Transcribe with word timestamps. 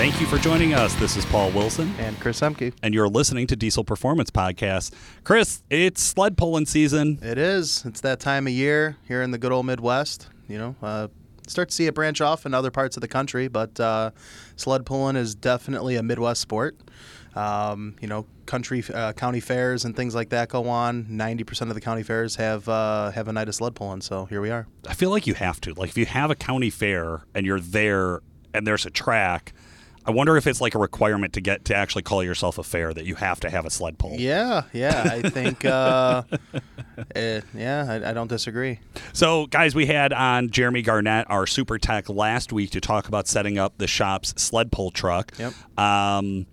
Thank 0.00 0.18
you 0.18 0.26
for 0.26 0.38
joining 0.38 0.72
us. 0.72 0.94
This 0.94 1.18
is 1.18 1.26
Paul 1.26 1.50
Wilson, 1.50 1.94
And 1.98 2.18
Chris 2.20 2.40
Emke. 2.40 2.72
and 2.82 2.94
you're 2.94 3.06
listening 3.06 3.46
to 3.48 3.54
Diesel 3.54 3.84
Performance 3.84 4.30
Podcast. 4.30 4.94
Chris, 5.24 5.62
it's 5.68 6.02
sled 6.02 6.38
pulling 6.38 6.64
season. 6.64 7.18
It 7.20 7.36
is. 7.36 7.84
It's 7.84 8.00
that 8.00 8.18
time 8.18 8.46
of 8.46 8.54
year 8.54 8.96
here 9.06 9.20
in 9.20 9.30
the 9.30 9.36
good 9.36 9.52
old 9.52 9.66
Midwest. 9.66 10.30
You 10.48 10.56
know, 10.56 10.76
uh, 10.82 11.08
start 11.46 11.68
to 11.68 11.74
see 11.74 11.84
it 11.86 11.94
branch 11.94 12.22
off 12.22 12.46
in 12.46 12.54
other 12.54 12.70
parts 12.70 12.96
of 12.96 13.02
the 13.02 13.08
country, 13.08 13.46
but 13.48 13.78
uh, 13.78 14.12
sled 14.56 14.86
pulling 14.86 15.16
is 15.16 15.34
definitely 15.34 15.96
a 15.96 16.02
Midwest 16.02 16.40
sport. 16.40 16.78
Um, 17.34 17.94
you 18.00 18.08
know, 18.08 18.24
country 18.46 18.82
uh, 18.94 19.12
county 19.12 19.40
fairs 19.40 19.84
and 19.84 19.94
things 19.94 20.14
like 20.14 20.30
that 20.30 20.48
go 20.48 20.66
on. 20.66 21.14
Ninety 21.14 21.44
percent 21.44 21.70
of 21.70 21.74
the 21.74 21.80
county 21.82 22.04
fairs 22.04 22.36
have 22.36 22.66
uh, 22.70 23.10
have 23.10 23.28
a 23.28 23.34
night 23.34 23.48
of 23.50 23.54
sled 23.54 23.74
pulling. 23.74 24.00
So 24.00 24.24
here 24.24 24.40
we 24.40 24.50
are. 24.50 24.66
I 24.88 24.94
feel 24.94 25.10
like 25.10 25.26
you 25.26 25.34
have 25.34 25.60
to. 25.60 25.74
Like, 25.74 25.90
if 25.90 25.98
you 25.98 26.06
have 26.06 26.30
a 26.30 26.34
county 26.34 26.70
fair 26.70 27.24
and 27.34 27.44
you're 27.44 27.60
there 27.60 28.20
and 28.54 28.66
there's 28.66 28.86
a 28.86 28.90
track, 28.90 29.52
I 30.06 30.12
wonder 30.12 30.36
if 30.36 30.46
it's 30.46 30.60
like 30.60 30.74
a 30.74 30.78
requirement 30.78 31.34
to 31.34 31.40
get 31.40 31.66
to 31.66 31.74
actually 31.74 32.02
call 32.02 32.24
yourself 32.24 32.58
a 32.58 32.62
fair 32.62 32.92
that 32.94 33.04
you 33.04 33.16
have 33.16 33.40
to 33.40 33.50
have 33.50 33.66
a 33.66 33.70
sled 33.70 33.98
pull. 33.98 34.16
Yeah, 34.18 34.62
yeah. 34.72 35.08
I 35.10 35.28
think. 35.30 35.64
Uh, 35.64 36.22
eh, 37.14 37.40
yeah, 37.54 37.86
I, 37.88 38.10
I 38.10 38.12
don't 38.12 38.28
disagree. 38.28 38.80
So, 39.12 39.46
guys, 39.46 39.74
we 39.74 39.86
had 39.86 40.12
on 40.12 40.50
Jeremy 40.50 40.82
Garnett, 40.82 41.28
our 41.30 41.46
super 41.46 41.78
tech, 41.78 42.08
last 42.08 42.52
week 42.52 42.70
to 42.70 42.80
talk 42.80 43.08
about 43.08 43.28
setting 43.28 43.58
up 43.58 43.78
the 43.78 43.86
shop's 43.86 44.34
sled 44.40 44.72
pull 44.72 44.90
truck. 44.90 45.32
Yep. 45.38 45.52
Um, 45.78 46.46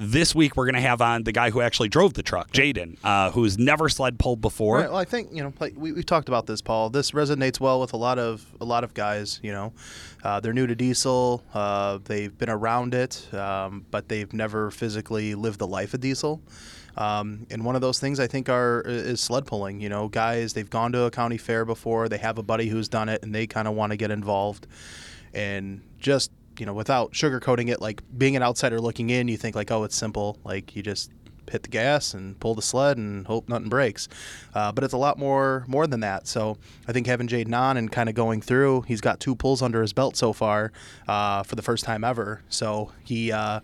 this 0.00 0.34
week, 0.34 0.56
we're 0.56 0.64
going 0.64 0.74
to 0.74 0.80
have 0.80 1.02
on 1.02 1.24
the 1.24 1.32
guy 1.32 1.50
who 1.50 1.60
actually 1.60 1.90
drove 1.90 2.14
the 2.14 2.22
truck, 2.22 2.50
Jaden, 2.52 2.96
uh, 3.04 3.30
who's 3.32 3.58
never 3.58 3.90
sled 3.90 4.18
pulled 4.18 4.40
before. 4.40 4.78
Right. 4.78 4.88
Well, 4.88 4.98
I 4.98 5.04
think 5.04 5.28
you 5.30 5.42
know, 5.42 5.52
like 5.60 5.74
we 5.76 5.92
we 5.92 6.02
talked 6.02 6.28
about 6.28 6.46
this, 6.46 6.62
Paul. 6.62 6.88
This 6.88 7.10
resonates 7.10 7.60
well 7.60 7.80
with 7.80 7.92
a 7.92 7.98
lot 7.98 8.18
of 8.18 8.44
a 8.60 8.64
lot 8.64 8.82
of 8.82 8.94
guys. 8.94 9.38
You 9.42 9.52
know, 9.52 9.72
uh, 10.24 10.40
they're 10.40 10.54
new 10.54 10.66
to 10.66 10.74
diesel. 10.74 11.44
Uh, 11.52 11.98
they've 12.02 12.36
been 12.36 12.48
around 12.48 12.94
it, 12.94 13.32
um, 13.34 13.84
but 13.90 14.08
they've 14.08 14.32
never 14.32 14.70
physically 14.70 15.34
lived 15.34 15.58
the 15.58 15.66
life 15.66 15.92
of 15.92 16.00
diesel. 16.00 16.40
Um, 16.96 17.46
and 17.50 17.64
one 17.64 17.74
of 17.76 17.82
those 17.82 18.00
things 18.00 18.18
I 18.18 18.26
think 18.26 18.48
are 18.48 18.82
is 18.86 19.20
sled 19.20 19.46
pulling. 19.46 19.82
You 19.82 19.90
know, 19.90 20.08
guys 20.08 20.54
they've 20.54 20.68
gone 20.68 20.92
to 20.92 21.02
a 21.02 21.10
county 21.10 21.36
fair 21.36 21.66
before. 21.66 22.08
They 22.08 22.18
have 22.18 22.38
a 22.38 22.42
buddy 22.42 22.68
who's 22.68 22.88
done 22.88 23.10
it, 23.10 23.22
and 23.22 23.34
they 23.34 23.46
kind 23.46 23.68
of 23.68 23.74
want 23.74 23.92
to 23.92 23.98
get 23.98 24.10
involved. 24.10 24.66
And 25.34 25.82
just 25.98 26.32
you 26.60 26.66
know, 26.66 26.74
without 26.74 27.12
sugarcoating 27.12 27.70
it, 27.70 27.80
like 27.80 28.02
being 28.16 28.36
an 28.36 28.42
outsider 28.42 28.80
looking 28.80 29.10
in, 29.10 29.28
you 29.28 29.36
think 29.36 29.56
like, 29.56 29.70
oh, 29.70 29.84
it's 29.84 29.96
simple. 29.96 30.38
Like 30.44 30.76
you 30.76 30.82
just 30.82 31.10
hit 31.50 31.62
the 31.64 31.68
gas 31.68 32.14
and 32.14 32.38
pull 32.38 32.54
the 32.54 32.62
sled 32.62 32.96
and 32.96 33.26
hope 33.26 33.48
nothing 33.48 33.68
breaks. 33.68 34.08
Uh, 34.54 34.70
but 34.70 34.84
it's 34.84 34.92
a 34.92 34.98
lot 34.98 35.18
more 35.18 35.64
more 35.66 35.86
than 35.86 36.00
that. 36.00 36.26
So 36.28 36.58
I 36.86 36.92
think 36.92 37.06
having 37.06 37.26
Jaden 37.26 37.58
on 37.58 37.76
and 37.76 37.90
kind 37.90 38.08
of 38.08 38.14
going 38.14 38.40
through, 38.40 38.82
he's 38.82 39.00
got 39.00 39.18
two 39.18 39.34
pulls 39.34 39.62
under 39.62 39.82
his 39.82 39.92
belt 39.92 40.16
so 40.16 40.32
far 40.32 40.72
uh, 41.08 41.42
for 41.42 41.56
the 41.56 41.62
first 41.62 41.84
time 41.84 42.04
ever. 42.04 42.42
So 42.48 42.92
he. 43.04 43.32
Uh, 43.32 43.60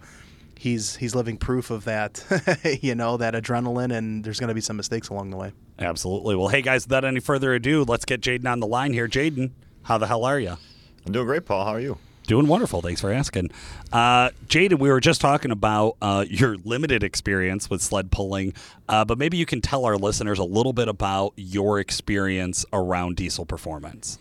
He's 0.59 0.97
he's 0.97 1.15
living 1.15 1.37
proof 1.37 1.71
of 1.71 1.85
that, 1.85 2.25
you 2.83 2.95
know, 2.95 3.19
that 3.19 3.35
adrenaline, 3.35 3.95
and 3.95 4.25
there's 4.25 4.41
going 4.41 4.49
to 4.49 4.55
be 4.55 4.63
some 4.63 4.79
mistakes 4.79 5.11
along 5.11 5.29
the 5.29 5.37
way. 5.37 5.53
Absolutely. 5.79 6.35
Well, 6.35 6.49
hey, 6.49 6.63
guys, 6.63 6.87
without 6.87 7.05
any 7.05 7.21
further 7.21 7.53
ado, 7.53 7.85
let's 7.85 8.07
get 8.07 8.23
Jaden 8.23 8.51
on 8.51 8.61
the 8.61 8.67
line 8.67 8.95
here. 8.95 9.07
Jaden, 9.07 9.51
how 9.83 9.99
the 9.99 10.07
hell 10.07 10.25
are 10.25 10.41
you? 10.41 10.57
I'm 11.05 11.13
doing 11.13 11.27
great, 11.27 11.45
Paul. 11.45 11.67
How 11.67 11.73
are 11.73 11.81
you? 11.81 11.99
Doing 12.27 12.49
wonderful. 12.49 12.83
Thanks 12.83 13.01
for 13.01 13.13
asking. 13.13 13.51
Uh, 13.93 14.31
Jaden, 14.49 14.81
we 14.81 14.89
were 14.89 15.01
just 15.01 15.21
talking 15.21 15.53
about 15.53 15.97
uh, 16.03 16.25
your 16.29 16.57
limited 16.65 17.05
experience 17.05 17.71
with 17.71 17.81
sled 17.81 18.11
pulling, 18.11 18.53
uh, 18.89 19.05
but 19.05 19.17
maybe 19.17 19.37
you 19.37 19.47
can 19.47 19.61
tell 19.61 19.85
our 19.85 19.97
listeners 19.97 20.41
a 20.41 20.45
little 20.45 20.73
bit 20.73 20.89
about 20.89 21.33
your 21.37 21.79
experience 21.79 22.67
around 22.73 23.17
diesel 23.17 23.47
performance. 23.47 24.19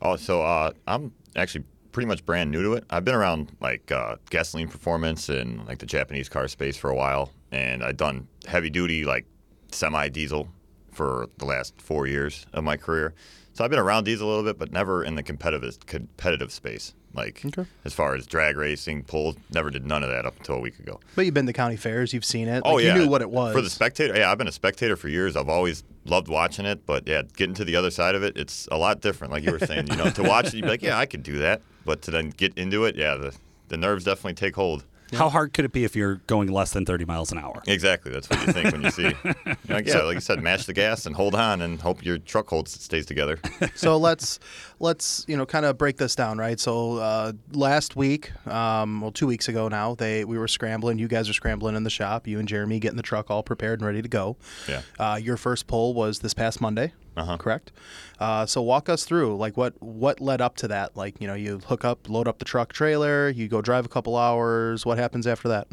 Oh, 0.00 0.16
so 0.16 0.42
uh, 0.42 0.72
I'm 0.86 1.12
actually 1.36 1.64
pretty 1.92 2.06
much 2.06 2.24
brand 2.24 2.50
new 2.50 2.62
to 2.62 2.72
it. 2.74 2.84
I've 2.88 3.04
been 3.04 3.14
around 3.14 3.52
like 3.60 3.92
uh, 3.92 4.16
gasoline 4.30 4.68
performance 4.68 5.28
and 5.28 5.66
like 5.66 5.78
the 5.78 5.86
Japanese 5.86 6.28
car 6.28 6.48
space 6.48 6.76
for 6.76 6.88
a 6.88 6.94
while, 6.94 7.30
and 7.52 7.84
I've 7.84 7.96
done 7.98 8.26
heavy 8.46 8.70
duty 8.70 9.04
like 9.04 9.26
semi 9.70 10.08
diesel 10.08 10.48
for 10.92 11.28
the 11.36 11.44
last 11.44 11.80
four 11.80 12.06
years 12.06 12.46
of 12.54 12.64
my 12.64 12.76
career. 12.76 13.14
So 13.58 13.64
I've 13.64 13.70
been 13.70 13.80
around 13.80 14.04
these 14.04 14.20
a 14.20 14.24
little 14.24 14.44
bit, 14.44 14.56
but 14.56 14.70
never 14.70 15.02
in 15.02 15.16
the 15.16 15.22
competitive 15.24 15.84
competitive 15.84 16.52
space. 16.52 16.94
Like 17.12 17.42
Okay. 17.44 17.64
as 17.84 17.92
far 17.92 18.14
as 18.14 18.24
drag 18.24 18.56
racing, 18.56 19.02
pulls, 19.02 19.34
never 19.50 19.68
did 19.68 19.84
none 19.84 20.04
of 20.04 20.10
that 20.10 20.24
up 20.24 20.36
until 20.36 20.54
a 20.54 20.60
week 20.60 20.78
ago. 20.78 21.00
But 21.16 21.24
you've 21.24 21.34
been 21.34 21.46
to 21.46 21.52
county 21.52 21.74
fairs, 21.74 22.14
you've 22.14 22.24
seen 22.24 22.46
it. 22.46 22.62
Oh 22.64 22.74
Like, 22.74 22.84
yeah, 22.84 22.94
you 22.94 23.00
knew 23.02 23.08
what 23.08 23.20
it 23.20 23.28
was 23.28 23.52
for 23.52 23.60
the 23.60 23.68
spectator. 23.68 24.16
Yeah, 24.16 24.30
I've 24.30 24.38
been 24.38 24.46
a 24.46 24.52
spectator 24.52 24.94
for 24.94 25.08
years. 25.08 25.34
I've 25.34 25.48
always 25.48 25.82
loved 26.04 26.28
watching 26.28 26.66
it, 26.66 26.86
but 26.86 27.08
yeah, 27.08 27.22
getting 27.36 27.54
to 27.54 27.64
the 27.64 27.74
other 27.74 27.90
side 27.90 28.14
of 28.14 28.22
it, 28.22 28.36
it's 28.36 28.68
a 28.70 28.78
lot 28.78 29.00
different. 29.00 29.32
Like 29.32 29.42
you 29.42 29.50
were 29.50 29.58
saying, 29.58 29.88
you 29.88 29.96
know, 29.96 30.08
to 30.08 30.22
watch 30.22 30.46
it, 30.46 30.54
you'd 30.54 30.62
be 30.62 30.68
like, 30.68 30.82
yeah, 30.82 30.96
I 30.96 31.06
could 31.06 31.24
do 31.24 31.38
that, 31.38 31.60
but 31.84 32.00
to 32.02 32.12
then 32.12 32.30
get 32.30 32.56
into 32.56 32.84
it, 32.84 32.94
yeah, 32.94 33.16
the 33.16 33.34
the 33.66 33.76
nerves 33.76 34.04
definitely 34.04 34.34
take 34.34 34.54
hold. 34.54 34.84
How 35.12 35.28
hard 35.28 35.52
could 35.52 35.64
it 35.64 35.72
be 35.72 35.84
if 35.84 35.96
you're 35.96 36.16
going 36.26 36.50
less 36.52 36.72
than 36.72 36.84
30 36.84 37.04
miles 37.04 37.32
an 37.32 37.38
hour? 37.38 37.62
Exactly, 37.66 38.12
that's 38.12 38.28
what 38.28 38.46
you 38.46 38.52
think 38.52 38.72
when 38.72 38.82
you 38.82 38.90
see. 38.90 39.02
You're 39.24 39.34
like, 39.68 39.86
yeah, 39.86 40.02
like 40.02 40.14
you 40.16 40.20
said, 40.20 40.42
mash 40.42 40.66
the 40.66 40.72
gas 40.72 41.06
and 41.06 41.16
hold 41.16 41.34
on, 41.34 41.62
and 41.62 41.80
hope 41.80 42.04
your 42.04 42.18
truck 42.18 42.48
holds 42.48 42.72
stays 42.72 43.06
together. 43.06 43.38
so 43.74 43.96
let's 43.96 44.38
let's 44.80 45.24
you 45.28 45.36
know 45.36 45.44
kind 45.46 45.64
of 45.66 45.76
break 45.78 45.96
this 45.96 46.14
down, 46.14 46.38
right? 46.38 46.58
So 46.60 46.96
uh, 46.98 47.32
last 47.52 47.96
week, 47.96 48.32
um, 48.46 49.00
well, 49.00 49.10
two 49.12 49.26
weeks 49.26 49.48
ago 49.48 49.68
now, 49.68 49.94
they 49.94 50.24
we 50.24 50.38
were 50.38 50.48
scrambling. 50.48 50.98
You 50.98 51.08
guys 51.08 51.28
are 51.28 51.32
scrambling 51.32 51.76
in 51.76 51.84
the 51.84 51.90
shop. 51.90 52.26
You 52.26 52.38
and 52.38 52.48
Jeremy 52.48 52.78
getting 52.78 52.96
the 52.96 53.02
truck 53.02 53.30
all 53.30 53.42
prepared 53.42 53.80
and 53.80 53.86
ready 53.86 54.02
to 54.02 54.08
go. 54.08 54.36
Yeah. 54.68 54.82
Uh, 54.98 55.16
your 55.20 55.36
first 55.36 55.66
pull 55.66 55.94
was 55.94 56.20
this 56.20 56.34
past 56.34 56.60
Monday, 56.60 56.92
Uh-huh. 57.16 57.36
correct? 57.38 57.72
Uh, 58.18 58.46
so 58.46 58.62
walk 58.62 58.88
us 58.88 59.04
through 59.04 59.36
like 59.36 59.56
what 59.56 59.74
what 59.82 60.20
led 60.20 60.40
up 60.40 60.56
to 60.56 60.68
that. 60.68 60.96
Like 60.96 61.20
you 61.20 61.26
know 61.26 61.34
you 61.34 61.58
hook 61.58 61.84
up, 61.84 62.08
load 62.08 62.28
up 62.28 62.38
the 62.38 62.44
truck 62.44 62.72
trailer, 62.72 63.28
you 63.28 63.48
go 63.48 63.60
drive 63.62 63.84
a 63.84 63.88
couple 63.88 64.16
hours. 64.16 64.84
What 64.86 64.98
happens 64.98 65.26
after 65.26 65.48
that? 65.48 65.68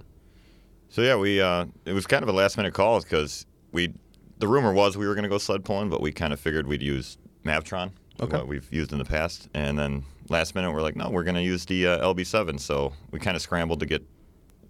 So 0.90 1.02
yeah, 1.02 1.16
we 1.16 1.42
uh, 1.42 1.66
it 1.86 1.94
was 1.94 2.08
kind 2.08 2.24
of 2.24 2.30
a 2.30 2.34
last 2.34 2.58
minute 2.58 2.74
call 2.74 3.02
because 3.02 3.46
we 3.72 3.94
the 4.38 4.48
rumor 4.48 4.74
was 4.74 4.98
we 4.98 5.08
were 5.08 5.14
going 5.14 5.24
to 5.24 5.30
go 5.30 5.38
sled 5.38 5.64
pulling, 5.66 5.90
but 5.90 6.02
we 6.02 6.12
kind 6.12 6.34
of 6.34 6.40
figured 6.40 6.68
we'd 6.68 6.82
use 6.84 7.18
Mavtron, 7.46 7.92
Okay. 8.20 8.38
what 8.38 8.48
we've 8.48 8.72
used 8.72 8.92
in 8.92 8.98
the 8.98 9.06
past, 9.06 9.50
and 9.54 9.78
then 9.78 10.04
last 10.30 10.56
minute 10.56 10.72
we're 10.72 10.82
like, 10.82 10.96
no, 10.96 11.10
we're 11.10 11.24
going 11.24 11.36
to 11.36 11.42
use 11.42 11.66
the 11.66 11.88
uh, 11.88 12.14
LB7. 12.14 12.60
So 12.60 12.94
we 13.12 13.20
kind 13.20 13.36
of 13.36 13.42
scrambled 13.42 13.80
to 13.82 13.86
get 13.86 14.04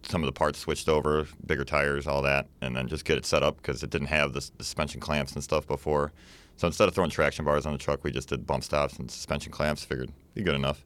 some 0.04 0.22
of 0.22 0.28
the 0.28 0.32
parts 0.32 0.60
switched 0.60 0.90
over, 0.90 1.28
bigger 1.46 1.64
tires, 1.64 2.08
all 2.08 2.22
that, 2.22 2.48
and 2.62 2.76
then 2.76 2.88
just 2.88 3.06
get 3.06 3.18
it 3.18 3.26
set 3.26 3.44
up 3.44 3.58
because 3.58 3.84
it 3.84 3.90
didn't 3.90 4.08
have 4.08 4.34
the, 4.34 4.40
the 4.58 4.64
suspension 4.64 5.00
clamps 5.00 5.34
and 5.34 5.44
stuff 5.44 5.68
before. 5.68 6.12
So 6.58 6.68
instead 6.68 6.88
of 6.88 6.96
throwing 6.96 7.10
traction 7.10 7.44
bars 7.44 7.66
on 7.66 7.74
the 7.74 7.78
truck, 7.80 8.04
we 8.04 8.12
just 8.12 8.30
did 8.30 8.46
bump 8.46 8.64
stops 8.64 8.98
and 8.98 9.10
suspension 9.10 9.52
clamps. 9.52 9.84
Figured 9.84 10.12
be 10.34 10.44
good 10.44 10.56
enough. 10.56 10.86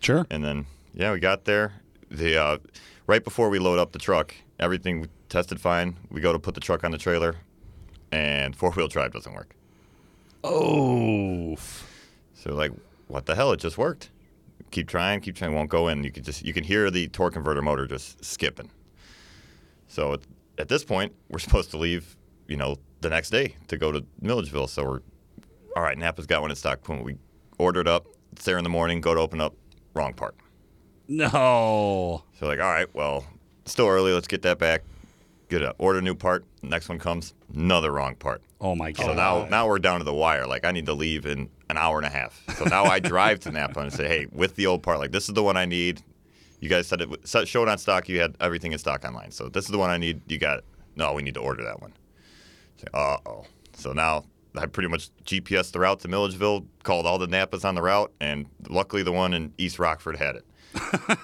Sure. 0.00 0.26
And 0.30 0.42
then, 0.42 0.66
yeah, 0.94 1.12
we 1.12 1.20
got 1.20 1.44
there. 1.44 1.74
The 2.10 2.36
uh, 2.36 2.58
right 3.06 3.22
before 3.22 3.50
we 3.50 3.58
load 3.58 3.78
up 3.78 3.92
the 3.92 3.98
truck, 3.98 4.34
everything 4.58 5.08
tested 5.28 5.60
fine. 5.60 5.96
We 6.10 6.20
go 6.20 6.32
to 6.32 6.38
put 6.38 6.54
the 6.54 6.60
truck 6.60 6.82
on 6.82 6.90
the 6.90 6.98
trailer, 6.98 7.36
and 8.10 8.56
four 8.56 8.72
wheel 8.72 8.88
drive 8.88 9.12
doesn't 9.12 9.32
work. 9.32 9.54
Oh. 10.42 11.56
So 12.34 12.54
like, 12.54 12.72
what 13.08 13.26
the 13.26 13.34
hell? 13.34 13.52
It 13.52 13.60
just 13.60 13.78
worked. 13.78 14.10
Keep 14.70 14.88
trying, 14.88 15.20
keep 15.20 15.36
trying. 15.36 15.54
Won't 15.54 15.70
go 15.70 15.88
in. 15.88 16.04
You 16.04 16.12
can 16.12 16.22
just 16.22 16.44
you 16.44 16.52
can 16.52 16.64
hear 16.64 16.90
the 16.90 17.08
torque 17.08 17.34
converter 17.34 17.62
motor 17.62 17.86
just 17.86 18.24
skipping. 18.24 18.70
So 19.88 20.14
at, 20.14 20.20
at 20.58 20.68
this 20.68 20.84
point, 20.84 21.12
we're 21.28 21.38
supposed 21.40 21.70
to 21.72 21.76
leave. 21.76 22.16
You 22.46 22.56
know, 22.56 22.76
the 23.00 23.10
next 23.10 23.30
day 23.30 23.54
to 23.68 23.76
go 23.76 23.92
to 23.92 24.04
Milledgeville. 24.20 24.66
So 24.66 24.84
we're 24.84 25.00
all 25.76 25.82
right. 25.82 25.98
Napa's 25.98 26.26
got 26.26 26.40
one 26.42 26.50
in 26.50 26.56
stock. 26.56 26.82
Boom, 26.82 27.02
We 27.02 27.16
ordered 27.58 27.88
up. 27.88 28.06
It's 28.32 28.44
there 28.44 28.58
in 28.58 28.64
the 28.64 28.70
morning. 28.70 29.00
Go 29.00 29.14
to 29.14 29.20
open 29.20 29.40
up. 29.40 29.54
Wrong 29.94 30.14
part. 30.14 30.34
No. 31.08 32.22
So 32.38 32.46
like, 32.46 32.60
all 32.60 32.70
right, 32.70 32.92
well, 32.94 33.26
still 33.66 33.88
early. 33.88 34.12
Let's 34.12 34.28
get 34.28 34.42
that 34.42 34.58
back. 34.58 34.82
Get 35.48 35.62
a 35.62 35.74
order 35.78 35.98
a 35.98 36.02
new 36.02 36.14
part. 36.14 36.44
Next 36.62 36.88
one 36.88 37.00
comes, 37.00 37.34
another 37.52 37.90
wrong 37.90 38.14
part. 38.14 38.40
Oh, 38.60 38.74
my 38.74 38.92
God. 38.92 39.06
So 39.06 39.14
now 39.14 39.46
now 39.46 39.66
we're 39.66 39.78
down 39.78 40.00
to 40.00 40.04
the 40.04 40.14
wire. 40.14 40.46
Like 40.46 40.64
I 40.64 40.72
need 40.72 40.86
to 40.86 40.92
leave 40.92 41.26
in 41.26 41.48
an 41.68 41.76
hour 41.78 41.96
and 41.96 42.06
a 42.06 42.10
half. 42.10 42.42
So 42.56 42.64
now 42.64 42.84
I 42.84 42.98
drive 43.00 43.40
to 43.40 43.50
Napa 43.50 43.80
and 43.80 43.92
say, 43.92 44.06
hey, 44.06 44.26
with 44.32 44.56
the 44.56 44.66
old 44.66 44.82
part, 44.82 44.98
like 44.98 45.12
this 45.12 45.28
is 45.28 45.34
the 45.34 45.42
one 45.42 45.56
I 45.56 45.64
need. 45.64 46.02
You 46.60 46.68
guys 46.68 46.86
said 46.86 47.00
it 47.00 47.48
showed 47.48 47.68
on 47.68 47.78
stock. 47.78 48.08
You 48.08 48.20
had 48.20 48.36
everything 48.38 48.72
in 48.72 48.78
stock 48.78 49.04
online. 49.04 49.30
So 49.30 49.48
this 49.48 49.64
is 49.64 49.70
the 49.70 49.78
one 49.78 49.88
I 49.88 49.96
need. 49.96 50.20
You 50.30 50.38
got 50.38 50.58
it. 50.58 50.64
No, 50.94 51.14
we 51.14 51.22
need 51.22 51.34
to 51.34 51.40
order 51.40 51.64
that 51.64 51.80
one. 51.80 51.94
Uh 52.92 53.16
oh. 53.24 53.46
So 53.72 53.92
now 53.92 54.24
I 54.56 54.66
pretty 54.66 54.88
much 54.88 55.10
GPS 55.24 55.72
the 55.72 55.80
route 55.80 56.00
to 56.00 56.08
Milledgeville, 56.08 56.66
called 56.82 57.06
all 57.06 57.18
the 57.18 57.28
Napas 57.28 57.64
on 57.64 57.74
the 57.74 57.82
route, 57.82 58.12
and 58.20 58.46
luckily 58.68 59.02
the 59.02 59.12
one 59.12 59.32
in 59.32 59.52
East 59.58 59.78
Rockford 59.78 60.16
had 60.16 60.36
it. 60.36 60.44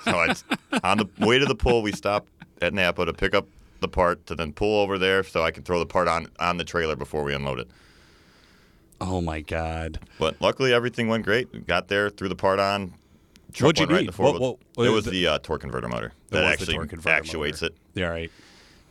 so 0.05 0.23
it's 0.23 0.45
on 0.83 0.99
the 0.99 1.07
way 1.19 1.39
to 1.39 1.45
the 1.45 1.55
pool, 1.55 1.83
we 1.83 1.93
stopped 1.93 2.29
at 2.63 2.73
Napa 2.73 3.05
to 3.05 3.13
pick 3.13 3.35
up 3.35 3.47
the 3.81 3.89
part 3.89 4.27
to 4.27 4.35
then 4.35 4.53
pull 4.53 4.81
over 4.81 4.99
there 4.99 5.23
so 5.23 5.43
I 5.43 5.51
could 5.51 5.65
throw 5.65 5.79
the 5.79 5.87
part 5.87 6.09
on 6.09 6.29
on 6.39 6.57
the 6.57 6.65
trailer 6.65 6.97
before 6.97 7.23
we 7.25 7.35
unload 7.35 7.61
it. 7.61 7.69
Oh, 9.01 9.21
my 9.21 9.41
God. 9.43 9.99
But 10.19 10.41
luckily 10.41 10.73
everything 10.73 11.09
went 11.09 11.25
great. 11.25 11.53
We 11.53 11.59
got 11.61 11.89
there, 11.89 12.09
threw 12.09 12.29
the 12.31 12.37
part 12.37 12.59
on. 12.59 12.95
What'd 13.61 13.79
you 13.79 13.87
right 13.87 13.93
need? 13.93 14.01
in 14.01 14.07
the 14.07 14.13
four-wheel- 14.13 14.33
What- 14.35 14.41
what- 14.41 14.59
what 14.75 14.87
it 14.87 14.91
was 14.91 15.07
it? 15.07 15.11
the 15.11 15.27
uh, 15.29 15.39
torque 15.39 15.61
converter 15.63 15.89
motor 15.89 16.13
that 16.31 16.45
actually 16.45 16.75
converter 16.87 17.09
actuates 17.11 17.63
motor. 17.63 17.75
it. 17.75 17.79
Yeah, 18.01 18.07
right. 18.09 18.31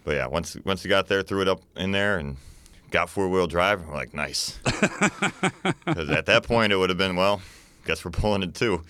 But 0.03 0.15
yeah, 0.15 0.27
once 0.27 0.55
once 0.65 0.83
we 0.83 0.89
got 0.89 1.07
there, 1.07 1.23
threw 1.23 1.41
it 1.41 1.47
up 1.47 1.61
in 1.75 1.91
there 1.91 2.17
and 2.19 2.37
got 2.91 3.09
four 3.09 3.27
wheel 3.29 3.47
drive. 3.47 3.85
We're 3.87 3.95
like, 3.95 4.13
nice. 4.13 4.59
Because 5.85 6.09
at 6.09 6.25
that 6.27 6.43
point, 6.43 6.71
it 6.73 6.77
would 6.77 6.89
have 6.89 6.97
been, 6.97 7.15
well, 7.15 7.41
guess 7.85 8.03
we're 8.05 8.11
pulling 8.11 8.43
it 8.43 8.53
too. 8.55 8.83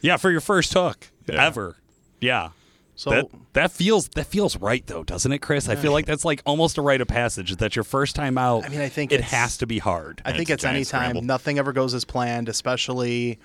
Yeah, 0.00 0.16
for 0.16 0.30
your 0.30 0.40
first 0.40 0.72
hook 0.72 1.08
Yeah. 1.28 1.44
ever. 1.46 1.76
Yeah. 2.20 2.50
So 2.96 3.10
that 3.10 3.26
that 3.52 3.72
feels 3.72 4.08
that 4.10 4.26
feels 4.26 4.56
right 4.56 4.84
though, 4.86 5.04
doesn't 5.04 5.30
it, 5.30 5.38
Chris? 5.38 5.68
I 5.68 5.76
feel 5.76 5.92
like 5.92 6.06
that's 6.06 6.24
like 6.24 6.42
almost 6.46 6.78
a 6.78 6.82
rite 6.82 7.02
of 7.02 7.08
passage. 7.08 7.54
That 7.56 7.76
your 7.76 7.84
first 7.84 8.16
time 8.16 8.38
out. 8.38 8.64
I 8.64 8.68
mean, 8.70 8.80
I 8.80 8.88
think 8.88 9.12
it 9.12 9.20
has 9.20 9.58
to 9.58 9.66
be 9.66 9.78
hard. 9.78 10.22
I 10.24 10.32
think 10.32 10.48
it's 10.48 10.64
it's 10.64 10.64
any 10.64 10.84
time 10.84 11.10
scramble. 11.10 11.22
nothing 11.22 11.58
ever 11.58 11.74
goes 11.74 11.92
as 11.92 12.06
planned, 12.06 12.48
especially 12.48 13.38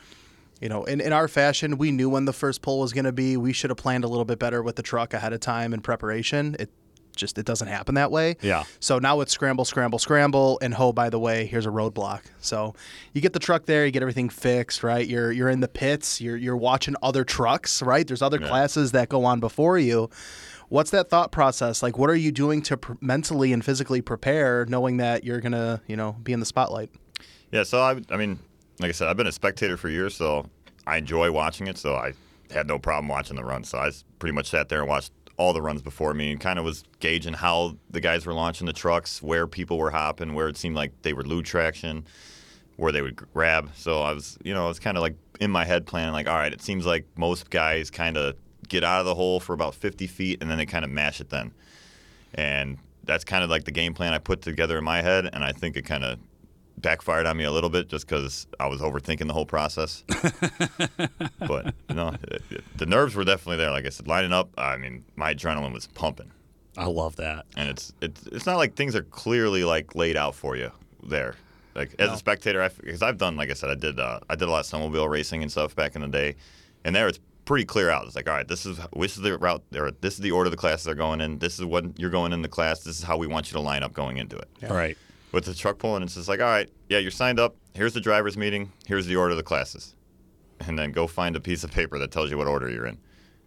you 0.62 0.69
know, 0.69 0.83
in, 0.86 1.01
in 1.01 1.12
our 1.12 1.27
fashion, 1.27 1.77
we 1.80 1.92
knew 1.92 2.07
when 2.07 2.25
the 2.25 2.33
first 2.33 2.62
pull 2.62 2.80
was 2.80 2.94
going 2.94 3.06
to 3.06 3.12
be. 3.12 3.36
We 3.36 3.51
should 3.51 3.71
have 3.71 3.77
planned 3.77 4.03
a 4.03 4.07
little 4.07 4.25
bit 4.25 4.38
better 4.38 4.62
with 4.62 4.75
the 4.75 4.83
truck 4.83 5.13
ahead 5.13 5.33
of 5.33 5.39
time 5.39 5.74
in 5.74 5.81
preparation. 5.81 6.56
It 6.59 6.69
just 7.15 7.37
it 7.37 7.45
doesn't 7.45 7.67
happen 7.67 7.95
that 7.95 8.11
way. 8.11 8.37
Yeah. 8.41 8.63
So 8.79 8.99
now 8.99 9.21
it's 9.21 9.31
scramble, 9.31 9.65
scramble, 9.65 9.99
scramble, 9.99 10.59
and 10.61 10.75
oh 10.77 10.91
by 10.93 11.09
the 11.09 11.19
way, 11.19 11.45
here's 11.45 11.65
a 11.65 11.69
roadblock. 11.69 12.21
So 12.39 12.75
you 13.13 13.21
get 13.21 13.33
the 13.33 13.39
truck 13.39 13.65
there, 13.65 13.85
you 13.85 13.91
get 13.91 14.01
everything 14.01 14.29
fixed, 14.29 14.83
right? 14.83 15.07
You're 15.07 15.31
you're 15.31 15.49
in 15.49 15.59
the 15.59 15.67
pits, 15.67 16.21
you're 16.21 16.37
you're 16.37 16.57
watching 16.57 16.95
other 17.01 17.23
trucks, 17.23 17.81
right? 17.81 18.07
There's 18.07 18.21
other 18.21 18.39
classes 18.39 18.91
that 18.91 19.09
go 19.09 19.25
on 19.25 19.39
before 19.39 19.77
you. 19.77 20.09
What's 20.69 20.91
that 20.91 21.09
thought 21.09 21.33
process? 21.33 21.83
Like, 21.83 21.97
what 21.97 22.09
are 22.09 22.15
you 22.15 22.31
doing 22.31 22.61
to 22.61 22.77
pr- 22.77 22.93
mentally 23.01 23.51
and 23.51 23.63
physically 23.63 24.01
prepare, 24.01 24.65
knowing 24.69 24.97
that 24.97 25.25
you're 25.25 25.41
gonna, 25.41 25.81
you 25.85 25.97
know, 25.97 26.13
be 26.23 26.31
in 26.31 26.39
the 26.39 26.45
spotlight? 26.45 26.89
Yeah, 27.51 27.63
so 27.63 27.81
I, 27.81 27.99
I 28.09 28.15
mean, 28.15 28.39
like 28.79 28.87
I 28.87 28.91
said, 28.93 29.09
I've 29.09 29.17
been 29.17 29.27
a 29.27 29.33
spectator 29.33 29.75
for 29.75 29.89
years, 29.89 30.15
so 30.15 30.49
I 30.87 30.95
enjoy 30.95 31.29
watching 31.31 31.67
it. 31.67 31.77
So 31.77 31.95
I 31.95 32.13
had 32.51 32.67
no 32.67 32.79
problem 32.79 33.09
watching 33.09 33.35
the 33.35 33.43
run. 33.43 33.65
So 33.65 33.79
I 33.79 33.91
pretty 34.19 34.33
much 34.33 34.49
sat 34.49 34.69
there 34.69 34.79
and 34.79 34.87
watched 34.87 35.11
all 35.37 35.53
the 35.53 35.61
runs 35.61 35.81
before 35.81 36.13
me 36.13 36.31
and 36.31 36.39
kind 36.39 36.59
of 36.59 36.65
was 36.65 36.83
gauging 36.99 37.33
how 37.33 37.77
the 37.89 37.99
guys 37.99 38.25
were 38.25 38.33
launching 38.33 38.67
the 38.67 38.73
trucks, 38.73 39.21
where 39.21 39.47
people 39.47 39.77
were 39.77 39.91
hopping, 39.91 40.33
where 40.33 40.47
it 40.47 40.57
seemed 40.57 40.75
like 40.75 40.91
they 41.01 41.13
would 41.13 41.27
lose 41.27 41.47
traction, 41.47 42.05
where 42.77 42.91
they 42.91 43.01
would 43.01 43.15
grab. 43.15 43.71
So 43.75 44.01
I 44.01 44.13
was, 44.13 44.37
you 44.43 44.53
know, 44.53 44.65
I 44.65 44.67
was 44.67 44.79
kind 44.79 44.97
of 44.97 45.01
like 45.01 45.15
in 45.39 45.51
my 45.51 45.65
head 45.65 45.85
planning, 45.85 46.13
like, 46.13 46.27
all 46.27 46.35
right, 46.35 46.53
it 46.53 46.61
seems 46.61 46.85
like 46.85 47.05
most 47.15 47.49
guys 47.49 47.89
kind 47.89 48.17
of 48.17 48.35
get 48.67 48.83
out 48.83 48.99
of 48.99 49.05
the 49.05 49.15
hole 49.15 49.39
for 49.39 49.53
about 49.53 49.75
50 49.75 50.07
feet 50.07 50.41
and 50.41 50.49
then 50.49 50.57
they 50.57 50.65
kind 50.65 50.85
of 50.85 50.91
mash 50.91 51.19
it 51.19 51.29
then. 51.29 51.51
And 52.33 52.77
that's 53.03 53.23
kind 53.23 53.43
of 53.43 53.49
like 53.49 53.65
the 53.65 53.71
game 53.71 53.93
plan 53.93 54.13
I 54.13 54.19
put 54.19 54.41
together 54.41 54.77
in 54.77 54.83
my 54.83 55.01
head, 55.01 55.29
and 55.33 55.43
I 55.43 55.51
think 55.51 55.75
it 55.75 55.83
kind 55.83 56.03
of 56.03 56.19
backfired 56.77 57.25
on 57.25 57.38
me 57.38 57.44
a 57.44 57.51
little 57.51 57.69
bit 57.69 57.88
just 57.89 58.07
because 58.07 58.47
I 58.59 58.68
was 58.68 58.81
overthinking 58.81 59.27
the 59.27 59.33
whole 59.33 59.45
process. 59.45 60.03
but 61.47 61.73
you 61.89 61.95
know, 61.95 62.15
it- 62.23 62.41
it- 62.50 62.77
the 62.77 62.85
nerves 62.85 63.15
were 63.15 63.23
definitely 63.23 63.57
there. 63.57 63.71
Like 63.71 63.85
I 63.85 63.89
said, 63.89 64.07
lining 64.07 64.33
up, 64.33 64.50
I 64.57 64.77
mean, 64.77 65.03
my 65.15 65.33
adrenaline 65.33 65.73
was 65.73 65.88
pumping, 65.88 66.31
I 66.77 66.85
love 66.85 67.15
that. 67.18 67.45
and 67.56 67.69
it's 67.69 67.94
it's 68.01 68.25
it's 68.27 68.45
not 68.45 68.57
like 68.57 68.75
things 68.75 68.95
are 68.95 69.03
clearly 69.03 69.63
like 69.63 69.95
laid 69.95 70.18
out 70.18 70.35
for 70.35 70.56
you 70.56 70.71
there. 71.03 71.35
Like 71.75 71.95
as 72.00 72.09
No. 72.09 72.13
a 72.15 72.18
spectator, 72.18 72.69
because 72.83 73.01
I've 73.01 73.17
done, 73.17 73.35
like 73.38 73.50
I 73.50 73.53
said, 73.53 73.69
I 73.69 73.75
did 73.75 74.00
uh, 74.00 74.19
I 74.29 74.35
did 74.35 74.47
a 74.47 74.51
lot 74.51 74.59
of 74.62 74.65
snowmobile 74.65 75.09
racing 75.09 75.41
and 75.41 75.51
stuff 75.51 75.75
back 75.75 75.95
in 75.95 76.01
the 76.01 76.07
day, 76.07 76.35
and 76.83 76.95
there 76.95 77.07
it's 77.07 77.19
pretty 77.45 77.65
clear 77.65 77.89
out. 77.89 78.06
It's 78.06 78.15
like, 78.15 78.27
all 78.29 78.35
right, 78.35 78.47
this 78.47 78.65
is 78.65 78.77
this 78.95 79.15
is 79.15 79.21
the 79.24 79.38
route, 79.38 79.63
or 79.75 79.91
this 80.01 80.15
is 80.15 80.19
the 80.19 80.31
order 80.31 80.50
the 80.50 80.57
classes 80.57 80.88
are 80.88 80.95
going 80.95 81.21
in. 81.21 81.39
This 81.39 81.59
is 81.59 81.65
what 81.65 81.97
you're 82.00 82.09
going 82.09 82.33
in 82.33 82.41
the 82.41 82.50
class. 82.50 82.79
This 82.81 82.97
is 82.97 83.03
how 83.03 83.17
we 83.17 83.27
want 83.27 83.47
you 83.50 83.53
to 83.53 83.62
line 83.62 83.83
up 83.83 83.94
going 83.94 84.17
into 84.17 84.38
it 84.38 84.50
All 84.69 84.75
right. 84.75 84.97
With 85.31 85.45
the 85.45 85.53
truck 85.53 85.79
pulling, 85.79 86.03
it's 86.03 86.15
just 86.15 86.27
like, 86.27 86.39
all 86.39 86.45
right, 86.45 86.69
yeah, 86.89 86.99
you're 86.99 87.11
signed 87.11 87.39
up. 87.39 87.55
Here's 87.73 87.93
the 87.93 88.01
driver's 88.01 88.37
meeting. 88.37 88.71
Here's 88.85 89.05
the 89.05 89.15
order 89.15 89.31
of 89.31 89.37
the 89.37 89.43
classes. 89.43 89.95
And 90.59 90.77
then 90.77 90.91
go 90.91 91.07
find 91.07 91.35
a 91.35 91.39
piece 91.39 91.63
of 91.63 91.71
paper 91.71 91.97
that 91.99 92.11
tells 92.11 92.29
you 92.29 92.37
what 92.37 92.47
order 92.47 92.69
you're 92.69 92.85
in. 92.85 92.97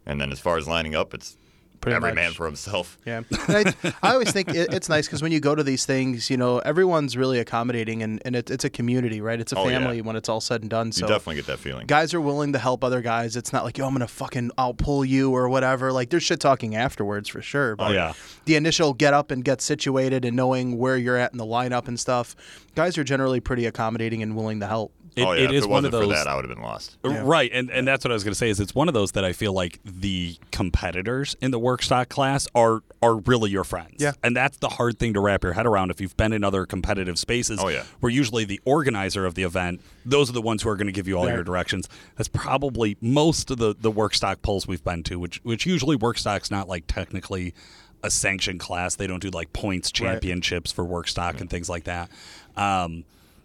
And 0.06 0.20
then 0.20 0.32
as 0.32 0.40
far 0.40 0.56
as 0.56 0.66
lining 0.66 0.94
up, 0.94 1.14
it's 1.14 1.36
Pretty 1.84 1.96
every 1.96 2.10
much. 2.10 2.16
man 2.16 2.32
for 2.32 2.46
himself. 2.46 2.98
Yeah, 3.06 3.19
and 3.48 3.75
I, 3.84 3.92
I 4.02 4.12
always 4.14 4.32
think 4.32 4.48
it, 4.48 4.72
it's 4.75 4.88
nice 4.88 5.06
because 5.06 5.22
when 5.22 5.31
you 5.32 5.38
go 5.40 5.54
to 5.54 5.62
these 5.62 5.86
things, 5.86 6.28
you 6.31 6.36
know, 6.36 6.58
everyone's 6.58 7.16
really 7.16 7.38
accommodating, 7.38 8.02
and, 8.02 8.20
and 8.25 8.34
it, 8.36 8.50
it's 8.50 8.64
a 8.64 8.70
community, 8.70 9.20
right? 9.20 9.38
It's 9.40 9.52
a 9.52 9.58
Oh, 9.58 9.69
yeah. 9.69 9.78
family 9.78 10.02
when 10.02 10.16
it's 10.16 10.28
all 10.28 10.40
said 10.40 10.62
and 10.62 10.70
done. 10.70 10.90
So 10.92 11.06
you 11.06 11.08
definitely 11.12 11.36
get 11.36 11.46
that 11.46 11.58
feeling. 11.60 11.86
guys 11.86 12.12
are 12.14 12.20
willing 12.20 12.52
to 12.54 12.58
help 12.58 12.82
other 12.82 13.00
guys. 13.00 13.36
It's 13.36 13.52
not 13.52 13.64
like, 13.64 13.78
yo, 13.78 13.86
I'm 13.86 13.92
gonna 13.92 14.06
fucking 14.08 14.50
I'll 14.58 14.75
pull 14.75 15.04
you 15.04 15.31
or 15.31 15.48
whatever. 15.48 15.92
Like 15.92 16.10
there's 16.10 16.22
shit 16.25 16.40
talking 16.40 16.75
afterwards 16.75 17.28
for 17.28 17.40
sure. 17.42 17.72
Oh, 17.72 17.76
but 17.76 17.90
Oh, 17.90 17.92
yeah. 17.94 18.12
the 18.46 18.56
initial 18.56 18.94
get 18.94 19.14
up 19.14 19.31
and 19.31 19.44
get 19.44 19.60
situated 19.60 20.25
and 20.25 20.34
knowing 20.36 20.78
where 20.78 20.96
you're 20.96 21.16
at 21.16 21.32
in 21.32 21.38
the 21.38 21.46
lineup 21.46 21.86
and 21.88 21.98
stuff, 22.00 22.34
guys 22.75 22.96
are 22.98 23.04
generally 23.04 23.40
pretty 23.40 23.66
accommodating 23.66 24.22
and 24.22 24.34
willing 24.34 24.60
to 24.60 24.66
help. 24.66 24.92
It, 25.16 25.22
oh, 25.22 25.32
yeah. 25.32 25.43
it 25.43 25.44
if 25.44 25.52
is 25.52 25.64
it 25.64 25.69
one 25.70 25.84
wasn't 25.84 25.87
of 25.94 26.00
those. 26.00 26.08
for 26.11 26.14
that, 26.14 26.26
I 26.26 26.34
would 26.34 26.44
have 26.44 26.55
been 26.55 26.62
lost. 26.64 26.96
Yeah. 27.05 27.22
Right, 27.25 27.50
and 27.52 27.70
and 27.70 27.87
that's 27.87 28.05
what 28.05 28.11
I 28.11 28.14
was 28.14 28.25
going 28.25 28.32
to 28.32 28.38
say. 28.38 28.50
Is 28.50 28.58
it's 28.58 28.75
one 28.75 28.88
of 28.88 28.94
those 28.94 29.12
that 29.12 29.25
I 29.25 29.32
feel 29.32 29.52
like 29.52 29.78
the 29.84 30.37
competitors 30.50 31.37
in 31.40 31.52
the 31.52 31.58
work 31.58 31.82
stock 31.82 32.08
class 32.08 32.49
are 32.55 32.82
are 33.00 33.16
really 33.16 33.50
your 33.50 33.64
friends. 33.64 33.96
Yeah. 33.99 34.12
and 34.22 34.34
that's 34.37 34.56
the 34.56 34.69
hard 34.70 34.99
thing 34.99 35.12
to 35.14 35.20
wrap 35.20 35.44
your 35.44 35.52
head 35.52 35.66
around. 35.66 35.90
If 35.90 36.00
you've 36.00 36.16
been 36.16 36.32
in 36.32 36.43
other 36.43 36.66
competitive 36.66 37.19
spaces, 37.19 37.61
Oh, 37.62 37.69
yeah. 37.69 37.84
where 38.00 38.11
usually 38.11 38.44
the 38.44 38.61
organizer 38.64 39.25
of 39.26 39.34
the 39.34 39.43
event, 39.43 39.82
those 40.06 40.31
are 40.31 40.32
the 40.32 40.43
ones 40.43 40.62
who 40.62 40.69
are 40.70 40.76
going 40.76 40.87
to 40.87 40.93
give 40.93 41.06
you 41.06 41.17
all 41.19 41.28
your 41.28 41.44
directions. 41.44 41.88
That's 42.17 42.28
probably 42.28 42.96
most 43.00 43.50
of 43.50 43.58
the 43.58 43.75
the 43.78 43.90
work 43.90 44.14
stock 44.14 44.43
polls 44.43 44.67
we've 44.67 44.82
been 44.84 45.02
to, 45.05 45.19
which 45.20 45.40
which 45.44 45.64
usually 45.67 45.96
work 45.96 46.19
stock's 46.19 46.50
not 46.50 46.67
like 46.69 46.87
technically 46.88 47.55
a 48.02 48.10
sanctioned 48.10 48.60
class. 48.60 48.96
They 48.96 49.06
don't 49.06 49.22
do 49.22 49.31
like 49.31 49.52
points 49.52 49.90
championships 49.93 50.72
for 50.72 50.84
work 50.84 51.08
stock 51.08 51.40
and 51.40 51.49
things 51.49 51.69
like 51.70 51.84
that. 51.84 52.10
Um, 52.56 53.05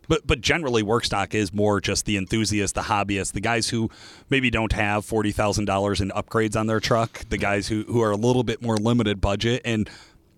but 0.10 0.28
but 0.28 0.42
generally, 0.42 0.84
work 0.84 1.06
stock 1.06 1.34
is 1.34 1.54
more 1.54 1.80
just 1.80 2.04
the 2.06 2.18
enthusiasts, 2.18 2.74
the 2.74 2.82
hobbyists, 2.82 3.32
the 3.32 3.40
guys 3.40 3.70
who 3.70 3.90
maybe 4.30 4.50
don't 4.50 4.74
have 4.74 5.06
forty 5.06 5.32
thousand 5.32 5.64
dollars 5.66 6.02
in 6.02 6.10
upgrades 6.10 6.60
on 6.60 6.68
their 6.68 6.82
truck, 6.82 7.24
the 7.30 7.38
guys 7.38 7.70
who, 7.70 7.84
who 7.84 8.02
are 8.02 8.12
a 8.12 8.18
little 8.18 8.44
bit 8.44 8.62
more 8.62 8.76
limited 8.76 9.22
budget 9.22 9.62
and 9.64 9.90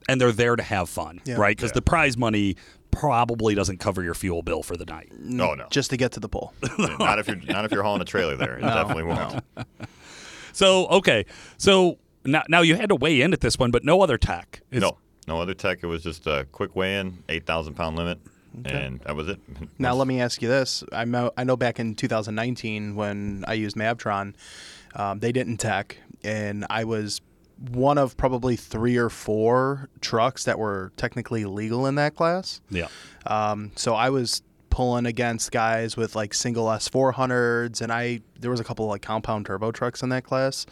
and 0.08 0.22
they're 0.22 0.32
there 0.32 0.56
to 0.56 0.64
have 0.64 0.90
fun, 0.90 1.22
Yeah. 1.26 1.36
right? 1.38 1.56
Because 1.58 1.72
Yeah. 1.72 1.76
the 1.76 1.82
prize 1.84 2.18
money 2.18 2.56
probably 2.92 3.56
doesn't 3.56 3.78
cover 3.80 4.04
your 4.04 4.14
fuel 4.14 4.42
bill 4.42 4.62
for 4.64 4.76
the 4.76 4.84
night. 4.86 5.12
No, 5.18 5.52
oh, 5.52 5.54
no. 5.56 5.68
Just 5.72 5.90
to 5.92 5.98
get 5.98 6.12
to 6.14 6.20
the 6.20 6.28
pole. 6.28 6.54
not 6.78 7.18
if 7.20 7.28
you're 7.28 7.38
not 7.38 7.66
if 7.66 7.72
you're 7.72 7.84
hauling 7.84 8.02
a 8.02 8.06
trailer 8.06 8.36
there. 8.36 8.58
It 8.58 8.62
definitely 8.62 9.04
won't. 9.04 9.44
So 10.54 10.88
okay, 10.88 11.26
so 11.58 11.98
now 12.26 12.44
now 12.50 12.62
you 12.62 12.76
had 12.76 12.90
to 12.90 12.96
weigh 12.96 13.22
in 13.22 13.32
at 13.34 13.40
this 13.40 13.58
one, 13.58 13.72
but 13.72 13.84
no 13.86 14.02
other 14.02 14.18
tech. 14.18 14.62
It's- 14.72 14.82
No. 14.82 14.98
No 15.28 15.40
other 15.40 15.54
tech. 15.54 15.80
It 15.84 15.86
was 15.86 16.02
just 16.04 16.26
a 16.28 16.46
quick 16.52 16.76
weigh 16.76 16.98
in, 16.98 17.24
eight 17.30 17.46
thousand 17.46 17.76
pound 17.76 17.96
limit. 17.96 18.20
And 18.66 19.00
that 19.02 19.16
was 19.16 19.30
it. 19.30 19.40
Now 19.80 19.94
let 19.94 20.08
me 20.08 20.22
ask 20.22 20.42
you 20.42 20.48
this: 20.48 20.84
I 20.92 21.06
know, 21.06 21.32
I 21.38 21.44
know 21.44 21.56
back 21.56 21.80
in 21.80 21.96
2019 21.96 22.96
when 22.96 23.46
I 23.48 23.54
used 23.54 23.76
Mavtron, 23.76 24.34
um, 24.96 25.20
they 25.20 25.32
didn't 25.32 25.58
tech, 25.58 25.98
and 26.24 26.66
I 26.70 26.84
was 26.84 27.22
one 27.70 27.98
of 27.98 28.18
probably 28.18 28.56
three 28.56 28.98
or 28.98 29.10
four 29.10 29.90
trucks 30.02 30.46
that 30.46 30.58
were 30.58 30.92
technically 30.98 31.46
legal 31.46 31.86
in 31.86 31.96
that 31.96 32.16
class. 32.16 32.60
Yeah. 32.70 32.88
Um, 33.26 33.72
so 33.76 33.94
I 33.94 34.10
was 34.10 34.42
pulling 34.70 35.06
against 35.06 35.52
guys 35.52 35.96
with 35.96 36.16
like 36.16 36.34
single 36.34 36.66
S400s, 36.66 37.82
and 37.82 37.92
I 37.92 38.22
there 38.40 38.50
was 38.50 38.60
a 38.60 38.64
couple 38.64 38.86
of 38.86 38.90
like 38.90 39.02
compound 39.02 39.46
turbo 39.46 39.72
trucks 39.72 40.02
in 40.02 40.10
that 40.10 40.24
class. 40.24 40.66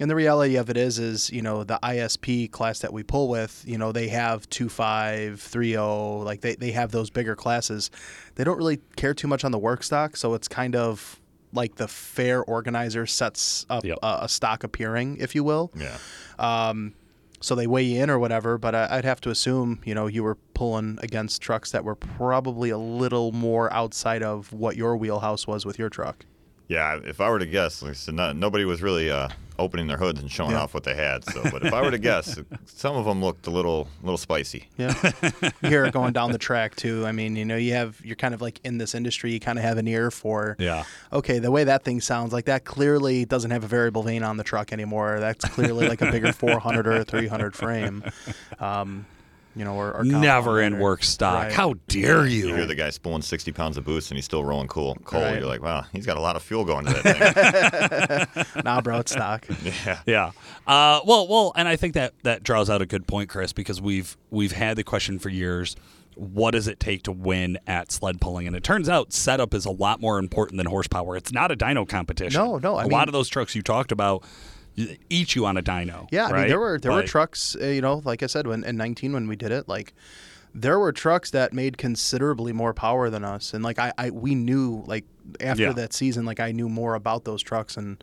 And 0.00 0.10
the 0.10 0.14
reality 0.16 0.56
of 0.56 0.70
it 0.70 0.76
is, 0.76 0.98
is 0.98 1.30
you 1.30 1.42
know 1.42 1.62
the 1.62 1.78
ISP 1.82 2.50
class 2.50 2.78
that 2.80 2.92
we 2.92 3.02
pull 3.02 3.28
with, 3.28 3.62
you 3.66 3.76
know 3.78 3.92
they 3.92 4.08
have 4.08 4.48
two 4.48 4.68
five, 4.68 5.40
three 5.40 5.72
zero, 5.72 6.18
like 6.18 6.40
they 6.40 6.54
they 6.56 6.72
have 6.72 6.90
those 6.90 7.10
bigger 7.10 7.36
classes. 7.36 7.90
They 8.34 8.42
don't 8.44 8.56
really 8.56 8.80
care 8.96 9.12
too 9.14 9.28
much 9.28 9.44
on 9.44 9.52
the 9.52 9.58
work 9.58 9.82
stock, 9.82 10.16
so 10.16 10.34
it's 10.34 10.48
kind 10.48 10.74
of 10.74 11.20
like 11.52 11.74
the 11.74 11.86
fair 11.88 12.42
organizer 12.44 13.06
sets 13.06 13.66
up 13.68 13.84
Yep. 13.84 13.98
a, 14.02 14.18
a 14.22 14.28
stock 14.28 14.62
appearing, 14.64 15.16
if 15.18 15.34
you 15.34 15.42
will 15.44 15.70
Yeah. 15.74 15.98
Um, 16.38 16.94
so 17.40 17.54
they 17.54 17.66
weigh 17.66 17.82
you 17.82 18.02
in 18.02 18.08
or 18.08 18.18
whatever. 18.20 18.56
But 18.56 18.74
I, 18.74 18.86
I'd 18.90 19.04
have 19.04 19.20
to 19.22 19.30
assume, 19.30 19.80
you 19.84 19.94
know, 19.94 20.06
you 20.06 20.22
were 20.22 20.36
pulling 20.54 20.98
against 21.02 21.42
trucks 21.42 21.72
that 21.72 21.84
were 21.84 21.96
probably 21.96 22.70
a 22.70 22.78
little 22.78 23.32
more 23.32 23.72
outside 23.72 24.22
of 24.22 24.52
what 24.52 24.76
your 24.76 24.96
wheelhouse 24.96 25.46
was 25.46 25.66
with 25.66 25.78
your 25.78 25.88
truck. 25.90 26.24
Yeah, 26.68 27.00
if 27.02 27.20
I 27.20 27.28
were 27.30 27.40
to 27.40 27.46
guess, 27.46 27.82
like 27.82 27.90
I 27.90 27.94
said, 27.94 28.14
not, 28.14 28.36
nobody 28.36 28.64
was 28.64 28.80
really 28.80 29.10
uh, 29.10 29.28
opening 29.60 29.86
their 29.86 29.96
hoods 29.98 30.20
and 30.20 30.30
showing 30.30 30.50
Yeah. 30.52 30.62
off 30.62 30.74
what 30.74 30.82
they 30.84 30.94
had. 30.94 31.24
So, 31.24 31.42
but 31.50 31.64
if 31.64 31.72
I 31.72 31.82
were 31.84 31.90
to 31.92 31.98
guess, 31.98 32.38
some 32.66 32.96
of 32.96 33.04
them 33.04 33.22
looked 33.22 33.46
a 33.46 33.50
little, 33.50 33.86
little 34.02 34.18
spicy. 34.18 34.68
Yeah, 34.76 34.94
you 35.62 35.68
hear 35.68 35.84
it 35.84 35.92
going 35.92 36.12
down 36.12 36.32
the 36.32 36.38
track 36.38 36.74
too. 36.74 37.06
I 37.06 37.12
mean, 37.12 37.36
you 37.36 37.44
know, 37.44 37.56
you 37.56 37.74
have 37.74 38.00
you're 38.02 38.16
kind 38.16 38.34
of 38.34 38.40
like 38.40 38.58
in 38.64 38.78
this 38.78 38.94
industry. 38.94 39.30
You 39.32 39.38
kind 39.40 39.58
of 39.58 39.64
have 39.64 39.78
an 39.78 39.86
ear 39.86 40.10
for. 40.10 40.56
Yeah. 40.58 40.84
Okay, 41.12 41.38
the 41.38 41.50
way 41.50 41.64
that 41.64 41.84
thing 41.84 42.00
sounds 42.00 42.32
like 42.32 42.46
that 42.46 42.64
clearly 42.64 43.24
doesn't 43.24 43.50
have 43.50 43.62
a 43.62 43.68
variable 43.68 44.02
vane 44.02 44.22
on 44.24 44.36
the 44.36 44.44
truck 44.44 44.72
anymore. 44.72 45.20
That's 45.20 45.44
clearly 45.44 45.86
like 45.88 46.00
a 46.00 46.10
bigger 46.10 46.32
400 46.40 46.86
or 46.86 46.92
a 46.92 47.04
300 47.04 47.54
frame. 47.54 48.02
Um, 48.58 49.06
you 49.56 49.64
know, 49.64 49.74
or, 49.74 49.92
or 49.96 50.04
Never 50.04 50.60
in 50.62 50.74
or- 50.74 50.78
work 50.78 51.02
stock. 51.02 51.44
Right. 51.44 51.52
How 51.52 51.74
dare 51.88 52.26
you? 52.26 52.48
You 52.48 52.54
hear 52.54 52.66
the 52.66 52.74
guy 52.74 52.90
spulling 52.90 53.22
60 53.22 53.50
pounds 53.52 53.76
of 53.76 53.84
boost 53.84 54.10
and 54.10 54.16
he's 54.16 54.24
still 54.24 54.44
rolling 54.44 54.68
cool 54.68 54.94
coal. 55.04 55.20
Right. 55.22 55.38
You're 55.38 55.46
like, 55.48 55.62
wow, 55.62 55.84
he's 55.92 56.06
got 56.06 56.16
a 56.16 56.20
lot 56.20 56.36
of 56.36 56.42
fuel 56.42 56.64
going 56.64 56.86
to 56.86 56.92
that 56.92 58.28
thing. 58.30 58.44
Nah, 58.64 58.80
bro, 58.80 58.98
it's 58.98 59.12
stock. 59.12 59.46
yeah. 59.86 60.00
Yeah. 60.06 60.26
Uh, 60.66 61.00
well, 61.04 61.26
well, 61.28 61.52
and 61.56 61.66
I 61.68 61.76
think 61.76 61.94
that 61.94 62.14
that 62.22 62.42
draws 62.42 62.70
out 62.70 62.80
a 62.82 62.86
good 62.86 63.06
point, 63.06 63.28
Chris, 63.28 63.52
because 63.52 63.80
we've 63.80 64.16
we've 64.30 64.52
had 64.52 64.76
the 64.76 64.84
question 64.84 65.18
for 65.18 65.28
years. 65.30 65.76
What 66.16 66.50
does 66.50 66.68
it 66.68 66.78
take 66.80 67.04
to 67.04 67.12
win 67.12 67.56
at 67.66 67.90
sled 67.92 68.20
pulling? 68.20 68.46
And 68.46 68.54
it 68.54 68.62
turns 68.62 68.88
out 68.88 69.12
setup 69.12 69.54
is 69.54 69.64
a 69.64 69.70
lot 69.70 70.00
more 70.00 70.18
important 70.18 70.58
than 70.58 70.66
horsepower. 70.66 71.16
It's 71.16 71.32
not 71.32 71.50
a 71.50 71.56
dyno 71.56 71.88
competition. 71.88 72.38
No, 72.38 72.58
no, 72.58 72.76
I 72.76 72.82
a 72.82 72.84
mean- 72.84 72.92
lot 72.92 73.08
of 73.08 73.12
those 73.12 73.28
trucks 73.28 73.54
you 73.54 73.62
talked 73.62 73.90
about 73.90 74.22
y- 74.22 74.28
eat 75.08 75.34
you 75.34 75.46
on 75.46 75.56
a 75.56 75.62
dyno. 75.62 76.08
Yeah, 76.10 76.26
I 76.26 76.32
mean 76.32 76.48
there 76.48 76.60
were 76.60 76.78
there 76.78 76.92
were 76.92 77.02
trucks, 77.02 77.56
uh, 77.60 77.66
you 77.66 77.80
know, 77.80 78.02
like 78.04 78.22
I 78.22 78.26
said, 78.26 78.46
when 78.46 78.64
in 78.64 78.76
19 78.76 79.12
when 79.12 79.28
we 79.28 79.36
did 79.36 79.50
it, 79.52 79.68
like 79.68 79.94
there 80.54 80.78
were 80.80 80.90
trucks 80.92 81.30
that 81.30 81.52
made 81.52 81.78
considerably 81.78 82.52
more 82.52 82.74
power 82.74 83.08
than 83.10 83.24
us, 83.24 83.54
and 83.54 83.62
like 83.62 83.78
I, 83.78 83.92
I 83.98 84.10
we 84.10 84.34
knew 84.34 84.82
like 84.86 85.04
after 85.40 85.62
Yeah. 85.64 85.72
that 85.74 85.92
season, 85.92 86.24
like 86.24 86.40
I 86.40 86.50
knew 86.52 86.68
more 86.68 86.94
about 86.94 87.24
those 87.24 87.40
trucks, 87.42 87.76
and 87.76 88.02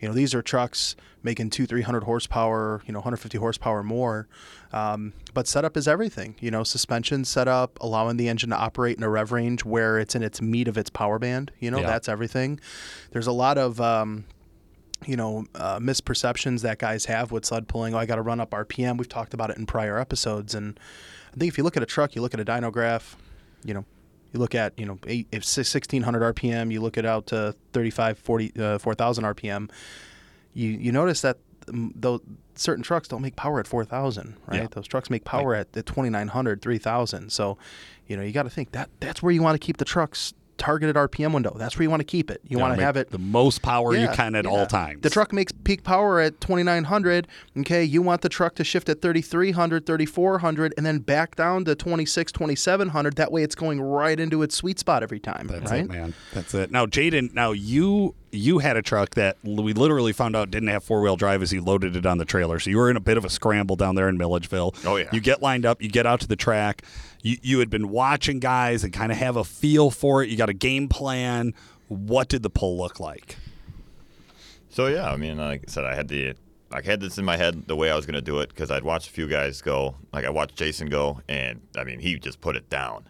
you 0.00 0.08
know 0.08 0.14
these 0.14 0.34
are 0.34 0.42
trucks 0.42 0.96
making 1.22 1.48
two, 1.50 1.66
three 1.66 1.82
hundred 1.82 2.02
horsepower, 2.04 2.82
you 2.86 2.92
know, 2.92 2.98
150 2.98 3.38
horsepower 3.38 3.82
more. 3.82 4.26
Um, 4.72 5.12
but 5.34 5.46
setup 5.46 5.76
is 5.76 5.86
everything. 5.86 6.34
You 6.40 6.50
know, 6.50 6.64
suspension 6.64 7.24
setup, 7.24 7.78
allowing 7.80 8.16
the 8.16 8.28
engine 8.28 8.50
to 8.50 8.56
operate 8.56 8.96
in 8.98 9.04
a 9.04 9.08
rev 9.08 9.30
range 9.32 9.64
where 9.64 9.98
it's 9.98 10.14
in 10.16 10.22
its 10.24 10.42
meat 10.42 10.66
of 10.68 10.76
its 10.76 10.90
power 10.90 11.18
band. 11.20 11.52
You 11.60 11.70
know, 11.70 11.78
Yeah. 11.80 11.86
that's 11.86 12.08
everything. 12.08 12.58
There's 13.12 13.28
a 13.28 13.32
lot 13.32 13.56
of 13.56 13.80
um, 13.80 14.24
you 15.06 15.16
know, 15.16 15.46
uh, 15.54 15.78
misperceptions 15.78 16.62
that 16.62 16.78
guys 16.78 17.04
have 17.06 17.32
with 17.32 17.44
sled 17.44 17.68
pulling. 17.68 17.94
Oh, 17.94 17.98
I 17.98 18.06
got 18.06 18.16
to 18.16 18.22
run 18.22 18.40
up 18.40 18.50
RPM. 18.50 18.96
We've 18.98 19.08
talked 19.08 19.34
about 19.34 19.50
it 19.50 19.56
in 19.56 19.66
prior 19.66 19.98
episodes, 19.98 20.54
and 20.54 20.78
I 21.34 21.36
think 21.38 21.48
if 21.50 21.58
you 21.58 21.64
look 21.64 21.76
at 21.76 21.82
a 21.82 21.86
truck, 21.86 22.14
you 22.14 22.22
look 22.22 22.34
at 22.34 22.40
a 22.40 22.44
dynograph, 22.44 23.14
you 23.64 23.74
know, 23.74 23.84
you 24.32 24.40
look 24.40 24.54
at 24.54 24.78
you 24.78 24.86
know 24.86 24.98
eight, 25.06 25.26
if 25.32 25.42
1600 25.44 26.34
RPM, 26.34 26.72
you 26.72 26.80
look 26.80 26.98
at 26.98 27.04
out 27.06 27.26
to 27.28 27.54
35, 27.72 28.18
40, 28.18 28.52
uh, 28.60 28.78
4000 28.78 29.24
RPM. 29.24 29.70
You 30.54 30.70
you 30.70 30.92
notice 30.92 31.20
that 31.22 31.38
um, 31.68 31.92
though 31.94 32.20
certain 32.56 32.82
trucks 32.84 33.08
don't 33.08 33.22
make 33.22 33.34
power 33.36 33.58
at 33.58 33.66
4000 33.66 34.36
right 34.46 34.60
Yeah. 34.62 34.66
those 34.70 34.86
trucks 34.86 35.10
make 35.10 35.24
power 35.24 35.54
at, 35.56 35.76
at 35.76 35.86
2900 35.86 36.62
3000 36.62 37.32
so 37.32 37.58
you 38.06 38.16
know 38.16 38.22
you 38.22 38.30
got 38.32 38.44
to 38.44 38.50
think 38.50 38.70
that 38.70 38.88
that's 39.00 39.22
where 39.24 39.32
you 39.32 39.42
want 39.42 39.60
to 39.60 39.64
keep 39.64 39.78
the 39.78 39.84
truck's 39.84 40.34
targeted 40.56 40.96
rpm 40.96 41.32
window 41.32 41.54
that's 41.58 41.76
where 41.76 41.82
you 41.82 41.90
want 41.90 42.00
to 42.00 42.04
keep 42.04 42.30
it 42.30 42.40
you 42.48 42.58
want 42.58 42.76
to 42.76 42.84
have 42.84 42.96
it 42.96 43.10
the 43.10 43.18
most 43.18 43.62
power 43.62 43.94
you 43.94 44.08
can 44.08 44.34
at 44.34 44.44
yeah. 44.44 44.50
all 44.50 44.66
times. 44.66 45.02
The 45.02 45.10
truck 45.10 45.32
makes 45.32 45.52
peak 45.52 45.82
power 45.82 46.20
at 46.20 46.40
2900. 46.40 47.28
Okay, 47.58 47.84
you 47.84 48.02
want 48.02 48.22
the 48.22 48.28
truck 48.28 48.54
to 48.56 48.64
shift 48.64 48.88
at 48.88 49.02
3300, 49.02 49.86
3400, 49.86 50.74
and 50.76 50.86
then 50.86 50.98
back 50.98 51.36
down 51.36 51.64
to 51.64 51.74
26, 51.74 52.32
2700. 52.32 53.16
That 53.16 53.32
way 53.32 53.42
it's 53.42 53.54
going 53.54 53.80
right 53.80 54.18
into 54.18 54.42
its 54.42 54.54
sweet 54.54 54.78
spot 54.78 55.02
every 55.02 55.20
time. 55.20 55.46
That's 55.46 55.70
right? 55.70 55.84
it, 55.84 55.88
man. 55.88 56.14
That's 56.32 56.54
it. 56.54 56.70
Now, 56.70 56.86
Jaden, 56.86 57.34
now 57.34 57.52
you 57.52 58.14
you 58.34 58.58
had 58.58 58.76
a 58.76 58.82
truck 58.82 59.10
that 59.10 59.36
we 59.42 59.72
literally 59.72 60.12
found 60.12 60.34
out 60.36 60.50
didn't 60.50 60.68
have 60.68 60.82
four 60.84 61.00
wheel 61.00 61.16
drive 61.16 61.42
as 61.42 61.52
you 61.52 61.62
loaded 61.62 61.96
it 61.96 62.04
on 62.04 62.18
the 62.18 62.24
trailer. 62.24 62.58
So 62.58 62.70
you 62.70 62.76
were 62.76 62.90
in 62.90 62.96
a 62.96 63.00
bit 63.00 63.16
of 63.16 63.24
a 63.24 63.30
scramble 63.30 63.76
down 63.76 63.94
there 63.94 64.08
in 64.08 64.18
Milledgeville. 64.18 64.74
Oh, 64.84 64.96
yeah. 64.96 65.08
You 65.12 65.20
get 65.20 65.42
lined 65.42 65.64
up, 65.64 65.80
you 65.80 65.88
get 65.88 66.06
out 66.06 66.20
to 66.20 66.28
the 66.28 66.36
track. 66.36 66.82
You 67.22 67.36
you 67.42 67.58
had 67.60 67.70
been 67.70 67.88
watching 67.88 68.40
guys 68.40 68.84
and 68.84 68.92
kind 68.92 69.10
of 69.10 69.18
have 69.18 69.36
a 69.36 69.44
feel 69.44 69.90
for 69.90 70.22
it. 70.22 70.28
You 70.28 70.36
got 70.36 70.50
a 70.50 70.54
game 70.54 70.88
plan. 70.88 71.54
What 71.88 72.28
did 72.28 72.42
the 72.42 72.50
pull 72.50 72.76
look 72.76 73.00
like? 73.00 73.36
So 74.68 74.88
yeah, 74.88 75.10
I 75.10 75.16
mean, 75.16 75.38
like 75.38 75.64
I 75.68 75.70
said, 75.70 75.84
I 75.84 75.94
had 75.94 76.08
the 76.08 76.34
I 76.72 76.82
had 76.82 77.00
this 77.00 77.18
in 77.18 77.24
my 77.24 77.36
head 77.36 77.68
the 77.68 77.76
way 77.76 77.90
I 77.90 77.94
was 77.94 78.04
going 78.04 78.16
to 78.16 78.22
do 78.22 78.40
it 78.40 78.48
because 78.48 78.70
I'd 78.70 78.82
watched 78.82 79.08
a 79.08 79.12
few 79.12 79.28
guys 79.28 79.62
go. 79.62 79.94
Like 80.12 80.24
I 80.24 80.30
watched 80.30 80.56
Jason 80.56 80.88
go, 80.88 81.20
and 81.28 81.60
I 81.76 81.84
mean, 81.84 82.00
he 82.00 82.18
just 82.18 82.40
put 82.40 82.56
it 82.56 82.68
down. 82.68 83.04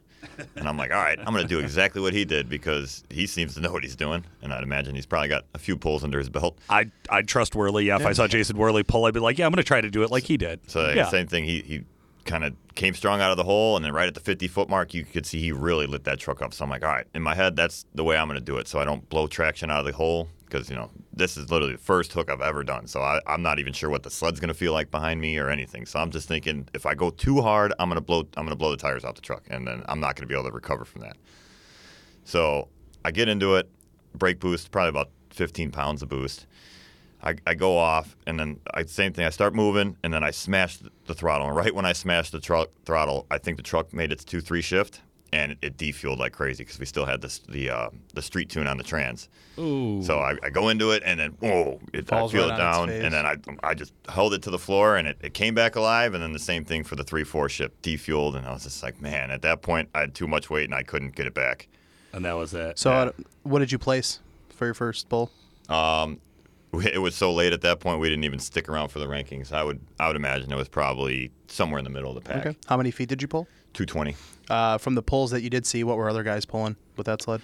And 0.57 0.69
I'm 0.69 0.77
like, 0.77 0.93
all 0.93 1.03
right, 1.03 1.19
I'm 1.19 1.33
going 1.33 1.47
to 1.47 1.49
do 1.49 1.59
exactly 1.59 2.01
what 2.01 2.13
he 2.13 2.25
did 2.25 2.49
because 2.49 3.05
he 3.11 3.27
seems 3.27 3.55
to 3.55 3.61
know 3.61 3.73
what 3.73 3.83
he's 3.83 3.97
doing, 3.97 4.25
and 4.43 4.53
I'd 4.53 4.63
imagine 4.63 4.95
he's 4.95 5.07
probably 5.07 5.29
got 5.29 5.45
a 5.55 5.59
few 5.59 5.77
pulls 5.77 6.05
under 6.05 6.19
his 6.19 6.29
belt. 6.29 6.59
I 6.69 6.91
I'd 7.11 7.29
trust 7.29 7.55
Worley. 7.55 7.87
Yeah, 7.87 7.97
if 7.97 8.07
I 8.07 8.13
saw 8.13 8.27
Jason 8.27 8.57
Worley 8.57 8.83
pull, 8.83 9.05
I'd 9.05 9.15
be 9.15 9.21
like, 9.21 9.39
yeah, 9.39 9.47
I'm 9.47 9.53
going 9.53 9.63
to 9.63 9.67
try 9.67 9.81
to 9.81 9.91
do 9.91 10.03
it 10.03 10.11
like 10.11 10.25
he 10.25 10.37
did. 10.37 10.61
So 10.69 10.91
yeah. 10.91 11.09
same 11.09 11.27
thing. 11.27 11.45
He 11.45 11.61
he 11.61 11.85
kind 12.25 12.45
of 12.45 12.55
came 12.75 12.95
strong 12.95 13.21
out 13.21 13.31
of 13.31 13.37
the 13.37 13.45
hole, 13.45 13.77
and 13.77 13.85
then 13.85 13.93
right 13.93 14.09
at 14.09 14.15
the 14.15 14.21
50 14.21 14.49
foot 14.49 14.69
mark, 14.69 14.95
you 14.95 15.05
could 15.05 15.27
see 15.27 15.41
he 15.41 15.53
really 15.53 15.87
lit 15.87 16.05
that 16.05 16.19
truck 16.19 16.43
up. 16.43 16.55
So 16.55 16.65
I'm 16.65 16.71
like, 16.71 16.85
all 16.85 16.91
right, 16.91 17.07
in 17.15 17.23
my 17.23 17.35
head, 17.35 17.57
that's 17.57 17.85
the 17.95 18.05
way 18.05 18.17
I'm 18.17 18.29
going 18.29 18.39
to 18.39 18.45
do 18.45 18.57
it, 18.59 18.69
so 18.69 18.79
I 18.79 18.85
don't 18.85 19.09
blow 19.09 19.27
traction 19.27 19.71
out 19.71 19.81
of 19.81 19.87
the 19.87 19.93
hole 19.93 20.29
because 20.55 20.71
you 20.71 20.77
know 20.77 20.89
this 21.13 21.37
is 21.37 21.51
literally 21.51 21.73
the 21.73 21.81
first 21.81 22.13
hook 22.13 22.31
I've 22.31 22.41
ever 22.41 22.63
done. 22.63 22.87
So 22.87 23.01
I, 23.01 23.21
I'm 23.27 23.43
not 23.43 23.59
even 23.59 23.73
sure 23.73 23.91
what 23.91 24.05
the 24.05 24.11
sled's 24.11 24.39
to 24.49 24.55
feel 24.55 24.73
like 24.73 24.89
behind 24.91 25.21
me 25.21 25.37
or 25.39 25.51
anything. 25.51 25.85
So 25.85 25.99
I'm 25.99 26.11
just 26.11 26.29
thinking 26.29 26.69
if 26.73 26.87
I 26.87 26.95
go 26.95 27.11
too 27.11 27.43
hard, 27.43 27.73
I'm 27.81 27.89
to 27.97 28.01
blow 28.01 28.21
I'm 28.37 28.47
to 28.49 28.57
blow 28.57 28.71
the 28.71 28.77
tires 28.77 29.05
out 29.05 29.17
the 29.17 29.21
truck, 29.21 29.43
and 29.51 29.67
then 29.67 29.83
I'm 29.89 29.99
not 29.99 30.15
to 30.23 30.27
be 30.29 30.35
able 30.35 30.49
to 30.49 30.55
recover 30.55 30.85
from 30.85 31.01
that. 31.01 31.17
So 32.23 32.69
I 33.05 33.11
get 33.11 33.29
into 33.29 33.57
it, 33.57 33.69
brake 34.15 34.39
boost, 34.39 34.71
probably 34.71 34.91
about 34.91 35.11
15 35.31 35.73
pounds 35.73 36.03
of 36.03 36.09
boost. 36.09 36.47
I, 37.21 37.35
I 37.47 37.55
go 37.55 37.77
off, 37.77 38.17
and 38.27 38.39
then 38.39 38.61
I 38.73 38.85
same 38.85 39.13
thing. 39.13 39.25
I 39.25 39.31
start 39.31 39.55
moving, 39.55 39.97
and 40.05 40.15
then 40.15 40.23
I 40.23 40.31
smash 40.31 40.79
the 41.07 41.15
throttle. 41.15 41.49
And 41.49 41.57
right 41.57 41.75
when 41.75 41.87
I 41.87 41.95
smash 41.95 42.31
the 42.31 42.39
truck 42.39 42.69
throttle, 42.85 43.27
I 43.31 43.39
think 43.39 43.57
the 43.57 43.63
truck 43.63 43.93
made 43.93 44.13
its 44.13 44.25
two 44.25 44.41
three 44.41 44.63
shift, 44.63 45.01
and 45.35 45.53
it, 45.53 45.59
it 45.63 45.77
defueled 45.77 46.19
like 46.19 46.33
crazy 46.33 46.63
because 46.65 46.79
we 46.79 46.87
still 46.87 47.05
had 47.05 47.21
this 47.21 47.41
the 47.49 47.69
uh, 47.71 47.91
the 48.15 48.23
street 48.23 48.49
tune 48.49 48.67
on 48.67 48.77
the 48.79 48.85
trans. 48.85 49.29
Ooh. 49.59 50.03
So 50.03 50.19
I, 50.19 50.37
I 50.43 50.51
go 50.51 50.69
into 50.69 50.93
it, 50.93 51.03
and 51.05 51.19
then 51.21 51.31
whoa, 51.41 51.81
it, 51.93 52.11
I 52.13 52.19
Falls 52.19 52.33
feel 52.33 52.49
right 52.49 52.55
it 52.55 52.59
down, 52.59 52.89
and 52.91 53.13
then 53.13 53.27
I 53.27 53.37
I 53.63 53.75
just 53.75 53.93
held 54.09 54.33
it 54.35 54.43
to 54.43 54.51
the 54.51 54.59
floor, 54.59 54.97
and 54.97 55.09
it, 55.09 55.19
it 55.23 55.35
came 55.35 55.55
back 55.55 55.77
alive. 55.77 56.15
And 56.15 56.23
then 56.23 56.33
the 56.33 56.39
same 56.39 56.65
thing 56.65 56.85
for 56.85 56.97
the 56.97 57.05
three 57.05 57.25
four 57.25 57.49
ship 57.49 57.81
defueled, 57.83 58.37
and 58.37 58.47
I 58.47 58.53
was 58.53 58.63
just 58.65 58.83
like, 58.83 59.01
man, 59.03 59.31
at 59.31 59.43
that 59.43 59.61
point 59.63 59.89
I 59.95 60.01
had 60.01 60.15
too 60.15 60.27
much 60.29 60.49
weight, 60.51 60.65
and 60.65 60.75
I 60.75 60.83
couldn't 60.83 61.15
get 61.17 61.27
it 61.27 61.35
back. 61.35 61.69
and 62.13 62.25
that 62.25 62.35
was 62.37 62.55
it. 62.55 62.79
So, 62.79 62.91
Yeah. 62.93 63.11
what 63.43 63.59
did 63.59 63.73
you 63.73 63.79
place 63.79 64.21
for 64.51 64.67
your 64.67 64.75
first 64.75 65.09
pull? 65.09 65.31
Um, 65.69 66.21
it 66.85 67.01
was 67.01 67.15
so 67.15 67.33
late 67.33 67.53
at 67.53 67.61
that 67.63 67.79
point 67.81 68.01
we 68.01 68.09
didn't 68.09 68.25
even 68.25 68.39
stick 68.41 68.69
around 68.69 68.89
for 68.89 68.99
the 69.01 69.07
rankings. 69.07 69.53
I 69.53 69.63
would 69.65 69.81
I 69.99 70.07
would 70.09 70.17
imagine 70.17 70.53
it 70.53 70.57
was 70.57 70.69
probably 70.69 71.31
somewhere 71.49 71.79
in 71.79 71.85
the 71.85 71.91
middle 71.91 72.17
of 72.17 72.23
the 72.23 72.29
pack. 72.33 72.47
Okay. 72.47 72.57
How 72.67 72.77
many 72.77 72.91
feet 72.91 73.09
did 73.09 73.23
you 73.23 73.29
pull? 73.29 73.47
220. 73.75 74.17
Uh, 74.51 74.79
from 74.79 74.95
the 74.95 75.03
pulls 75.03 75.31
that 75.31 75.43
you 75.43 75.51
did 75.51 75.67
see, 75.67 75.85
what 75.85 75.97
were 75.97 76.09
other 76.09 76.23
guys 76.23 76.45
pulling 76.45 76.77
with 76.97 77.07
that 77.07 77.23
sled? 77.23 77.41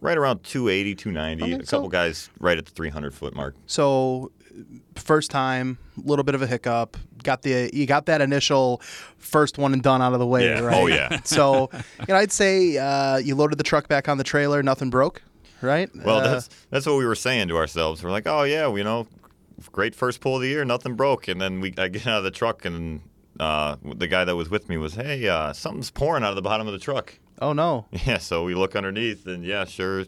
Right 0.00 0.16
around 0.16 0.42
280, 0.44 0.94
290. 0.94 1.42
Okay, 1.42 1.52
a 1.52 1.66
couple 1.66 1.84
so- 1.86 1.88
guys 1.88 2.30
right 2.38 2.56
at 2.58 2.64
the 2.64 2.70
300 2.72 3.12
foot 3.14 3.34
mark. 3.34 3.54
So, 3.66 4.32
first 4.96 5.30
time, 5.30 5.78
a 5.96 6.08
little 6.08 6.22
bit 6.24 6.34
of 6.34 6.42
a 6.42 6.46
hiccup. 6.46 6.96
Got 7.22 7.42
the 7.42 7.68
you 7.74 7.84
got 7.86 8.06
that 8.06 8.22
initial 8.22 8.80
first 9.18 9.58
one 9.58 9.74
and 9.74 9.82
done 9.82 10.00
out 10.00 10.14
of 10.14 10.18
the 10.18 10.26
way, 10.26 10.46
Yeah. 10.46 10.60
right? 10.60 10.74
Oh, 10.76 10.86
yeah. 10.86 11.20
so, 11.24 11.68
you 11.72 12.06
know, 12.08 12.16
I'd 12.16 12.32
say 12.32 12.78
uh, 12.78 13.18
you 13.18 13.34
loaded 13.34 13.58
the 13.58 13.62
truck 13.64 13.88
back 13.88 14.08
on 14.08 14.16
the 14.16 14.24
trailer, 14.24 14.62
nothing 14.62 14.88
broke, 14.88 15.20
right? 15.60 15.90
Well, 15.94 16.16
Uh, 16.20 16.28
that's 16.32 16.48
that's 16.70 16.86
what 16.86 16.96
we 16.96 17.04
were 17.04 17.14
saying 17.14 17.48
to 17.48 17.56
ourselves. 17.58 18.02
We're 18.02 18.10
like, 18.10 18.26
oh 18.26 18.44
yeah, 18.44 18.74
you 18.74 18.82
know, 18.84 19.06
great 19.70 19.94
first 19.94 20.20
pull 20.22 20.36
of 20.36 20.42
the 20.42 20.48
year, 20.48 20.64
nothing 20.64 20.94
broke. 20.94 21.28
And 21.28 21.38
then 21.38 21.60
we 21.60 21.74
I 21.76 21.88
get 21.88 22.06
out 22.06 22.18
of 22.18 22.24
the 22.24 22.30
truck 22.30 22.64
and 22.64 23.02
uh, 23.40 23.76
the 23.96 24.06
guy 24.06 24.24
that 24.24 24.36
was 24.36 24.50
with 24.50 24.68
me 24.68 24.76
was, 24.76 24.94
hey, 24.94 25.26
uh, 25.28 25.52
something's 25.52 25.90
pouring 25.90 26.22
out 26.22 26.30
of 26.30 26.36
the 26.36 26.42
bottom 26.42 26.66
of 26.66 26.72
the 26.72 26.78
truck. 26.78 27.18
oh 27.40 27.52
no. 27.52 27.86
Yeah, 28.06 28.18
so 28.18 28.44
we 28.44 28.54
look 28.54 28.76
underneath 28.76 29.26
and 29.26 29.44
yeah, 29.44 29.64
sure, 29.64 30.04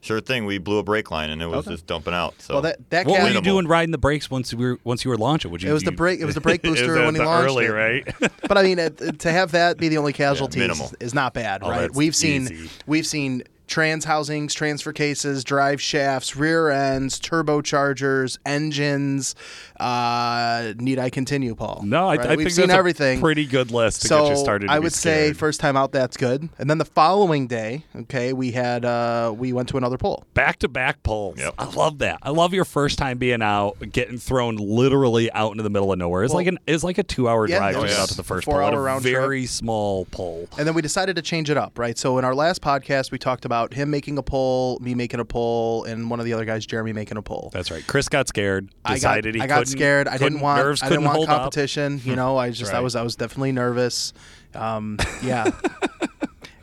sure 0.00 0.20
thing. 0.20 0.44
We 0.46 0.58
blew 0.58 0.78
a 0.78 0.82
brake 0.82 1.10
line 1.10 1.30
and 1.30 1.42
it 1.42 1.46
was 1.46 1.66
Okay. 1.66 1.72
just 1.74 1.86
dumping 1.86 2.14
out. 2.14 2.40
So 2.40 2.54
Well, 2.54 2.62
that 2.62 2.78
that 2.90 3.06
what 3.06 3.16
cat- 3.16 3.22
were 3.24 3.28
you 3.28 3.34
Minimal. 3.34 3.52
doing 3.52 3.68
riding 3.68 3.92
the 3.92 3.98
brakes 3.98 4.30
once 4.30 4.52
you 4.52 4.58
were 4.58 4.78
once 4.84 5.04
you 5.04 5.10
were 5.10 5.18
launching? 5.18 5.50
Would 5.50 5.62
you? 5.62 5.70
It 5.70 5.72
was 5.74 5.82
the 5.84 5.90
you- 5.90 5.96
brake. 5.96 6.20
It 6.20 6.24
was 6.24 6.34
the 6.34 6.40
brake 6.40 6.60
It 6.64 6.68
booster 6.68 6.94
the- 6.94 7.04
when 7.04 7.14
he 7.14 7.18
the 7.20 7.26
launched 7.26 7.46
early, 7.50 7.66
it. 7.66 7.70
right? 7.72 8.14
But 8.48 8.58
I 8.58 8.62
mean, 8.64 8.78
it, 8.78 9.18
to 9.20 9.30
have 9.30 9.52
that 9.52 9.76
be 9.78 9.88
the 9.88 9.98
only 9.98 10.12
casualties 10.12 10.60
minimal. 10.60 10.90
is 11.00 11.14
not 11.14 11.32
bad, 11.34 11.62
Oh, 11.62 11.70
right? 11.70 11.80
that's 11.82 11.96
We've 11.96 12.16
seen 12.16 12.42
easy. 12.42 12.70
we've 12.86 13.06
seen 13.06 13.42
trans 13.68 14.04
housings, 14.04 14.52
transfer 14.52 14.92
cases, 14.92 15.44
drive 15.44 15.80
shafts, 15.80 16.36
rear 16.36 16.68
ends, 16.68 17.18
turbochargers, 17.62 18.36
engines. 18.44 19.34
Uh, 19.82 20.74
need 20.78 20.98
I 20.98 21.10
continue, 21.10 21.54
Paul? 21.54 21.82
no, 21.84 22.08
I, 22.08 22.16
Right? 22.16 22.26
I 22.26 22.36
we've 22.36 22.46
think 22.46 22.50
seen 22.56 22.66
that's 22.68 22.78
everything. 22.78 23.18
A 23.18 23.20
pretty 23.20 23.46
good 23.46 23.70
list 23.70 24.02
to 24.02 24.08
so 24.08 24.22
get 24.24 24.30
you 24.30 24.36
started. 24.36 24.70
I 24.70 24.78
would 24.78 24.92
say 24.92 25.32
first 25.32 25.60
time 25.60 25.76
out, 25.76 25.92
that's 25.92 26.16
good. 26.16 26.48
And 26.58 26.68
then 26.70 26.78
the 26.78 26.84
following 26.84 27.46
day, 27.46 27.84
okay, 27.96 28.32
we 28.32 28.52
had 28.52 28.84
uh, 28.84 29.34
we 29.36 29.52
went 29.52 29.68
to 29.70 29.76
another 29.78 29.98
poll. 29.98 30.24
back 30.34 30.58
to 30.60 30.68
back 30.68 31.02
pulls. 31.02 31.38
Yep. 31.38 31.54
I 31.58 31.64
love 31.70 31.98
that. 31.98 32.18
I 32.22 32.30
love 32.30 32.52
your 32.54 32.64
first 32.64 32.98
time 32.98 33.18
being 33.18 33.42
out, 33.42 33.76
getting 33.92 34.18
thrown 34.18 34.56
literally 34.56 35.30
out 35.32 35.50
into 35.52 35.62
the 35.62 35.70
middle 35.70 35.92
of 35.92 35.98
nowhere. 35.98 36.22
It's 36.24 36.30
Well, 36.32 36.38
like 36.40 36.46
an 36.46 36.58
it's 36.66 36.84
like 36.84 36.98
a 36.98 37.02
two 37.02 37.28
hour 37.28 37.48
yeah, 37.48 37.58
drive 37.58 37.76
it 37.76 37.80
to 37.80 37.86
get 37.88 37.98
out 37.98 38.08
to 38.08 38.16
the 38.16 38.22
first 38.22 38.44
pull. 38.44 38.54
four-hour 38.54 38.68
at 38.68 38.74
a 38.74 38.80
round 38.80 39.02
trip. 39.02 39.14
very 39.14 39.46
small 39.46 40.04
poll. 40.06 40.48
And 40.58 40.66
then 40.66 40.74
we 40.74 40.82
decided 40.82 41.16
to 41.16 41.22
change 41.22 41.50
it 41.50 41.56
up, 41.56 41.78
right? 41.78 41.98
So 41.98 42.18
in 42.18 42.24
our 42.24 42.34
last 42.34 42.62
podcast, 42.62 43.10
we 43.10 43.18
talked 43.18 43.44
about 43.44 43.74
him 43.74 43.90
making 43.90 44.18
a 44.18 44.22
poll, 44.22 44.78
me 44.80 44.94
making 44.94 45.20
a 45.20 45.24
poll, 45.24 45.84
and 45.84 46.08
one 46.10 46.20
of 46.20 46.26
the 46.26 46.32
other 46.32 46.44
guys, 46.44 46.66
Jeremy, 46.66 46.92
making 46.92 47.16
a 47.16 47.22
poll. 47.22 47.50
That's 47.52 47.70
right. 47.70 47.84
Chris 47.86 48.08
got 48.08 48.28
scared. 48.28 48.68
I 48.84 48.90
got, 48.90 48.94
Decided 48.94 49.34
he 49.34 49.40
I 49.40 49.46
got 49.46 49.58
couldn't- 49.60 49.71
scared. 49.72 50.08
I 50.08 50.18
didn't 50.18 50.40
want. 50.40 50.58
nerves 50.62 50.82
I 50.82 50.88
didn't 50.88 51.04
want 51.04 51.16
hold 51.16 51.28
up. 51.28 51.38
competition. 51.38 52.00
You 52.04 52.16
know, 52.16 52.36
I 52.36 52.50
just. 52.50 52.72
I 52.72 52.80
was. 52.80 52.96
I 52.96 53.02
was 53.02 53.16
definitely 53.16 53.52
nervous. 53.52 54.12
Um, 54.54 54.98
yeah. 55.22 55.50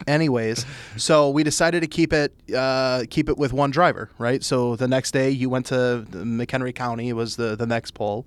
Anyways, 0.08 0.66
so 0.98 1.30
we 1.30 1.44
decided 1.44 1.82
to 1.82 1.88
keep 1.88 2.14
it 2.14 2.34
uh, 2.56 3.04
keep 3.12 3.30
it 3.30 3.38
with 3.38 3.54
one 3.54 3.70
driver, 3.70 4.10
right? 4.18 4.44
So 4.44 4.76
the 4.76 4.88
next 4.88 5.12
day 5.12 5.30
you 5.30 5.52
went 5.52 5.68
to 5.68 6.06
McHenry 6.10 6.74
County 6.74 7.10
it 7.10 7.14
was 7.14 7.36
the 7.36 7.56
the 7.56 7.68
next 7.68 7.92
poll, 7.92 8.26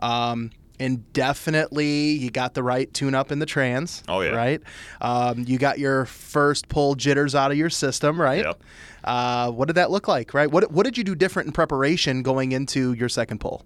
um, 0.00 0.50
and 0.78 1.10
definitely 1.14 2.10
you 2.10 2.30
got 2.30 2.52
the 2.52 2.62
right 2.62 2.92
tune 2.92 3.14
up 3.14 3.32
in 3.32 3.38
the 3.38 3.46
trans. 3.46 4.02
Oh, 4.08 4.20
yeah. 4.20 4.30
right. 4.30 4.60
Um, 5.00 5.44
you 5.46 5.56
got 5.56 5.78
your 5.78 6.04
first 6.04 6.68
pull 6.68 6.96
jitters 6.96 7.34
out 7.34 7.50
of 7.50 7.56
your 7.56 7.70
system, 7.70 8.20
right? 8.20 8.44
Yep. 8.44 8.62
Uh, 9.04 9.50
what 9.52 9.68
did 9.68 9.76
that 9.76 9.90
look 9.90 10.08
like, 10.08 10.34
right? 10.34 10.50
What 10.50 10.70
what 10.70 10.84
did 10.84 10.98
you 10.98 11.04
do 11.04 11.14
different 11.14 11.46
in 11.46 11.52
preparation 11.52 12.22
going 12.22 12.52
into 12.52 12.92
your 12.92 13.08
second 13.08 13.40
pull? 13.40 13.64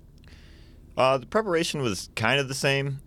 Uh, 0.97 1.19
the 1.19 1.27
preparation 1.27 1.83
was 1.83 2.11
kind 2.17 2.41
of 2.41 2.49
the 2.49 2.55
same. 2.55 3.01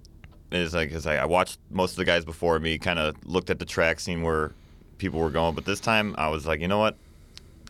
Is 0.51 0.73
like, 0.73 0.91
cause 0.91 1.05
I, 1.05 1.17
I 1.17 1.25
watched 1.25 1.59
most 1.69 1.91
of 1.91 1.97
the 1.97 2.05
guys 2.05 2.25
before 2.25 2.59
me, 2.59 2.79
kind 2.79 2.97
of 2.97 3.15
looked 3.23 3.51
at 3.51 3.59
the 3.59 3.65
track, 3.65 3.99
seen 3.99 4.23
where 4.23 4.51
people 4.97 5.19
were 5.19 5.29
going. 5.29 5.53
But 5.53 5.65
this 5.65 5.79
time, 5.79 6.15
I 6.17 6.29
was 6.29 6.47
like, 6.47 6.59
you 6.59 6.67
know 6.67 6.79
what? 6.79 6.97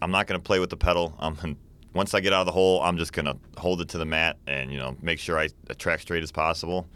I'm 0.01 0.11
not 0.11 0.27
gonna 0.27 0.39
play 0.39 0.59
with 0.59 0.69
the 0.69 0.77
pedal. 0.77 1.13
I'm 1.19 1.57
once 1.93 2.13
I 2.13 2.19
get 2.19 2.33
out 2.33 2.41
of 2.41 2.45
the 2.45 2.51
hole, 2.51 2.81
I'm 2.81 2.97
just 2.97 3.13
gonna 3.13 3.35
hold 3.57 3.81
it 3.81 3.89
to 3.89 3.97
the 3.97 4.05
mat 4.05 4.37
and 4.47 4.71
you 4.71 4.77
know 4.77 4.95
make 5.01 5.19
sure 5.19 5.37
I 5.37 5.49
track 5.77 5.99
straight 5.99 6.23
as 6.23 6.31
possible. 6.31 6.87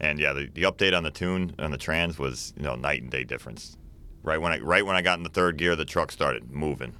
And 0.00 0.18
yeah, 0.18 0.32
the, 0.32 0.46
the 0.54 0.62
update 0.62 0.96
on 0.96 1.02
the 1.02 1.10
tune 1.10 1.54
on 1.58 1.70
the 1.70 1.78
trans 1.78 2.18
was 2.18 2.52
you 2.56 2.62
know 2.62 2.74
night 2.74 3.02
and 3.02 3.10
day 3.10 3.24
difference. 3.24 3.76
Right 4.22 4.38
when 4.38 4.52
I 4.52 4.58
right 4.58 4.84
when 4.84 4.96
I 4.96 5.02
got 5.02 5.18
in 5.18 5.24
the 5.24 5.30
third 5.30 5.56
gear, 5.56 5.76
the 5.76 5.84
truck 5.84 6.12
started 6.12 6.50
moving. 6.50 6.94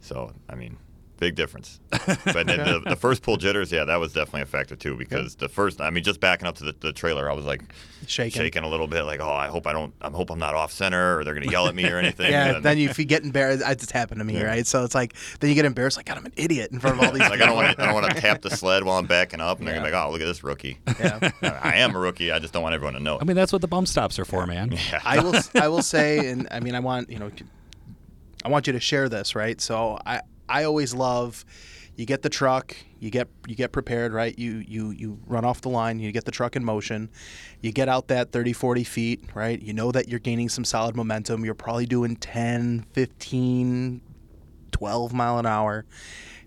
So 0.00 0.32
I 0.48 0.54
mean, 0.54 0.76
big 1.18 1.34
difference. 1.34 1.80
But 2.24 2.46
then 2.46 2.58
the, 2.58 2.82
the 2.90 2.96
first 2.96 3.22
pull 3.22 3.36
jitters, 3.36 3.72
yeah, 3.72 3.84
that 3.84 3.96
was 3.96 4.12
definitely 4.12 4.42
a 4.42 4.46
factor 4.46 4.76
too 4.76 4.96
because 4.96 5.36
the 5.36 5.48
first, 5.48 5.80
I 5.80 5.90
mean, 5.90 6.04
just 6.04 6.20
backing 6.20 6.46
up 6.46 6.56
to 6.56 6.64
the, 6.64 6.74
the 6.80 6.92
trailer, 6.92 7.30
I 7.30 7.32
was 7.34 7.44
like 7.44 7.62
Shaking. 8.06 8.40
shaking 8.42 8.62
a 8.64 8.68
little 8.68 8.86
bit, 8.86 9.02
like, 9.04 9.20
oh, 9.20 9.30
I 9.32 9.46
hope 9.48 9.66
I 9.66 9.72
don't, 9.72 9.94
I 10.02 10.10
hope 10.10 10.30
I'm 10.30 10.38
not 10.38 10.54
off 10.54 10.72
center 10.72 11.18
or 11.18 11.24
they're 11.24 11.34
gonna 11.34 11.50
yell 11.50 11.66
at 11.68 11.74
me 11.74 11.88
or 11.88 11.98
anything. 12.04 12.30
Yeah, 12.30 12.56
And 12.56 12.64
then 12.64 12.78
you, 12.78 12.88
if 12.88 12.98
you 12.98 13.04
get 13.04 13.22
embarrassed, 13.24 13.62
it's 13.66 13.82
just 13.82 13.92
happened 13.92 14.20
to 14.20 14.24
me, 14.24 14.42
right? 14.42 14.66
So 14.66 14.84
it's 14.84 14.94
like 14.94 15.14
then 15.40 15.48
you 15.50 15.54
get 15.56 15.64
embarrassed, 15.64 15.96
like 15.96 16.06
God, 16.06 16.18
I'm 16.18 16.26
an 16.26 16.32
idiot 16.36 16.70
in 16.72 16.80
front 16.80 16.98
of 16.98 17.04
all 17.04 17.12
these. 17.12 17.20
like 17.28 17.32
I 17.40 17.46
don't 17.46 17.48
people. 17.48 17.56
want 17.56 17.76
to, 17.76 17.82
I 17.82 17.86
don't 17.86 17.94
want 17.94 18.14
to 18.14 18.20
tap 18.20 18.42
the 18.42 18.50
sled 18.50 18.84
while 18.84 18.98
I'm 18.98 19.06
backing 19.06 19.40
up, 19.40 19.58
and 19.58 19.66
they're 19.66 19.74
gonna 19.74 19.86
be 19.86 19.92
like, 19.92 20.06
oh, 20.06 20.10
look 20.10 20.20
at 20.20 20.26
this 20.26 20.44
rookie. 20.44 20.78
Yeah. 21.00 21.30
I 21.42 21.76
am 21.76 21.94
a 21.94 21.98
rookie. 21.98 22.30
I 22.32 22.38
just 22.38 22.52
don't 22.52 22.62
want 22.62 22.74
everyone 22.74 22.94
to 22.94 23.00
know 23.00 23.16
it. 23.16 23.22
I 23.22 23.24
mean, 23.24 23.36
that's 23.36 23.52
what 23.52 23.62
the 23.62 23.68
bump 23.68 23.88
stops 23.88 24.18
are 24.18 24.24
for, 24.24 24.46
man. 24.46 24.72
yeah. 24.72 25.00
I 25.04 25.20
will. 25.20 25.34
I 25.54 25.68
will 25.68 25.82
say, 25.82 26.28
and 26.30 26.46
I 26.50 26.60
mean, 26.60 26.74
I 26.74 26.80
want 26.80 27.10
you 27.10 27.18
know, 27.18 27.30
I 28.44 28.48
want 28.48 28.66
you 28.66 28.72
to 28.74 28.80
share 28.80 29.08
this, 29.08 29.34
right? 29.34 29.60
So 29.60 29.98
I, 30.06 30.20
I 30.48 30.64
always 30.64 30.94
love. 30.94 31.44
You 31.96 32.04
get 32.04 32.20
the 32.20 32.28
truck, 32.28 32.76
you 33.00 33.10
get 33.10 33.26
you 33.46 33.54
get 33.54 33.72
prepared, 33.72 34.12
right? 34.12 34.38
You 34.38 34.62
you 34.66 34.90
you 34.90 35.18
run 35.26 35.46
off 35.46 35.62
the 35.62 35.70
line, 35.70 35.98
you 35.98 36.12
get 36.12 36.26
the 36.26 36.30
truck 36.30 36.54
in 36.54 36.62
motion. 36.62 37.08
You 37.62 37.72
get 37.72 37.88
out 37.88 38.08
that 38.08 38.32
30 38.32 38.52
40 38.52 38.84
feet, 38.84 39.24
right? 39.34 39.60
You 39.60 39.72
know 39.72 39.90
that 39.92 40.06
you're 40.06 40.20
gaining 40.20 40.50
some 40.50 40.64
solid 40.64 40.94
momentum. 40.94 41.44
You're 41.44 41.54
probably 41.54 41.86
doing 41.86 42.16
10, 42.16 42.84
15, 42.92 44.02
12 44.72 45.12
mile 45.14 45.38
an 45.38 45.46
hour. 45.46 45.86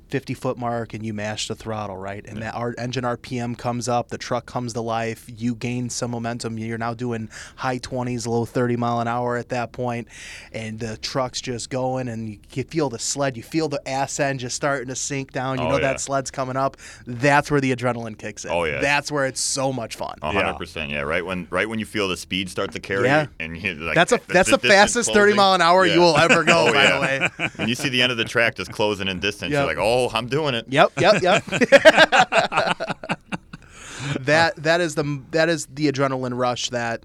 50 0.10 0.34
foot 0.34 0.58
mark 0.58 0.94
and 0.94 1.06
you 1.06 1.14
mash 1.14 1.48
the 1.48 1.56
throttle, 1.56 1.98
right? 1.98 2.26
And 2.26 2.42
that 2.42 2.56
our 2.56 2.74
engine 2.78 3.04
RPM 3.04 3.58
comes 3.58 3.88
up, 3.88 4.10
the 4.10 4.18
truck 4.18 4.46
comes 4.46 4.74
to 4.74 4.82
life, 4.82 5.26
you 5.28 5.56
gain 5.56 5.90
some 5.90 6.12
momentum. 6.12 6.58
You're 6.58 6.78
now 6.78 6.94
doing 6.94 7.30
high 7.58 7.80
20s, 7.80 8.28
low 8.28 8.46
30 8.46 8.76
mile 8.76 9.00
an 9.00 9.08
hour 9.08 9.38
at 9.38 9.50
that 9.50 9.72
point, 9.72 10.08
and 10.52 10.80
the 10.80 10.98
truck's 10.98 11.42
just 11.42 11.70
going, 11.70 12.08
and 12.08 12.30
you, 12.30 12.40
you 12.54 12.64
feel 12.64 12.90
the 12.90 13.00
sled, 13.00 13.38
you 13.38 13.44
feel 13.44 13.70
the 13.70 13.82
ass 13.88 14.20
end 14.20 14.40
just 14.40 14.56
starting 14.56 14.88
to 14.88 14.96
sink 14.96 15.32
down. 15.32 15.58
You 15.60 15.66
Oh, 15.66 15.70
know 15.70 15.76
yeah. 15.76 15.82
that 15.94 16.02
sled's 16.02 16.32
coming 16.32 16.58
up. 16.58 16.78
That's 17.06 17.52
where 17.52 17.62
the 17.62 17.76
adrenaline 17.76 18.18
kicks 18.18 18.46
in. 18.46 18.52
Oh, 18.52 18.64
yeah. 18.64 18.80
That's 18.82 19.12
where 19.12 19.26
it's 19.26 19.40
so 19.42 19.72
much 19.72 19.96
fun. 19.96 20.18
Hundred 20.22 20.56
percent, 20.56 20.90
yeah. 20.92 21.02
Right 21.02 21.26
when 21.26 21.48
right 21.50 21.68
when 21.70 21.80
you 21.80 21.86
feel 21.86 22.08
the 22.08 22.18
speed 22.18 22.50
start 22.50 22.72
to 22.72 22.80
carry, 22.80 23.06
Yeah. 23.06 23.28
and 23.40 23.56
you, 23.62 23.74
like 23.76 23.96
That's 23.96 24.12
a 24.12 24.20
that's 24.28 24.50
the 24.50 24.58
distance 24.58 24.74
fastest 24.74 25.14
30 25.14 25.34
mile 25.34 25.54
an 25.54 25.62
hour 25.62 25.86
Yeah. 25.86 25.96
you 25.96 26.00
will 26.02 26.18
ever 26.18 26.44
go, 26.44 26.66
Oh, 26.70 26.74
by 26.74 26.84
yeah. 26.84 26.96
the 26.96 27.02
way. 27.42 27.50
When 27.58 27.68
you 27.70 27.76
see 27.76 27.90
the 27.90 28.02
end 28.02 28.12
of 28.12 28.18
the 28.18 28.26
track 28.26 28.56
just 28.56 28.72
closing 28.72 29.08
in 29.08 29.20
distance, 29.20 29.52
Yep. 29.52 29.60
you're 29.60 29.68
like, 29.68 29.78
oh, 29.78 29.99
Oh, 30.00 30.10
I'm 30.14 30.28
doing 30.28 30.56
it. 30.56 30.66
Yep, 30.70 30.94
yep, 31.00 31.22
yep. 31.22 31.44
that 34.22 34.56
that 34.58 34.82
is 34.82 34.96
the 34.96 35.22
that 35.32 35.50
is 35.50 35.66
the 35.68 35.92
adrenaline 35.92 36.38
rush 36.38 36.70
that 36.70 37.04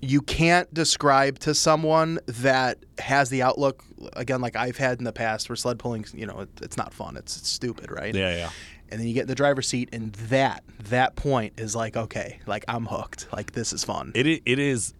you 0.00 0.20
can't 0.20 0.72
describe 0.72 1.38
to 1.40 1.54
someone 1.54 2.20
that 2.26 2.78
has 2.98 3.30
the 3.30 3.42
outlook 3.42 3.82
again 4.14 4.40
like 4.40 4.54
I've 4.54 4.76
had 4.76 4.98
in 4.98 5.04
the 5.04 5.12
past 5.12 5.48
where 5.48 5.56
sled 5.56 5.78
pulling, 5.78 6.06
you 6.14 6.26
know, 6.26 6.40
it, 6.40 6.48
it's 6.62 6.76
not 6.76 6.94
fun. 6.94 7.16
It's, 7.16 7.36
it's 7.36 7.48
stupid, 7.48 7.90
right? 7.90 8.14
Yeah, 8.14 8.36
yeah. 8.36 8.50
And 8.90 9.00
then 9.00 9.08
you 9.08 9.14
get 9.14 9.22
in 9.22 9.26
the 9.26 9.34
driver's 9.34 9.66
seat 9.66 9.88
and 9.92 10.12
that 10.14 10.62
that 10.84 11.16
point 11.16 11.54
is 11.58 11.74
like 11.74 11.96
okay, 11.96 12.38
like 12.46 12.64
I'm 12.68 12.86
hooked. 12.86 13.28
Like 13.32 13.52
this 13.52 13.72
is 13.72 13.84
fun. 13.84 14.12
It 14.14 14.26
it 14.26 14.58
is 14.58 14.94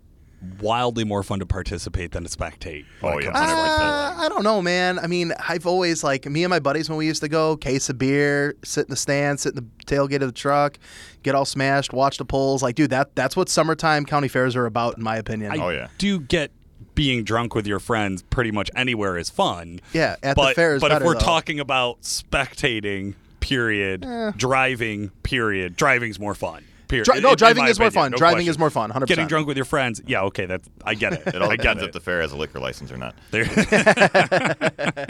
wildly 0.61 1.05
more 1.05 1.23
fun 1.23 1.41
to 1.41 1.47
participate 1.47 2.13
than 2.13 2.25
to 2.25 2.29
spectate. 2.31 2.85
Oh, 3.03 3.19
yeah. 3.19 3.33
comes 3.33 3.39
to 3.41 3.47
sled 3.47 3.49
Uh, 3.49 4.11
pulling. 4.13 4.21
I 4.25 4.29
don't 4.29 4.43
know, 4.45 4.63
man. 4.63 4.99
I 4.99 5.07
mean, 5.09 5.33
I've 5.49 5.67
always 5.67 6.05
like 6.05 6.27
me 6.27 6.45
and 6.45 6.51
my 6.51 6.61
buddies 6.61 6.89
when 6.89 6.97
we 6.97 7.07
used 7.07 7.23
to 7.23 7.29
go, 7.29 7.57
case 7.57 7.89
of 7.89 7.99
beer, 7.99 8.55
sit 8.65 8.87
in 8.87 8.91
the 8.91 8.97
stand, 8.97 9.41
sit 9.41 9.57
in 9.57 9.65
the 9.65 9.85
tailgate 9.87 10.23
of 10.23 10.29
the 10.29 10.33
truck, 10.33 10.79
get 11.23 11.35
all 11.35 11.45
smashed, 11.45 11.93
watch 11.93 12.19
the 12.19 12.25
polls. 12.25 12.63
Like, 12.63 12.77
dude, 12.77 12.91
that 12.91 13.15
that's 13.17 13.37
what 13.37 13.49
summertime 13.49 14.05
county 14.07 14.29
fairs 14.29 14.55
are 14.55 14.67
about, 14.67 14.97
in 14.97 15.03
my 15.03 15.17
opinion. 15.17 15.53
I 15.53 15.57
Oh, 15.65 15.71
yeah. 15.71 15.89
do 15.99 16.21
get 16.21 16.53
being 16.95 17.23
drunk 17.25 17.55
with 17.55 17.67
your 17.67 17.79
friends 17.81 18.23
pretty 18.23 18.51
much 18.51 18.71
anywhere 18.77 19.17
is 19.19 19.31
fun. 19.31 19.81
yeah, 19.93 20.17
at 20.23 20.35
but 20.37 20.51
the 20.51 20.55
fair 20.55 20.75
is 20.77 20.81
but 20.81 20.91
if 20.93 21.03
we're 21.03 21.15
though. 21.15 21.21
talking 21.21 21.61
about 21.61 22.03
spectating, 22.03 23.15
period, 23.41 24.05
driving, 24.37 25.11
period, 25.23 25.77
driving's 25.77 26.19
more 26.19 26.35
fun. 26.35 26.65
Period. 26.89 27.05
Dri- 27.05 27.21
no, 27.21 27.29
In- 27.29 27.33
in 27.33 27.37
driving 27.37 27.65
my 27.65 27.71
is 27.71 27.79
more 27.79 27.91
fun. 27.91 28.11
no 28.13 28.17
Driving 28.19 28.37
question. 28.39 28.51
is 28.51 28.59
more 28.59 28.71
fun, 28.71 28.91
100%. 28.91 29.07
Getting 29.07 29.27
drunk 29.27 29.47
with 29.47 29.57
your 29.57 29.67
friends, 29.67 30.01
yeah, 30.07 30.23
okay, 30.23 30.47
that's 30.47 30.69
I 30.85 30.95
get 30.95 31.13
it. 31.13 31.23
It 31.27 31.37
all 31.43 31.51
I 31.51 31.57
get 31.57 31.63
depends 31.63 31.83
it. 31.83 31.87
if 31.87 31.93
the 31.93 32.01
fair 32.01 32.21
has 32.23 32.33
a 32.33 32.37
liquor 32.37 32.59
license 32.61 32.91
or 32.91 32.97
not. 32.97 33.15
There- 33.31 33.45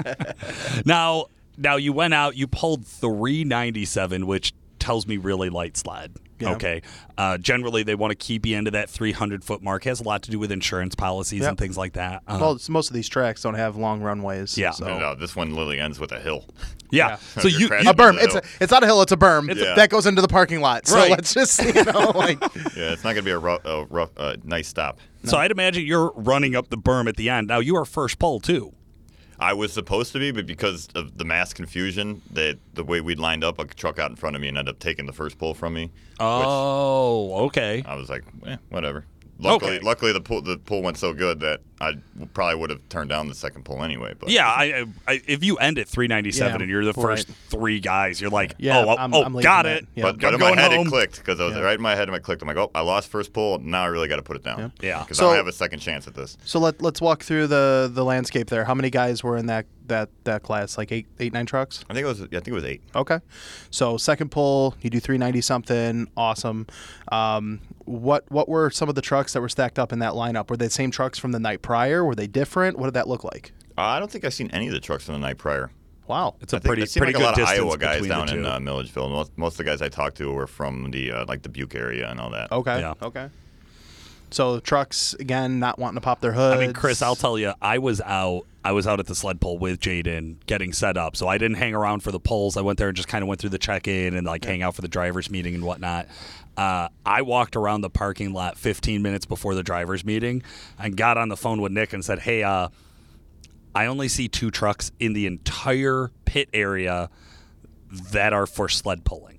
now, 0.85 1.27
now 1.57 1.77
you 1.77 1.93
went 1.93 2.15
out, 2.15 2.37
you 2.37 2.47
pulled 2.47 2.87
397, 2.87 4.27
which 4.27 4.53
tells 4.79 5.07
me 5.07 5.17
really 5.17 5.51
light 5.51 5.77
sled. 5.77 6.15
Yeah. 6.41 6.53
Okay. 6.53 6.83
Uh, 7.17 7.37
generally, 7.37 7.83
they 7.83 7.97
want 7.97 8.13
to 8.13 8.15
keep 8.15 8.47
you 8.47 8.57
into 8.57 8.71
that 8.71 8.89
300 8.89 9.43
foot 9.43 9.61
mark. 9.61 9.83
Has 9.85 10.01
a 10.01 10.05
lot 10.05 10.23
to 10.23 10.31
do 10.31 10.39
with 10.39 10.53
insurance 10.53 10.95
policies 10.95 11.41
Yep. 11.41 11.49
and 11.49 11.59
things 11.59 11.77
like 11.77 11.95
that. 11.95 12.23
Uh, 12.29 12.39
well, 12.41 12.59
most 12.69 12.91
of 12.91 12.95
these 12.95 13.09
tracks 13.09 13.43
don't 13.43 13.55
have 13.55 13.75
long 13.77 14.03
runways. 14.03 14.57
Yeah. 14.57 14.71
so. 14.71 14.87
No, 14.87 14.99
no, 15.01 15.15
this 15.17 15.35
one 15.35 15.51
literally 15.51 15.81
ends 15.81 15.99
with 15.99 16.13
a 16.13 16.21
hill. 16.21 16.45
Yeah. 16.91 17.09
yeah. 17.09 17.17
So 17.43 17.49
You're 17.49 17.81
you, 17.81 17.91
A 17.91 17.95
berm. 17.95 18.17
It's 18.23 18.35
a, 18.35 18.43
it's 18.61 18.71
not 18.73 18.83
a 18.83 18.87
hill. 18.87 19.03
It's 19.03 19.13
a 19.13 19.17
berm 19.17 19.51
It's 19.51 19.61
a- 19.61 19.75
that 19.77 19.91
goes 19.91 20.07
into 20.07 20.23
the 20.23 20.29
parking 20.29 20.61
lot. 20.61 20.87
So 20.87 20.97
Right. 20.97 21.11
let's 21.11 21.35
just 21.35 21.63
you 21.63 21.85
know 21.85 22.11
like 22.15 22.41
Yeah, 22.77 22.93
it's 22.93 23.05
not 23.05 23.13
gonna 23.15 23.23
be 23.23 23.31
a 23.31 23.39
rough, 23.39 23.65
a 23.65 23.85
rough, 23.87 24.11
uh, 24.17 24.37
nice 24.45 24.69
stop. 24.69 24.99
so 25.25 25.37
I'd 25.39 25.51
imagine 25.51 25.85
you're 25.87 26.13
running 26.15 26.55
up 26.57 26.69
the 26.71 26.79
berm 26.79 27.09
at 27.09 27.17
the 27.17 27.29
end. 27.31 27.47
Now 27.49 27.59
you 27.61 27.77
are 27.77 27.85
first 27.85 28.19
pull 28.19 28.41
too. 28.41 28.73
I 29.41 29.53
was 29.53 29.73
supposed 29.73 30.13
to 30.15 30.19
be, 30.19 30.33
but 30.33 30.47
because 30.47 30.89
of 30.97 31.17
the 31.17 31.25
mass 31.25 31.53
confusion, 31.53 32.23
that 32.33 32.59
the 32.75 32.83
way 32.83 33.01
we'd 33.01 33.21
lined 33.21 33.45
up, 33.45 33.61
a 33.61 33.67
truck 33.67 34.01
out 34.01 34.11
in 34.11 34.17
front 34.17 34.35
of 34.35 34.43
me 34.43 34.49
and 34.49 34.59
ended 34.59 34.75
up 34.75 34.81
taking 34.81 35.07
the 35.07 35.13
first 35.13 35.39
pull 35.39 35.55
from 35.55 35.75
me. 35.75 35.93
Oh, 36.19 37.47
okay. 37.47 37.83
I 37.87 37.95
was 37.95 38.09
like, 38.09 38.25
eh, 38.47 38.57
whatever. 38.71 39.05
Luckily, 39.39 39.77
Okay. 39.77 39.85
luckily 39.85 40.13
the 40.13 40.21
pull 40.21 40.43
the 40.43 40.59
pull 40.59 40.83
went 40.83 40.97
so 40.97 41.13
good 41.15 41.39
that 41.41 41.61
I 41.81 41.95
probably 42.35 42.57
would 42.61 42.71
have 42.71 42.89
turned 42.89 43.09
down 43.11 43.29
the 43.29 43.35
second 43.35 43.65
pull 43.65 43.85
anyway. 43.85 44.15
But 44.19 44.31
Yeah, 44.31 44.47
I, 44.49 44.85
I 45.07 45.21
if 45.27 45.45
you 45.45 45.57
end 45.59 45.79
at 45.79 45.89
397 45.89 46.51
Yeah, 46.59 46.63
and 46.63 46.71
you're 46.71 46.85
the 46.85 46.93
first 46.93 47.29
right. 47.29 47.37
three 47.49 47.81
guys, 47.81 48.21
you're 48.21 48.31
like, 48.31 48.55
Yeah, 48.59 48.79
oh, 48.85 48.89
I'm- 48.97 49.15
oh, 49.15 49.23
I'm 49.23 49.33
got 49.41 49.67
it. 49.67 49.87
Yeah. 49.95 50.03
But, 50.05 50.19
but 50.21 50.29
I'm 50.29 50.35
in 50.35 50.41
my 50.57 50.61
head 50.61 50.73
home. 50.73 50.87
it 50.87 50.91
clicked 50.91 51.19
because 51.19 51.41
I 51.41 51.45
was 51.45 51.55
Yeah. 51.55 51.61
right 51.63 51.77
in 51.77 51.83
my 51.83 51.95
head. 51.95 52.09
It 52.09 52.23
clicked. 52.23 52.43
I'm 52.43 52.49
like, 52.49 52.57
oh, 52.57 52.71
I 52.75 52.81
lost 52.81 53.09
first 53.09 53.33
pull. 53.33 53.59
Now 53.61 53.83
I 53.83 53.87
really 53.87 54.09
got 54.09 54.17
to 54.17 54.23
put 54.23 54.37
it 54.37 54.43
down. 54.43 54.73
Yeah. 54.81 55.01
because 55.03 55.19
So- 55.19 55.27
I 55.27 55.29
don't 55.31 55.37
have 55.37 55.47
a 55.47 55.53
second 55.53 55.79
chance 55.81 56.07
at 56.09 56.15
this. 56.15 56.37
So 56.45 56.59
let 56.59 56.83
let's 56.83 57.01
walk 57.01 57.23
through 57.23 57.47
the 57.47 57.91
the 57.93 58.05
landscape 58.05 58.49
there. 58.49 58.65
How 58.65 58.75
many 58.75 58.91
guys 58.91 59.23
were 59.23 59.37
in 59.37 59.47
that 59.47 59.67
that 59.87 60.09
that 60.25 60.43
class? 60.43 60.77
Like 60.79 60.91
eight 60.91 61.07
eight 61.21 61.33
nine 61.33 61.47
trucks. 61.47 61.85
I 61.89 61.95
think 61.95 62.05
it 62.05 62.09
was. 62.09 62.21
I 62.23 62.27
think 62.27 62.49
it 62.49 62.53
was 62.53 62.65
eight. 62.65 62.83
Okay. 62.95 63.21
So 63.71 63.97
second 63.97 64.31
pull, 64.31 64.75
you 64.81 64.91
do 64.91 64.99
390 65.01 65.41
something, 65.43 66.09
awesome. 66.17 66.67
Um, 67.13 67.61
what 67.85 68.31
what 68.31 68.49
were 68.49 68.71
some 68.71 68.89
of 68.89 68.95
the 68.95 69.01
trucks 69.03 69.33
that 69.33 69.41
were 69.41 69.49
stacked 69.49 69.79
up 69.79 69.93
in 69.93 69.99
that 70.01 70.13
lineup? 70.13 70.51
Were 70.51 70.57
they 70.57 70.67
the 70.67 70.71
same 70.71 70.91
trucks 70.91 71.19
from 71.19 71.33
the 71.33 71.39
night 71.39 71.63
prior? 71.69 72.03
Were 72.03 72.15
they 72.15 72.27
different? 72.27 72.79
What 72.79 72.87
did 72.87 72.95
that 72.95 73.09
look 73.09 73.25
like? 73.25 73.53
Uh, 73.77 73.83
I 73.83 73.99
don't 73.99 74.11
think 74.11 74.25
I've 74.25 74.33
seen 74.33 74.51
any 74.53 74.69
of 74.69 74.73
the 74.73 74.81
trucks 74.81 75.05
from 75.05 75.13
the 75.13 75.21
night 75.21 75.37
prior. 75.37 75.71
Wow. 76.07 76.37
It's 76.41 76.55
a 76.55 76.57
I 76.57 76.61
think 76.61 76.69
pretty 76.69 76.83
it 76.85 76.91
seemed 76.91 77.05
pretty 77.05 77.19
like 77.19 77.35
a 77.35 77.37
good 77.37 77.43
lot 77.43 77.53
of 77.53 77.59
Iowa 77.59 77.77
guys 77.77 78.01
between 78.01 78.09
down 78.09 78.29
in 78.31 78.47
uh, 78.47 78.59
Milledgeville. 78.59 79.11
Most, 79.11 79.37
most 79.37 79.53
of 79.53 79.59
the 79.59 79.65
guys 79.65 79.83
I 79.83 79.91
talked 79.91 80.17
to 80.17 80.33
were 80.33 80.47
from 80.47 80.91
the 80.93 81.13
uh, 81.13 81.25
like 81.29 81.43
the 81.43 81.51
Buke 81.51 81.75
area 81.75 82.11
and 82.11 82.19
all 82.19 82.31
that. 82.31 82.51
Okay. 82.51 82.81
Yeah. 82.81 82.95
Okay. 83.03 83.29
So 84.31 84.61
trucks 84.61 85.13
again, 85.21 85.59
not 85.59 85.79
wanting 85.79 85.97
to 85.97 86.01
pop 86.01 86.23
their 86.23 86.33
hood. 86.33 86.57
I 86.57 86.61
mean, 86.61 86.73
Chris, 86.73 87.03
I'll 87.03 87.17
tell 87.17 87.39
you, 87.39 87.53
I 87.61 87.77
was 87.77 88.01
out. 88.01 88.47
I 88.65 88.73
was 88.73 88.87
out 88.87 88.99
at 88.99 89.07
the 89.07 89.15
sled 89.15 89.43
pull 89.43 89.59
with 89.59 89.79
Jaden 89.81 90.37
getting 90.47 90.73
set 90.73 90.97
up, 90.97 91.17
so 91.17 91.29
I 91.29 91.37
didn't 91.37 91.59
hang 91.59 91.75
around 91.75 92.03
for 92.03 92.13
the 92.13 92.21
polls. 92.21 92.57
I 92.57 92.63
went 92.63 92.79
there 92.79 92.89
and 92.89 92.97
just 92.97 93.09
kind 93.09 93.23
of 93.23 93.29
went 93.29 93.41
through 93.41 93.51
the 93.51 93.59
check-in 93.59 94.15
and 94.15 94.27
like 94.27 94.45
hang 94.45 94.63
out 94.63 94.75
for 94.75 94.83
the 94.83 94.89
drivers' 94.89 95.31
meeting 95.31 95.55
and 95.55 95.65
whatnot. 95.65 96.09
Uh, 96.59 96.89
I 97.07 97.23
walked 97.23 97.55
around 97.55 97.83
the 97.83 97.91
parking 97.91 98.33
lot 98.33 98.59
15 98.59 99.01
minutes 99.01 99.27
before 99.27 99.55
the 99.55 99.63
drivers' 99.63 100.05
meeting 100.05 100.43
and 100.79 100.97
got 100.97 101.17
on 101.17 101.29
the 101.29 101.37
phone 101.37 101.61
with 101.63 101.71
Nick 101.71 101.93
and 101.93 102.05
said, 102.05 102.19
"Hey, 102.19 102.43
uh, 102.43 102.69
I 103.77 103.87
only 103.87 104.09
see 104.09 104.27
two 104.29 104.51
trucks 104.51 104.91
in 104.99 105.13
the 105.13 105.27
entire 105.27 106.11
pit 106.25 106.49
area 106.53 107.11
that 108.13 108.33
are 108.33 108.47
for 108.47 108.69
sled 108.69 109.05
pulling." 109.05 109.37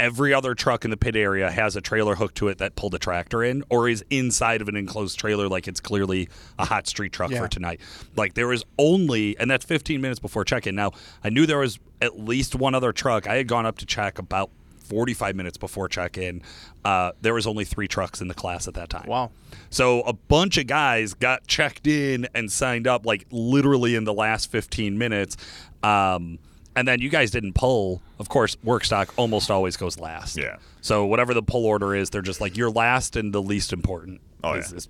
every 0.00 0.32
other 0.32 0.54
truck 0.54 0.84
in 0.84 0.92
the 0.92 0.96
pit 0.96 1.16
area 1.16 1.50
has 1.50 1.74
a 1.74 1.80
trailer 1.80 2.14
hooked 2.14 2.36
to 2.36 2.46
it 2.46 2.58
that 2.58 2.76
pulled 2.76 2.94
a 2.94 3.00
tractor 3.00 3.42
in 3.42 3.64
or 3.68 3.88
is 3.88 4.04
inside 4.10 4.62
of 4.62 4.68
an 4.68 4.76
enclosed 4.76 5.18
trailer 5.18 5.48
like 5.48 5.66
it's 5.66 5.80
clearly 5.80 6.28
a 6.56 6.64
hot 6.64 6.86
street 6.86 7.12
truck 7.12 7.32
Yeah. 7.32 7.40
for 7.40 7.48
tonight 7.48 7.80
like 8.14 8.34
there 8.34 8.52
is 8.52 8.62
only 8.78 9.36
and 9.40 9.50
that's 9.50 9.64
15 9.64 10.00
minutes 10.00 10.20
before 10.20 10.44
check-in 10.44 10.76
now 10.76 10.92
i 11.24 11.30
knew 11.30 11.46
there 11.46 11.58
was 11.58 11.80
at 12.00 12.16
least 12.16 12.54
one 12.54 12.76
other 12.76 12.92
truck 12.92 13.26
i 13.26 13.34
had 13.34 13.48
gone 13.48 13.66
up 13.66 13.76
to 13.78 13.86
check 13.86 14.20
about 14.20 14.50
45 14.88 15.36
minutes 15.36 15.56
before 15.58 15.88
check-in 15.88 16.42
uh, 16.84 17.12
there 17.20 17.34
was 17.34 17.46
only 17.46 17.64
three 17.64 17.88
trucks 17.88 18.20
in 18.20 18.28
the 18.28 18.34
class 18.34 18.66
at 18.68 18.74
that 18.74 18.88
time 18.88 19.06
Wow. 19.06 19.30
so 19.70 20.00
a 20.02 20.12
bunch 20.12 20.56
of 20.58 20.66
guys 20.66 21.14
got 21.14 21.46
checked 21.46 21.86
in 21.86 22.26
and 22.34 22.50
signed 22.50 22.86
up 22.86 23.04
like 23.06 23.26
literally 23.30 23.94
in 23.94 24.04
the 24.04 24.14
last 24.14 24.50
15 24.50 24.96
minutes. 24.98 25.36
Um, 25.82 26.38
and 26.76 26.86
then 26.86 27.00
you 27.00 27.08
guys 27.08 27.30
didn't 27.30 27.54
pull. 27.54 28.02
Of 28.18 28.28
course, 28.28 28.56
work 28.62 28.84
stock 28.84 29.12
almost 29.16 29.50
always 29.50 29.76
goes 29.76 29.98
last. 29.98 30.36
Yeah. 30.36 30.56
So 30.80 31.06
whatever 31.06 31.34
the 31.34 31.42
pull 31.42 31.66
order 31.66 31.94
is, 31.94 32.10
they're 32.10 32.22
just 32.22 32.40
like 32.40 32.56
you're 32.56 32.70
last 32.70 33.16
and 33.16 33.32
the 33.34 33.42
least 33.42 33.72
important. 33.72 34.20
Oh, 34.44 34.52
is, 34.54 34.70
yeah. 34.70 34.76
is 34.76 34.88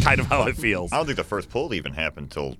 kind 0.04 0.20
of 0.20 0.26
how 0.26 0.46
it 0.46 0.56
feels. 0.56 0.92
I 0.92 0.96
don't 0.96 1.06
think 1.06 1.16
the 1.16 1.24
first 1.24 1.50
pull 1.50 1.74
even 1.74 1.92
happened 1.92 2.26
until 2.26 2.56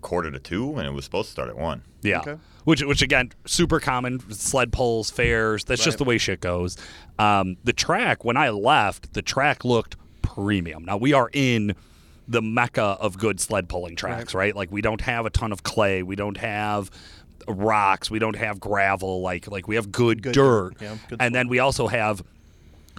quarter 0.00 0.30
to 0.30 0.38
two, 0.38 0.76
and 0.76 0.86
it 0.86 0.92
was 0.92 1.04
supposed 1.04 1.28
to 1.28 1.32
start 1.32 1.48
at 1.48 1.56
one. 1.56 1.82
Yeah. 2.02 2.20
Okay. 2.20 2.36
Which, 2.64 2.82
which 2.82 3.02
again, 3.02 3.32
super 3.46 3.80
common 3.80 4.20
sled 4.32 4.72
pulls, 4.72 5.10
fairs. 5.10 5.64
That's 5.64 5.82
just 5.82 5.98
the 5.98 6.04
way 6.04 6.18
shit 6.18 6.40
goes. 6.40 6.76
Um, 7.18 7.56
the 7.64 7.72
track, 7.72 8.24
when 8.24 8.36
I 8.36 8.50
left, 8.50 9.14
the 9.14 9.22
track 9.22 9.64
looked 9.64 9.96
premium. 10.22 10.84
Now 10.84 10.96
we 10.96 11.12
are 11.12 11.30
in 11.32 11.74
the 12.28 12.42
mecca 12.42 12.82
of 12.82 13.18
good 13.18 13.40
sled 13.40 13.68
pulling 13.68 13.96
tracks, 13.96 14.34
right? 14.34 14.54
Like 14.54 14.70
we 14.70 14.82
don't 14.82 15.00
have 15.00 15.26
a 15.26 15.30
ton 15.30 15.52
of 15.52 15.62
clay, 15.62 16.02
we 16.02 16.16
don't 16.16 16.36
have 16.36 16.90
rocks, 17.48 18.10
we 18.10 18.18
don't 18.18 18.36
have 18.36 18.60
gravel. 18.60 19.20
Like 19.20 19.48
like 19.48 19.66
we 19.66 19.74
have 19.74 19.90
good, 19.90 20.22
Good 20.22 20.34
dirt, 20.34 20.74
dirt, 20.74 20.82
yeah, 20.82 20.96
good 21.08 21.20
and 21.20 21.34
then 21.34 21.48
we 21.48 21.58
also 21.58 21.88
have 21.88 22.22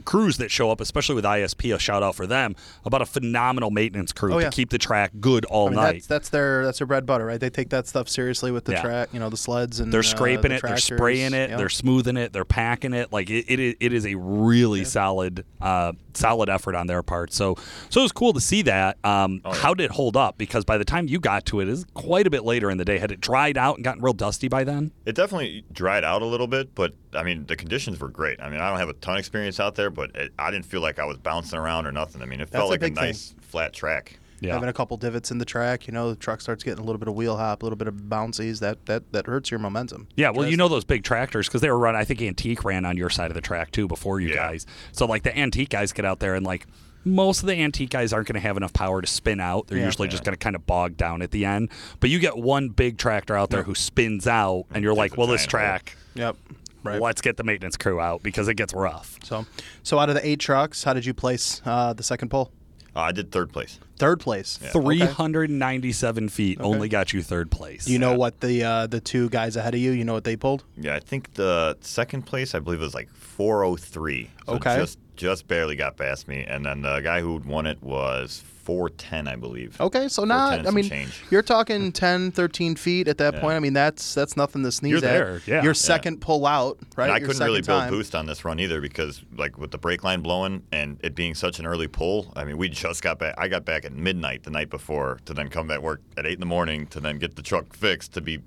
crews 0.05 0.37
that 0.37 0.51
show 0.51 0.71
up, 0.71 0.81
especially 0.81 1.15
with 1.15 1.25
ISP. 1.25 1.73
A 1.75 1.79
shout 1.79 2.03
out 2.03 2.15
for 2.15 2.27
them 2.27 2.55
about 2.85 3.01
a 3.01 3.05
phenomenal 3.05 3.71
maintenance 3.71 4.11
crew 4.11 4.33
Oh, 4.33 4.39
to 4.39 4.49
keep 4.49 4.69
the 4.69 4.77
track 4.77 5.11
good 5.19 5.45
all 5.45 5.67
I 5.67 5.69
mean, 5.69 5.75
night. 5.77 5.91
that's 5.93 6.07
that's 6.07 6.29
their 6.29 6.65
that's 6.65 6.77
their 6.79 6.87
bread 6.87 7.05
butter, 7.05 7.25
right? 7.25 7.39
They 7.39 7.49
take 7.49 7.69
that 7.69 7.87
stuff 7.87 8.09
seriously 8.09 8.51
with 8.51 8.65
the 8.65 8.73
Yeah. 8.73 8.81
track, 8.81 9.09
you 9.13 9.19
know, 9.19 9.29
the 9.29 9.37
sleds 9.37 9.79
and 9.79 9.91
They're 9.91 9.99
uh, 10.01 10.03
scraping 10.03 10.49
the 10.49 10.55
it, 10.57 10.61
they're 10.63 10.77
spraying 10.77 11.33
it, 11.33 11.49
Yep. 11.51 11.57
they're 11.57 11.69
smoothing 11.69 12.17
it, 12.17 12.33
they're 12.33 12.45
packing 12.45 12.93
it. 12.93 13.11
Like 13.11 13.29
it, 13.29 13.45
it, 13.47 13.59
is- 13.59 13.75
it 13.79 13.93
is 13.93 14.05
a 14.05 14.15
really 14.15 14.83
solid, 14.85 15.45
uh, 15.61 15.93
solid 16.13 16.49
effort 16.49 16.75
on 16.75 16.87
their 16.87 17.03
part. 17.03 17.31
So, 17.33 17.55
so 17.89 18.01
it 18.01 18.03
was 18.03 18.11
cool 18.11 18.33
to 18.33 18.41
see 18.41 18.61
that. 18.63 18.97
Um, 19.03 19.41
Oh, 19.45 19.53
yeah. 19.53 19.59
How 19.59 19.73
did 19.73 19.85
it 19.85 19.91
hold 19.91 20.17
up? 20.17 20.37
Because 20.37 20.65
by 20.65 20.77
the 20.77 20.85
time 20.85 21.07
you 21.07 21.19
got 21.19 21.45
to 21.47 21.59
it, 21.61 21.67
it 21.67 21.71
is 21.71 21.85
quite 21.93 22.27
a 22.27 22.29
bit 22.29 22.43
later 22.43 22.69
in 22.69 22.77
the 22.77 22.85
day. 22.85 22.97
Had 22.97 23.11
it 23.11 23.21
dried 23.21 23.57
out 23.57 23.75
and 23.77 23.83
gotten 23.83 24.01
real 24.01 24.13
dusty 24.13 24.47
by 24.47 24.63
then? 24.63 24.91
It 25.05 25.15
definitely 25.15 25.63
dried 25.71 26.03
out 26.03 26.21
a 26.21 26.25
little 26.25 26.47
bit, 26.47 26.75
but 26.75 26.93
I 27.13 27.23
mean 27.23 27.45
the 27.45 27.55
conditions 27.55 27.99
were 27.99 28.09
great. 28.09 28.41
I 28.41 28.49
mean 28.49 28.59
I 28.61 28.69
don't 28.69 28.79
have 28.79 28.89
a 28.89 28.93
ton 28.93 29.15
of 29.15 29.19
experience 29.19 29.59
out 29.59 29.75
there, 29.75 29.89
but 29.89 30.15
it, 30.15 30.31
I 30.39 30.51
didn't 30.51 30.65
feel 30.65 30.81
like 30.81 30.99
I 30.99 31.05
was 31.05 31.17
bouncing 31.17 31.59
around 31.59 31.85
or 31.85 31.91
nothing. 31.91 32.21
I 32.21 32.25
mean 32.25 32.39
it 32.41 32.49
That's 32.51 32.59
felt 32.59 32.67
a 32.69 32.71
like 32.71 32.79
a, 32.81 32.85
big 32.85 32.95
thing. 32.95 33.03
nice 33.05 33.35
flat 33.41 33.73
track. 33.73 34.17
Yeah. 34.39 34.53
having 34.53 34.69
a 34.69 34.73
couple 34.73 34.97
divots 34.97 35.29
in 35.29 35.37
the 35.37 35.45
track, 35.45 35.85
you 35.85 35.93
know, 35.93 36.09
the 36.09 36.15
truck 36.15 36.41
starts 36.41 36.63
getting 36.63 36.79
a 36.79 36.83
little 36.83 36.97
bit 36.97 37.07
of 37.07 37.13
wheel 37.13 37.37
hop, 37.37 37.61
a 37.61 37.65
little 37.65 37.75
bit 37.77 37.87
of 37.87 38.09
bouncies. 38.09 38.59
That 38.59 38.83
that 38.87 39.11
that 39.11 39.27
hurts 39.27 39.51
your 39.51 39.59
momentum. 39.59 40.07
Yeah, 40.15 40.31
well, 40.31 40.49
you 40.49 40.57
know 40.57 40.67
those 40.67 40.83
big 40.83 41.03
tractors 41.03 41.47
because 41.47 41.61
they 41.61 41.69
were 41.69 41.77
run. 41.77 41.95
I 41.95 42.05
think 42.05 42.21
Antique 42.23 42.63
ran 42.63 42.83
on 42.83 42.97
your 42.97 43.11
side 43.11 43.29
of 43.29 43.35
the 43.35 43.41
track 43.41 43.69
too 43.71 43.87
before 43.87 44.19
you 44.19 44.29
Yeah. 44.29 44.35
guys. 44.37 44.65
So 44.93 45.05
like 45.05 45.21
the 45.21 45.37
Antique 45.37 45.69
guys 45.69 45.93
get 45.93 46.05
out 46.05 46.19
there 46.19 46.33
and 46.33 46.43
like 46.43 46.65
most 47.05 47.41
of 47.41 47.47
the 47.47 47.55
Antique 47.55 47.89
guys 47.91 48.13
aren't 48.13 48.27
going 48.27 48.33
to 48.35 48.39
have 48.47 48.57
enough 48.57 48.73
power 48.73 48.99
to 49.01 49.07
spin 49.07 49.39
out. 49.39 49.67
They're 49.67 49.77
Yeah. 49.79 49.85
usually 49.85 50.07
just 50.07 50.23
going 50.23 50.33
to 50.33 50.39
kind 50.39 50.55
of 50.55 50.65
bog 50.67 50.97
down 50.97 51.21
at 51.23 51.29
the 51.31 51.45
end. 51.45 51.69
But 51.99 52.09
you 52.11 52.17
get 52.19 52.35
one 52.37 52.69
big 52.69 52.97
tractor 52.99 53.35
out 53.35 53.49
there 53.51 53.63
who 53.63 53.73
spins 53.75 54.27
out, 54.27 54.65
and 54.71 54.83
you're 54.83 54.93
Takes 54.93 54.99
like, 54.99 55.17
a 55.17 55.19
well, 55.19 55.27
this 55.27 55.45
giant 55.47 55.51
hole. 55.51 55.79
track, 55.79 55.97
Yep. 56.13 56.35
Right. 56.83 56.99
let's 57.01 57.21
get 57.21 57.37
the 57.37 57.43
maintenance 57.43 57.77
crew 57.77 57.99
out 57.99 58.23
because 58.23 58.47
it 58.47 58.55
gets 58.55 58.73
rough. 58.73 59.17
So, 59.23 59.45
so 59.83 59.99
out 59.99 60.09
of 60.09 60.15
the 60.15 60.27
eight 60.27 60.39
trucks, 60.39 60.83
how 60.83 60.93
did 60.93 61.05
you 61.05 61.13
place 61.13 61.61
uh, 61.65 61.93
the 61.93 62.03
second 62.03 62.29
pole? 62.29 62.51
Uh, 62.95 62.99
I 63.01 63.11
did 63.11 63.31
third 63.31 63.53
place. 63.53 63.79
Third 63.97 64.19
place. 64.19 64.59
Yeah. 64.61 64.69
Three 64.71 65.01
Okay. 65.01 65.11
hundred 65.11 65.49
and 65.49 65.59
ninety-seven 65.59 66.27
feet 66.29 66.59
only 66.59 66.89
got 66.89 67.13
you 67.13 67.21
third 67.21 67.49
place. 67.51 67.85
Do 67.85 67.93
you 67.93 67.99
know 67.99 68.15
what 68.17 68.41
the 68.41 68.63
uh, 68.63 68.87
the 68.87 68.99
two 68.99 69.29
guys 69.29 69.55
ahead 69.55 69.75
of 69.75 69.79
you? 69.79 69.91
You 69.91 70.03
know 70.03 70.13
what 70.13 70.23
they 70.23 70.35
pulled? 70.35 70.63
Yeah, 70.75 70.95
I 70.95 70.99
think 70.99 71.35
the 71.35 71.77
second 71.81 72.23
place 72.23 72.53
I 72.55 72.59
believe 72.59 72.81
it 72.81 72.83
was 72.83 72.95
like 72.95 73.09
403. 73.13 74.29
So 74.47 74.53
Okay. 74.55 74.75
Just 74.77 74.97
just 75.15 75.47
barely 75.47 75.75
got 75.75 75.97
past 75.97 76.27
me, 76.27 76.43
and 76.47 76.65
then 76.65 76.81
the 76.81 76.99
guy 77.01 77.21
who 77.21 77.35
won 77.45 77.67
it 77.67 77.81
was 77.83 78.43
410, 78.61 79.27
I 79.27 79.35
believe. 79.35 79.79
Okay, 79.81 80.07
so 80.07 80.23
not. 80.23 80.67
I 80.67 80.71
mean, 80.71 80.85
change. 80.87 81.23
you're 81.29 81.41
talking 81.41 81.91
10, 81.91 82.31
13 82.31 82.75
feet 82.75 83.07
at 83.07 83.17
that 83.17 83.35
Yeah. 83.35 83.39
point. 83.41 83.55
I 83.55 83.59
mean, 83.59 83.73
that's 83.73 84.13
that's 84.13 84.37
nothing 84.37 84.63
to 84.63 84.71
sneeze 84.71 84.91
You're 84.91 84.97
at. 84.99 85.01
there, 85.01 85.41
yeah. 85.45 85.63
Your 85.63 85.71
Yeah. 85.71 85.73
second 85.73 86.21
pull 86.21 86.45
out, 86.45 86.77
right? 86.95 87.05
And 87.05 87.13
I 87.13 87.17
Your 87.17 87.27
couldn't 87.27 87.43
really 87.45 87.61
build 87.61 87.81
time. 87.81 87.89
boost 87.89 88.15
on 88.15 88.25
this 88.25 88.45
run 88.45 88.59
either 88.59 88.81
because, 88.81 89.21
like, 89.35 89.57
with 89.57 89.71
the 89.71 89.77
brake 89.77 90.03
line 90.03 90.21
blowing 90.21 90.63
and 90.71 90.99
it 91.03 91.15
being 91.15 91.35
such 91.35 91.59
an 91.59 91.65
early 91.65 91.87
pull, 91.87 92.31
I 92.35 92.43
mean, 92.45 92.57
we 92.57 92.69
just 92.69 93.01
got 93.01 93.19
back. 93.19 93.35
I 93.37 93.47
got 93.47 93.65
back 93.65 93.85
at 93.85 93.93
midnight 93.93 94.43
the 94.43 94.51
night 94.51 94.69
before 94.69 95.19
to 95.25 95.33
then 95.33 95.49
come 95.49 95.67
back 95.67 95.81
work 95.81 96.01
at 96.17 96.25
eight 96.25 96.33
in 96.33 96.39
the 96.39 96.45
morning 96.45 96.87
to 96.87 96.99
then 96.99 97.17
get 97.17 97.35
the 97.35 97.41
truck 97.41 97.73
fixed 97.75 98.13
to 98.13 98.21
be 98.21 98.39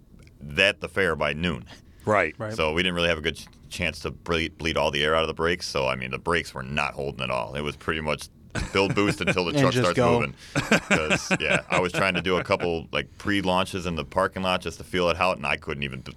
at 0.58 0.80
the 0.80 0.88
fair 0.88 1.16
by 1.16 1.32
noon. 1.32 1.64
Right. 2.04 2.34
Right. 2.38 2.52
So 2.52 2.72
we 2.72 2.82
didn't 2.82 2.96
really 2.96 3.08
have 3.08 3.16
a 3.16 3.22
good 3.22 3.36
ch- 3.36 3.46
chance 3.70 3.98
to 4.00 4.10
bleed, 4.10 4.58
bleed 4.58 4.76
all 4.76 4.90
the 4.90 5.02
air 5.02 5.14
out 5.14 5.22
of 5.22 5.28
the 5.28 5.32
brakes. 5.34 5.66
So 5.66 5.86
I 5.88 5.96
mean, 5.96 6.10
the 6.10 6.18
brakes 6.18 6.52
were 6.52 6.62
not 6.62 6.92
holding 6.92 7.22
at 7.22 7.30
all. 7.30 7.54
It 7.54 7.62
was 7.62 7.76
pretty 7.76 8.02
much 8.02 8.28
build 8.72 8.94
boost 8.94 9.20
until 9.20 9.44
the 9.44 9.52
truck 9.58 9.72
just 9.72 9.84
starts 9.84 9.96
go. 9.96 10.12
moving. 10.20 10.34
Because 10.54 11.32
yeah, 11.40 11.62
I 11.68 11.80
was 11.80 11.92
trying 11.92 12.14
to 12.14 12.22
do 12.22 12.36
a 12.36 12.44
couple 12.44 12.86
like 12.92 13.16
pre-launches 13.18 13.86
in 13.86 13.94
the 13.96 14.04
parking 14.04 14.42
lot 14.42 14.60
just 14.60 14.78
to 14.78 14.84
feel 14.84 15.08
it 15.10 15.18
out, 15.20 15.36
and 15.36 15.46
I 15.46 15.56
couldn't 15.56 15.82
even 15.82 16.00
b- 16.00 16.14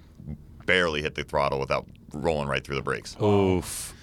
barely 0.65 1.01
hit 1.01 1.15
the 1.15 1.23
throttle 1.23 1.59
without 1.59 1.85
rolling 2.13 2.47
right 2.47 2.63
through 2.63 2.75
the 2.75 2.81
brakes. 2.81 3.15
Oof. 3.21 3.93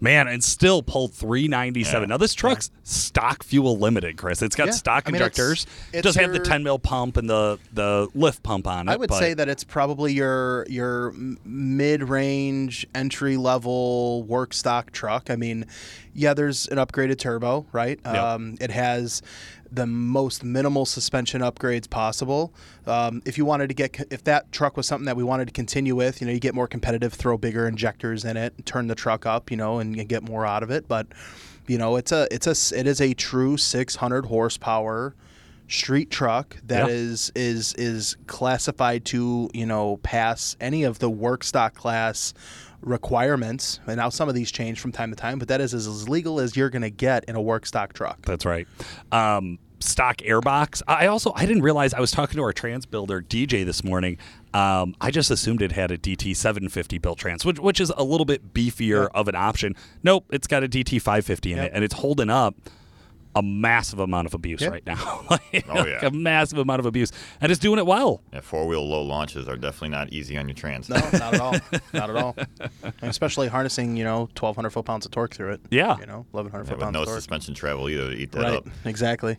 Man, 0.00 0.28
and 0.28 0.44
still 0.44 0.82
pulled 0.82 1.12
397. 1.12 2.02
Yeah. 2.02 2.06
Now 2.06 2.16
this 2.18 2.32
truck's 2.34 2.70
stock 2.84 3.42
fuel 3.42 3.76
limited, 3.78 4.16
Chris. 4.16 4.42
It's 4.42 4.54
got 4.54 4.66
Yeah. 4.68 4.72
stock 4.72 5.04
I 5.06 5.10
mean, 5.10 5.16
it's- 5.22 5.36
injectors. 5.38 5.66
it 5.92 6.02
Does 6.02 6.14
have 6.14 6.32
the 6.32 6.38
10 6.38 6.62
mil 6.62 6.78
pump 6.78 7.16
and 7.16 7.28
the 7.28 7.58
the 7.72 8.08
lift 8.14 8.42
pump 8.42 8.66
on 8.68 8.88
it. 8.88 8.92
I 8.92 8.96
would 8.96 9.12
say 9.12 9.34
that 9.34 9.48
it's 9.48 9.64
probably 9.64 10.12
your 10.12 10.64
your 10.68 11.12
mid-range 11.44 12.86
entry 12.94 13.36
level 13.36 14.22
work 14.24 14.52
stock 14.54 14.92
truck. 14.92 15.30
I 15.30 15.36
mean, 15.36 15.66
yeah, 16.14 16.34
there's 16.34 16.66
an 16.68 16.78
upgraded 16.78 17.18
turbo, 17.18 17.66
right? 17.72 17.98
Yep. 18.04 18.14
Um, 18.14 18.56
it 18.60 18.70
has 18.70 19.22
the 19.70 19.86
most 19.86 20.42
minimal 20.44 20.86
suspension 20.86 21.40
upgrades 21.42 21.88
possible. 21.88 22.52
Um, 22.86 23.22
if 23.24 23.36
you 23.38 23.44
wanted 23.44 23.68
to 23.68 23.74
get, 23.74 24.00
if 24.10 24.24
that 24.24 24.50
truck 24.52 24.76
was 24.76 24.86
something 24.86 25.06
that 25.06 25.16
we 25.16 25.24
wanted 25.24 25.46
to 25.46 25.52
continue 25.52 25.94
with, 25.94 26.20
you 26.20 26.26
know, 26.26 26.32
you 26.32 26.40
get 26.40 26.54
more 26.54 26.66
competitive, 26.68 27.12
throw 27.12 27.36
bigger 27.36 27.66
injectors 27.68 28.24
in 28.24 28.36
it, 28.36 28.54
turn 28.66 28.86
the 28.86 28.94
truck 28.94 29.26
up, 29.26 29.50
you 29.50 29.56
know, 29.56 29.78
and, 29.78 29.94
and 29.96 30.08
get 30.08 30.22
more 30.22 30.46
out 30.46 30.62
of 30.62 30.70
it. 30.70 30.88
But 30.88 31.06
you 31.66 31.76
know, 31.76 31.96
it's 31.96 32.12
a, 32.12 32.26
it's 32.30 32.46
a, 32.46 32.78
it 32.78 32.86
is 32.86 33.00
a 33.00 33.12
true 33.14 33.56
600 33.58 34.26
horsepower 34.26 35.14
street 35.70 36.10
truck 36.10 36.56
that 36.66 36.88
Yeah. 36.88 36.94
is 36.94 37.30
is 37.36 37.74
is 37.74 38.16
classified 38.26 39.04
to 39.04 39.50
you 39.52 39.66
know 39.66 39.98
pass 39.98 40.56
any 40.62 40.82
of 40.84 40.98
the 40.98 41.10
work 41.10 41.44
stock 41.44 41.74
class 41.74 42.32
requirements 42.80 43.80
and 43.86 43.96
now 43.96 44.08
some 44.08 44.28
of 44.28 44.34
these 44.34 44.50
change 44.50 44.80
from 44.80 44.92
time 44.92 45.10
to 45.10 45.16
time 45.16 45.38
but 45.38 45.48
that 45.48 45.60
is 45.60 45.74
as 45.74 46.08
legal 46.08 46.40
as 46.40 46.56
you're 46.56 46.70
going 46.70 46.82
to 46.82 46.90
get 46.90 47.24
in 47.24 47.34
a 47.36 47.40
work 47.40 47.66
stock 47.66 47.92
truck 47.92 48.20
That's 48.26 48.44
right. 48.44 48.66
Um, 49.12 49.58
stock 49.80 50.16
airbox. 50.18 50.82
I 50.88 51.06
also 51.06 51.32
I 51.36 51.46
didn't 51.46 51.62
realize 51.62 51.94
I 51.94 52.00
was 52.00 52.10
talking 52.10 52.36
to 52.36 52.42
our 52.42 52.52
trans 52.52 52.84
builder 52.86 53.22
DJ 53.22 53.64
this 53.64 53.84
morning. 53.84 54.18
Um, 54.52 54.94
I 55.00 55.10
just 55.12 55.30
assumed 55.30 55.62
it 55.62 55.72
had 55.72 55.90
a 55.92 55.98
DT 55.98 56.34
750 56.34 56.98
built 56.98 57.18
trans, 57.18 57.44
which 57.44 57.58
which 57.60 57.78
is 57.80 57.90
a 57.96 58.02
little 58.02 58.24
bit 58.26 58.52
beefier 58.52 59.02
Yep. 59.02 59.10
of 59.14 59.28
an 59.28 59.34
option. 59.36 59.74
Nope, 60.02 60.24
it's 60.30 60.46
got 60.48 60.64
a 60.64 60.68
DT 60.68 61.00
550 61.00 61.52
in 61.52 61.58
Yep. 61.58 61.66
it, 61.66 61.72
and 61.74 61.84
it's 61.84 61.94
holding 61.94 62.28
up 62.30 62.56
a 63.38 63.42
massive 63.42 63.98
amount 64.00 64.26
of 64.26 64.34
abuse 64.34 64.60
Yep. 64.60 64.72
right 64.72 64.86
now. 64.86 65.24
like, 65.30 65.64
Oh, 65.68 65.74
like 65.74 65.86
yeah. 65.86 66.06
a 66.06 66.10
massive 66.10 66.58
amount 66.58 66.80
of 66.80 66.86
abuse, 66.86 67.12
and 67.40 67.52
it's 67.52 67.60
doing 67.60 67.78
it 67.78 67.86
well. 67.86 68.22
Yeah, 68.32 68.40
four-wheel 68.40 68.86
low 68.88 69.02
launches 69.02 69.48
are 69.48 69.56
definitely 69.56 69.90
not 69.90 70.12
easy 70.12 70.36
on 70.36 70.48
your 70.48 70.54
trans. 70.54 70.88
no 70.88 70.96
not 70.96 71.34
at 71.34 71.40
all 71.40 71.52
not 71.92 72.10
at 72.10 72.16
all 72.16 72.36
And 72.82 73.10
especially 73.10 73.48
harnessing 73.48 73.96
you 73.96 74.04
know 74.04 74.20
1200 74.38 74.70
foot 74.70 74.84
pounds 74.84 75.06
of 75.06 75.12
torque 75.12 75.34
through 75.34 75.52
it 75.52 75.60
Yeah. 75.70 75.98
you 75.98 76.06
know 76.06 76.26
1100 76.32 76.64
Yeah, 76.64 76.68
foot 76.68 76.76
with 76.78 76.82
pounds 76.84 76.92
no 76.94 77.00
of 77.02 77.06
torque 77.06 77.16
suspension 77.18 77.54
travel 77.54 77.88
either 77.88 78.10
to 78.10 78.16
eat 78.16 78.32
that 78.32 78.42
right 78.42 78.52
up. 78.54 78.66
exactly 78.84 79.38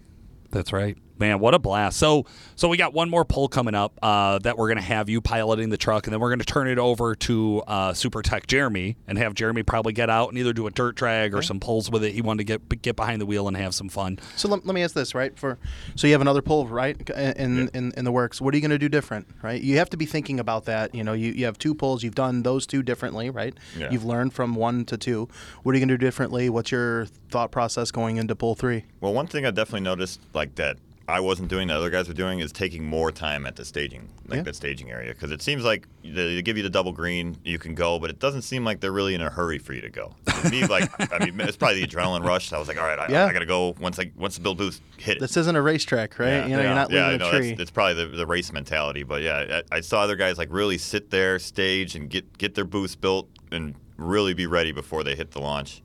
That's 0.52 0.72
right. 0.74 0.98
Man, 1.20 1.40
what 1.40 1.54
a 1.54 1.60
blast. 1.60 1.98
So 1.98 2.26
so 2.56 2.70
we 2.70 2.78
got 2.78 2.94
one 2.94 3.10
more 3.10 3.26
pull 3.26 3.50
coming 3.50 3.76
up 3.76 4.00
uh, 4.02 4.40
that 4.40 4.58
we're 4.58 4.68
going 4.68 4.78
to 4.78 4.84
have 4.84 5.10
you 5.10 5.20
piloting 5.20 5.70
the 5.70 5.78
truck, 5.78 6.08
and 6.08 6.14
then 6.14 6.22
we're 6.22 6.30
going 6.30 6.40
to 6.40 6.46
turn 6.46 6.68
it 6.70 6.80
over 6.80 7.14
to 7.16 7.62
uh, 7.68 7.94
Super 7.94 8.22
Tech 8.22 8.48
Jeremy 8.48 8.96
and 9.06 9.18
have 9.18 9.34
Jeremy 9.34 9.64
probably 9.64 9.92
get 9.92 10.10
out 10.10 10.30
and 10.30 10.38
either 10.38 10.54
do 10.54 10.66
a 10.68 10.72
dirt 10.72 10.96
drag 10.96 11.36
or 11.36 11.42
some 11.42 11.60
pulls 11.60 11.92
with 11.92 12.04
it. 12.04 12.14
He 12.14 12.22
wanted 12.22 12.40
to 12.40 12.44
get 12.46 12.82
get 12.82 12.96
behind 12.96 13.20
the 13.20 13.26
wheel 13.26 13.48
and 13.50 13.58
have 13.58 13.76
some 13.76 13.90
fun. 13.90 14.18
So 14.38 14.48
let, 14.48 14.66
let 14.66 14.74
me 14.74 14.82
ask 14.82 14.96
this, 14.96 15.14
right? 15.14 15.38
For 15.38 15.60
so 15.96 16.08
you 16.08 16.14
have 16.14 16.22
another 16.22 16.42
pull, 16.42 16.68
right, 16.68 16.98
in 17.10 17.70
in, 17.74 17.92
in 17.98 18.06
the 18.06 18.12
works. 18.12 18.40
What 18.40 18.54
are 18.54 18.58
you 18.58 18.62
going 18.62 18.72
to 18.72 18.80
do 18.80 18.90
different, 18.90 19.28
right? 19.42 19.62
You 19.62 19.78
have 19.78 19.90
to 19.90 19.98
be 19.98 20.06
thinking 20.06 20.40
about 20.40 20.66
that. 20.66 20.96
You 20.96 21.04
know, 21.04 21.14
you, 21.14 21.34
you 21.34 21.46
have 21.46 21.58
two 21.58 21.76
pulls. 21.76 22.02
You've 22.02 22.16
done 22.16 22.44
those 22.44 22.66
two 22.66 22.82
differently, 22.82 23.30
right? 23.30 23.54
Yeah. 23.78 23.92
You've 23.92 24.06
learned 24.06 24.34
from 24.34 24.56
one 24.56 24.86
to 24.86 24.98
two. 24.98 25.28
What 25.64 25.74
are 25.74 25.76
you 25.76 25.82
going 25.82 25.90
to 25.90 25.98
do 25.98 26.06
differently? 26.06 26.50
What's 26.50 26.72
your 26.72 27.08
thought 27.30 27.52
process 27.52 27.92
going 27.92 28.18
into 28.18 28.36
pull 28.36 28.56
three? 28.56 28.86
Well, 29.02 29.14
one 29.14 29.28
thing 29.28 29.46
I 29.46 29.52
definitely 29.52 29.82
noticed, 29.82 30.22
like 30.34 30.56
that 30.56 30.78
I 31.10 31.20
wasn't 31.20 31.50
doing, 31.50 31.68
the 31.68 31.76
other 31.76 31.90
guys 31.90 32.08
were 32.08 32.14
doing, 32.14 32.40
is 32.40 32.52
taking 32.52 32.86
more 32.86 33.12
time 33.12 33.46
at 33.46 33.56
the 33.56 33.66
staging, 33.66 34.10
like 34.28 34.38
Yeah. 34.38 34.44
the 34.44 34.54
staging 34.54 34.92
area, 34.92 35.14
because 35.14 35.32
it 35.32 35.42
seems 35.42 35.64
like 35.64 35.88
they 36.04 36.42
give 36.42 36.56
you 36.58 36.64
the 36.64 36.70
double 36.70 36.92
green, 36.92 37.36
you 37.44 37.58
can 37.58 37.74
go, 37.76 37.98
but 38.00 38.10
it 38.10 38.20
doesn't 38.20 38.44
seem 38.44 38.64
like 38.64 38.80
they're 38.80 38.92
really 38.92 39.16
in 39.16 39.22
a 39.22 39.30
hurry 39.30 39.58
for 39.58 39.74
you 39.74 39.82
to 39.82 39.90
go. 39.90 40.16
To 40.42 40.50
me, 40.50 40.66
like, 40.68 40.90
I 41.12 41.26
mean, 41.26 41.40
it's 41.42 41.58
probably 41.58 41.82
the 41.84 41.88
adrenaline 41.88 42.24
rush. 42.24 42.54
I 42.54 42.60
was 42.60 42.68
like, 42.68 42.78
all 42.80 42.86
right, 42.88 43.00
I, 43.00 43.08
Yeah. 43.10 43.26
I 43.26 43.34
got 43.34 43.40
to 43.40 43.46
go 43.46 43.76
once 43.80 43.98
I 44.00 44.12
once 44.16 44.36
the 44.36 44.42
build 44.42 44.58
boost 44.60 44.82
hit 44.98 45.18
it. 45.18 45.20
This 45.20 45.36
isn't 45.38 45.56
a 45.56 45.62
racetrack, 45.62 46.20
right? 46.20 46.28
Yeah, 46.30 46.44
you 46.46 46.50
know, 46.52 46.58
yeah, 46.60 46.64
you're 46.66 46.76
not 46.76 46.92
yeah, 46.92 47.08
leaving 47.10 47.22
I 47.22 47.28
a 47.28 47.32
know, 47.32 47.38
tree. 47.40 47.56
It's, 47.58 47.72
probably 47.72 48.06
the, 48.06 48.16
the 48.16 48.28
race 48.28 48.54
mentality, 48.54 49.04
but 49.04 49.22
yeah, 49.22 49.62
I, 49.72 49.78
I 49.78 49.82
saw 49.82 50.02
other 50.02 50.16
guys 50.16 50.38
like 50.38 50.50
really 50.52 50.78
sit 50.78 51.10
there, 51.10 51.40
stage, 51.40 51.96
and 51.96 52.10
get 52.10 52.38
get 52.38 52.56
their 52.56 52.66
boost 52.66 53.02
built, 53.02 53.28
and 53.52 53.76
really 53.98 54.34
be 54.34 54.46
ready 54.48 54.72
before 54.72 55.04
they 55.04 55.16
hit 55.16 55.32
the 55.32 55.40
launch. 55.42 55.82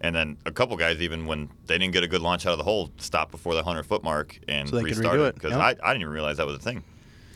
And 0.00 0.14
then 0.14 0.36
a 0.44 0.52
couple 0.52 0.76
guys, 0.76 1.00
even 1.00 1.26
when 1.26 1.48
they 1.66 1.78
didn't 1.78 1.92
get 1.94 2.04
a 2.04 2.08
good 2.08 2.20
launch 2.20 2.46
out 2.46 2.52
of 2.52 2.58
the 2.58 2.64
hole, 2.64 2.90
stopped 2.98 3.30
before 3.30 3.54
the 3.54 3.62
hundred 3.62 3.84
foot 3.84 4.02
mark 4.02 4.38
and 4.48 4.68
So 4.68 4.76
they 4.76 4.82
could 4.82 4.92
redo 4.92 4.98
restarted 4.98 5.26
it, 5.26 5.34
because 5.34 5.52
yeah. 5.52 5.58
I, 5.58 5.68
I 5.68 5.92
didn't 5.92 6.02
even 6.02 6.12
realize 6.12 6.36
that 6.36 6.46
was 6.46 6.56
a 6.56 6.60
thing. 6.60 6.82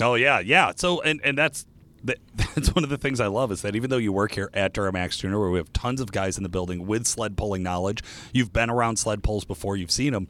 Oh 0.01 0.15
yeah, 0.15 0.39
yeah. 0.41 0.73
So 0.77 1.01
and 1.01 1.21
and 1.25 1.37
that's 1.39 1.67
that- 2.05 2.19
that's 2.55 2.75
one 2.75 2.85
of 2.85 2.91
the 2.91 2.99
things 2.99 3.21
I 3.21 3.27
love 3.27 3.51
is 3.53 3.63
that 3.63 3.75
even 3.75 3.91
though 3.91 3.97
you 3.97 4.13
work 4.13 4.33
here 4.33 4.51
at 4.55 4.75
Duramax 4.75 5.19
Tuner, 5.19 5.41
where 5.41 5.51
we 5.51 5.59
have 5.59 5.73
tons 5.73 6.01
of 6.01 6.13
guys 6.13 6.37
in 6.37 6.43
the 6.43 6.49
building 6.49 6.87
with 6.87 7.07
sled 7.07 7.37
pulling 7.37 7.63
knowledge, 7.63 8.03
you've 8.33 8.53
been 8.53 8.71
around 8.71 8.99
sled 8.99 9.23
pulls 9.23 9.45
before, 9.45 9.77
you've 9.77 9.91
seen 9.91 10.13
them. 10.13 10.29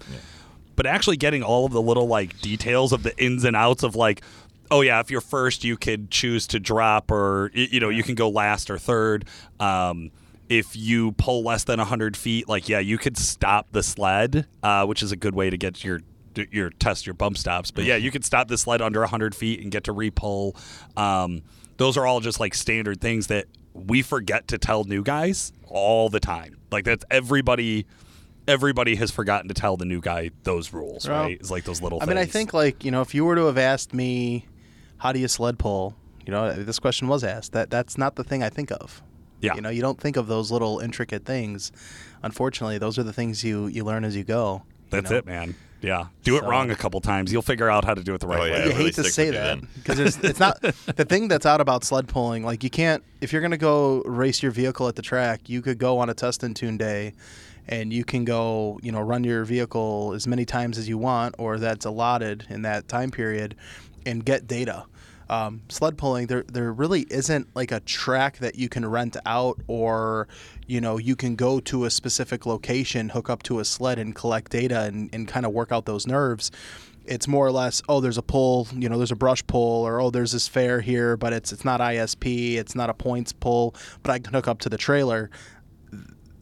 but 0.77 0.87
actually 0.87 1.17
getting 1.17 1.43
all 1.43 1.67
of 1.67 1.73
the 1.73 1.83
little 1.83 2.07
like 2.07 2.41
details 2.41 2.93
of 2.93 3.03
the 3.03 3.17
ins 3.23 3.45
and 3.45 3.57
outs 3.57 3.83
of 3.83 3.97
like 3.97 4.23
oh 4.71 4.81
yeah 4.81 5.01
if 5.01 5.11
you're 5.11 5.21
first 5.21 5.65
you 5.65 5.77
could 5.77 6.11
choose 6.11 6.47
to 6.47 6.61
drop 6.61 7.11
or 7.11 7.51
you 7.55 7.81
know 7.81 7.89
you 7.89 8.03
can 8.03 8.15
go 8.15 8.29
last 8.29 8.71
or 8.71 8.79
third 8.79 9.25
um, 9.61 10.11
if 10.49 10.75
you 10.77 11.13
pull 11.13 11.43
less 11.43 11.65
than 11.65 11.79
100 11.79 12.17
feet 12.17 12.49
like 12.49 12.69
yeah 12.69 12.79
you 12.79 12.99
could 12.99 13.17
stop 13.17 13.69
the 13.73 13.83
sled 13.83 14.47
uh, 14.63 14.85
which 14.87 15.03
is 15.03 15.13
a 15.13 15.17
good 15.17 15.35
way 15.35 15.51
to 15.51 15.57
get 15.57 15.85
your 15.85 16.01
your 16.51 16.71
test 16.71 17.07
your 17.07 17.15
bump 17.15 17.37
stops 17.37 17.71
but 17.71 17.85
yeah 17.85 17.97
you 17.97 18.11
could 18.11 18.25
stop 18.25 18.49
the 18.49 18.57
sled 18.57 18.81
under 18.81 19.01
100 19.01 19.35
feet 19.35 19.61
and 19.61 19.71
get 19.73 19.85
to 19.85 19.93
repull 19.93 20.57
um, 20.97 21.43
those 21.77 21.97
are 21.97 22.07
all 22.07 22.21
just 22.21 22.39
like 22.41 22.55
standard 22.55 23.01
things 23.01 23.27
that 23.27 23.47
we 23.75 24.03
forget 24.03 24.49
to 24.49 24.59
tell 24.59 24.85
new 24.85 25.03
guys 25.03 25.53
all 25.67 26.09
the 26.09 26.21
time 26.21 26.57
like 26.71 26.85
that's 26.85 27.05
everybody 27.11 27.87
everybody 28.47 28.97
has 28.97 29.11
forgotten 29.11 29.49
to 29.49 29.55
tell 29.55 29.77
the 29.77 29.85
new 29.85 30.01
guy 30.01 30.31
those 30.45 30.73
rules 30.73 31.07
Well, 31.09 31.25
right 31.25 31.39
it's 31.39 31.51
like 31.51 31.65
those 31.65 31.83
little 31.83 31.99
I 32.03 32.07
mean, 32.07 32.19
I 32.19 32.25
think 32.25 32.55
like 32.55 32.85
you 32.85 32.91
know, 32.91 33.03
if 33.03 33.15
you 33.15 33.25
were 33.25 33.37
to 33.37 33.47
have 33.47 33.59
asked 33.59 33.93
me, 33.93 34.47
how 34.97 35.13
do 35.13 35.21
you 35.21 35.29
sled 35.29 35.59
pull? 35.59 35.95
You 36.25 36.33
know, 36.33 36.53
this 36.53 36.79
question 36.79 37.09
was 37.09 37.23
asked. 37.25 37.53
That 37.53 37.71
that's 37.71 37.99
not 37.99 38.17
the 38.17 38.25
thing 38.25 38.43
I 38.43 38.49
think 38.49 38.71
of. 38.71 39.03
Yeah. 39.41 39.55
You 39.55 39.61
know, 39.61 39.69
you 39.71 39.83
don't 39.83 40.01
think 40.01 40.17
of 40.17 40.27
those 40.27 40.51
little 40.51 40.81
intricate 40.81 41.25
things. 41.25 41.71
Unfortunately, 42.23 42.79
those 42.79 42.99
are 42.99 43.03
the 43.05 43.13
things 43.13 43.45
you 43.45 43.67
you 43.67 43.85
learn 43.85 44.05
as 44.05 44.17
you 44.17 44.25
go. 44.25 44.63
you 44.67 44.91
that's 44.91 45.11
know? 45.11 45.19
it 45.19 45.27
man 45.27 45.55
yeah 45.81 46.07
do 46.25 46.35
it 46.37 46.41
So- 46.41 46.49
wrong 46.51 46.73
a 46.73 46.75
couple 46.75 47.01
times 47.01 47.31
you'll 47.33 47.41
figure 47.41 47.71
out 47.71 47.85
how 47.85 47.95
to 47.95 48.03
do 48.03 48.13
it 48.13 48.21
the 48.21 48.27
right 48.27 48.39
Oh, 48.41 48.43
way 48.43 48.49
yeah. 48.51 48.57
you 48.57 48.63
it 48.63 48.69
really 48.73 48.85
hate 48.87 48.95
to 48.97 49.05
say 49.05 49.31
that 49.31 49.61
because 49.77 50.01
it's 50.25 50.41
not 50.41 50.61
the 50.61 51.05
thing 51.05 51.29
that's 51.29 51.47
out 51.47 51.61
about 51.61 51.85
sled 51.85 52.09
pulling. 52.09 52.43
Like 52.45 52.65
you 52.65 52.71
can't 52.71 53.05
if 53.21 53.33
you're 53.33 53.43
gonna 53.43 53.57
go 53.57 54.03
race 54.03 54.43
your 54.43 54.51
vehicle 54.51 54.89
at 54.89 54.97
the 54.97 55.03
track, 55.03 55.49
you 55.49 55.63
could 55.63 55.79
go 55.79 55.99
on 55.99 56.11
a 56.11 56.15
test 56.15 56.43
and 56.43 56.57
tune 56.57 56.79
day, 56.79 57.13
and 57.69 57.93
you 57.93 58.03
can 58.05 58.25
go 58.25 58.81
you 58.83 58.91
know 58.91 59.01
run 59.01 59.23
your 59.23 59.45
vehicle 59.45 60.15
as 60.17 60.27
many 60.27 60.45
times 60.45 60.79
as 60.79 60.89
you 60.89 60.99
want 60.99 61.37
or 61.39 61.59
that's 61.59 61.85
allotted 61.87 62.45
in 62.51 62.63
that 62.63 62.89
time 62.89 63.13
period, 63.13 63.55
and 64.05 64.25
get 64.25 64.49
data. 64.49 64.85
Um, 65.31 65.63
sled 65.69 65.99
pulling 65.99 66.27
there 66.27 66.45
there 66.45 66.73
really 66.73 67.03
isn't 67.11 67.55
like 67.55 67.71
a 67.71 67.81
track 67.81 68.39
that 68.39 68.57
you 68.57 68.69
can 68.69 68.87
rent 68.87 69.17
out 69.27 69.61
or 69.67 70.27
you 70.67 70.81
know 70.81 70.97
you 70.97 71.17
can 71.17 71.37
go 71.37 71.61
to 71.61 71.85
a 71.85 71.91
specific 71.91 72.47
location 72.47 73.11
hook 73.11 73.29
up 73.29 73.43
to 73.45 73.61
a 73.61 73.65
sled 73.65 73.99
and 73.99 74.15
collect 74.15 74.51
data 74.51 74.83
and, 74.83 75.11
and 75.13 75.29
kind 75.29 75.45
of 75.45 75.53
work 75.53 75.71
out 75.71 75.85
those 75.85 76.07
nerves. 76.07 76.51
It's 77.05 77.29
more 77.29 77.47
or 77.47 77.53
less 77.53 77.83
oh 77.89 78.01
there's 78.01 78.19
a 78.19 78.23
pull 78.23 78.69
you 78.75 78.89
know 78.89 78.97
there's 78.97 79.13
a 79.13 79.17
brush 79.17 79.47
pull 79.47 79.87
or 79.87 80.01
oh 80.01 80.11
there's 80.11 80.33
this 80.33 80.49
fair 80.49 80.81
here 80.81 81.17
but 81.17 81.33
it's 81.33 81.53
it's 81.53 81.65
not 81.65 81.81
ISP 81.81 82.57
it's 82.57 82.75
not 82.75 82.91
a 82.91 82.95
points 82.95 83.33
pull 83.33 83.75
but 84.03 84.13
I 84.13 84.19
can 84.19 84.33
hook 84.33 84.49
up 84.49 84.59
to 84.61 84.69
the 84.69 84.79
trailer 84.79 85.31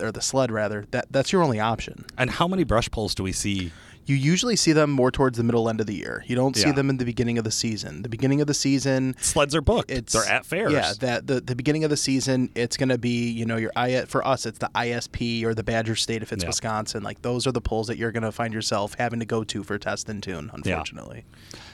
or 0.01 0.13
the 0.13 0.21
sled 0.21 0.51
rather. 0.51 0.87
That 0.91 1.07
that's 1.11 1.33
your 1.33 1.43
only 1.43 1.61
option. 1.61 2.05
And 2.19 2.31
how 2.31 2.49
many 2.49 2.65
brush 2.65 2.91
pulls 2.91 3.15
do 3.15 3.23
we 3.23 3.33
see 3.33 3.73
you 4.07 4.15
usually 4.17 4.57
see 4.57 4.73
them 4.73 4.91
more 4.91 5.11
towards 5.11 5.37
the 5.37 5.45
middle 5.45 5.69
end 5.69 5.81
of 5.81 5.87
the 5.87 5.95
year 5.95 6.25
you 6.27 6.35
don't 6.37 6.57
see 6.57 6.63
Yeah. 6.67 6.73
them 6.73 6.89
in 6.91 6.97
the 6.97 7.05
beginning 7.05 7.39
of 7.39 7.45
the 7.45 7.51
season 7.51 8.03
the 8.03 8.09
beginning 8.09 8.41
of 8.41 8.47
the 8.47 8.55
season 8.55 9.15
sleds 9.21 9.55
are 9.55 9.61
booked 9.61 9.91
it's 9.91 10.13
they're 10.13 10.25
at 10.33 10.47
fairs 10.47 10.73
Yeah, 10.73 10.93
that 11.01 11.27
the, 11.27 11.41
the 11.41 11.55
beginning 11.57 11.85
of 11.85 11.91
the 11.91 11.97
season, 11.97 12.51
it's 12.55 12.77
going 12.77 12.89
to 12.91 12.99
be 12.99 13.31
you 13.31 13.45
know 13.47 13.57
your 13.57 13.73
I 13.77 14.03
for 14.07 14.27
us 14.27 14.47
it's 14.47 14.59
the 14.59 14.71
ISP 14.75 15.45
or 15.45 15.55
the 15.55 15.63
Badger 15.65 15.97
State 15.97 16.23
if 16.23 16.33
it's 16.33 16.45
Yeah. 16.45 16.49
Wisconsin. 16.49 17.03
Like 17.03 17.23
those 17.23 17.47
are 17.47 17.53
the 17.53 17.61
polls 17.61 17.87
that 17.89 17.97
you're 17.99 18.13
going 18.13 18.23
to 18.23 18.33
find 18.33 18.55
yourself 18.55 18.95
having 18.99 19.21
to 19.21 19.27
go 19.27 19.43
to 19.45 19.63
for 19.65 19.79
test 19.79 20.09
and 20.09 20.23
tune. 20.23 20.51
Unfortunately, 20.53 21.25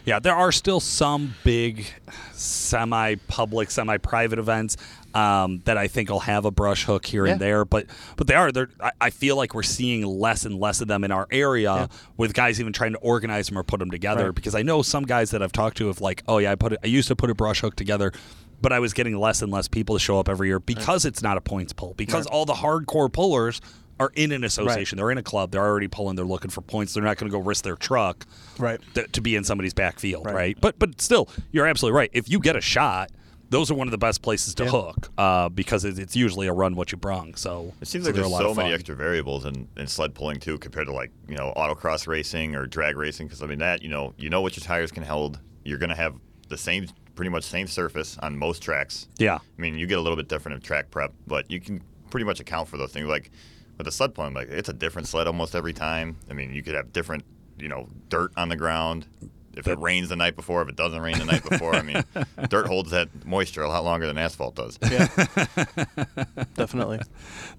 Yeah, 0.04 0.18
there 0.18 0.34
are 0.34 0.50
still 0.52 0.80
some 0.80 1.34
big 1.44 1.86
semi-public, 2.32 3.70
semi-private 3.70 4.38
events 4.38 4.76
um, 5.14 5.60
that 5.64 5.76
I 5.76 5.88
think 5.88 6.10
will 6.10 6.20
have 6.20 6.44
a 6.44 6.50
brush 6.50 6.84
hook 6.84 7.06
here 7.06 7.26
and 7.26 7.40
there, 7.40 7.64
but 7.64 7.86
but 8.16 8.26
they 8.26 8.34
are. 8.34 8.52
They're, 8.52 8.68
I, 8.80 8.92
I 9.00 9.10
feel 9.10 9.36
like 9.36 9.54
we're 9.54 9.62
seeing 9.62 10.04
less 10.04 10.44
and 10.44 10.58
less 10.58 10.80
of 10.80 10.88
them 10.88 11.04
in 11.04 11.12
our 11.12 11.26
area, 11.30 11.88
with 12.16 12.34
guys 12.34 12.60
even 12.60 12.72
trying 12.72 12.92
to 12.92 12.98
organize 12.98 13.48
them 13.48 13.58
or 13.58 13.62
put 13.62 13.80
them 13.80 13.90
together. 13.90 14.26
Right. 14.26 14.34
Because 14.34 14.54
I 14.54 14.62
know 14.62 14.82
some 14.82 15.04
guys 15.04 15.30
that 15.30 15.42
I've 15.42 15.52
talked 15.52 15.76
to 15.78 15.88
have 15.88 16.00
like, 16.00 16.22
oh 16.28 16.38
yeah, 16.38 16.52
I 16.52 16.54
put 16.54 16.72
it, 16.72 16.80
I 16.82 16.86
used 16.86 17.08
to 17.08 17.16
put 17.16 17.30
a 17.30 17.34
brush 17.34 17.60
hook 17.60 17.76
together. 17.76 18.12
But 18.60 18.72
I 18.72 18.78
was 18.78 18.92
getting 18.92 19.18
less 19.18 19.42
and 19.42 19.50
less 19.50 19.66
people 19.66 19.96
to 19.96 19.98
show 19.98 20.20
up 20.20 20.28
every 20.28 20.46
year 20.46 20.60
because 20.60 21.04
it's 21.04 21.20
not 21.20 21.36
a 21.36 21.40
points 21.40 21.72
pull. 21.72 21.94
Because 21.94 22.26
all 22.26 22.44
the 22.44 22.54
hardcore 22.54 23.12
pullers 23.12 23.60
are 23.98 24.12
in 24.14 24.30
an 24.30 24.44
association, 24.44 24.98
they're 24.98 25.10
in 25.10 25.18
a 25.18 25.22
club, 25.22 25.50
they're 25.50 25.64
already 25.64 25.88
pulling, 25.88 26.14
they're 26.14 26.24
looking 26.24 26.50
for 26.50 26.60
points. 26.60 26.94
They're 26.94 27.02
not 27.02 27.16
going 27.18 27.30
to 27.30 27.36
go 27.36 27.42
risk 27.42 27.64
their 27.64 27.74
truck 27.74 28.24
right. 28.58 28.80
th- 28.94 29.10
to 29.12 29.20
be 29.20 29.34
in 29.34 29.42
somebody's 29.44 29.74
backfield, 29.74 30.26
right. 30.26 30.34
Right. 30.34 30.60
But 30.60 30.78
but 30.78 31.00
still, 31.00 31.28
you're 31.50 31.66
absolutely 31.66 31.96
right. 31.96 32.10
If 32.12 32.28
you 32.30 32.38
get 32.38 32.54
a 32.54 32.60
shot, 32.60 33.10
those 33.52 33.70
are 33.70 33.74
one 33.74 33.86
of 33.86 33.92
the 33.92 33.98
best 33.98 34.22
places 34.22 34.54
to 34.56 34.64
Yeah. 34.64 34.70
hook 34.70 35.10
uh, 35.18 35.48
because 35.50 35.84
it, 35.84 35.98
it's 35.98 36.16
usually 36.16 36.46
a 36.46 36.52
run 36.52 36.74
what 36.74 36.90
you 36.90 36.98
brung. 36.98 37.34
So 37.34 37.72
It 37.80 37.86
seems 37.86 38.04
so 38.04 38.08
like 38.08 38.14
there's 38.16 38.26
a 38.26 38.30
lot 38.30 38.40
so 38.40 38.50
of 38.50 38.56
many 38.56 38.72
extra 38.72 38.96
variables 38.96 39.44
in, 39.44 39.68
in 39.76 39.86
sled 39.86 40.14
pulling 40.14 40.40
too, 40.40 40.58
compared 40.58 40.86
to 40.86 40.92
like 40.92 41.12
you 41.28 41.36
know 41.36 41.52
autocross 41.56 42.06
racing 42.06 42.56
or 42.56 42.66
drag 42.66 42.96
racing. 42.96 43.26
Because 43.28 43.42
I 43.42 43.46
mean 43.46 43.58
that 43.60 43.82
you 43.82 43.88
know 43.90 44.14
you 44.16 44.30
know 44.30 44.40
what 44.40 44.56
your 44.56 44.64
tires 44.64 44.90
can 44.90 45.02
hold. 45.04 45.38
You're 45.64 45.78
gonna 45.78 45.94
have 45.94 46.14
the 46.48 46.58
same, 46.58 46.86
pretty 47.14 47.30
much 47.30 47.44
same 47.44 47.66
surface 47.66 48.18
on 48.18 48.36
most 48.36 48.62
tracks. 48.62 49.06
Yeah, 49.18 49.36
I 49.36 49.60
mean 49.60 49.78
you 49.78 49.86
get 49.86 49.98
a 49.98 50.00
little 50.00 50.16
bit 50.16 50.28
different 50.28 50.56
of 50.56 50.62
track 50.62 50.90
prep, 50.90 51.12
but 51.26 51.50
you 51.50 51.60
can 51.60 51.82
pretty 52.10 52.24
much 52.24 52.40
account 52.40 52.68
for 52.68 52.78
those 52.78 52.92
things. 52.92 53.06
Like 53.06 53.30
with 53.76 53.84
the 53.84 53.92
sled 53.92 54.14
pulling, 54.14 54.34
like 54.34 54.48
it's 54.48 54.68
a 54.70 54.72
different 54.72 55.08
sled 55.08 55.26
almost 55.26 55.54
every 55.54 55.74
time. 55.74 56.16
I 56.30 56.32
mean 56.32 56.54
you 56.54 56.62
could 56.62 56.74
have 56.74 56.92
different 56.92 57.24
you 57.58 57.68
know 57.68 57.88
dirt 58.08 58.32
on 58.36 58.48
the 58.48 58.56
ground. 58.56 59.06
If 59.54 59.68
it 59.68 59.78
rains 59.78 60.08
the 60.08 60.16
night 60.16 60.36
before, 60.36 60.62
if 60.62 60.68
it 60.68 60.76
doesn't 60.76 61.00
rain 61.00 61.18
the 61.18 61.24
night 61.24 61.48
before, 61.48 61.74
I 61.74 61.82
mean, 61.82 62.02
dirt 62.48 62.66
holds 62.66 62.90
that 62.90 63.08
moisture 63.26 63.62
a 63.62 63.68
lot 63.68 63.84
longer 63.84 64.06
than 64.06 64.16
asphalt 64.18 64.54
does. 64.54 64.78
Yeah, 64.82 65.08
definitely. 66.54 67.00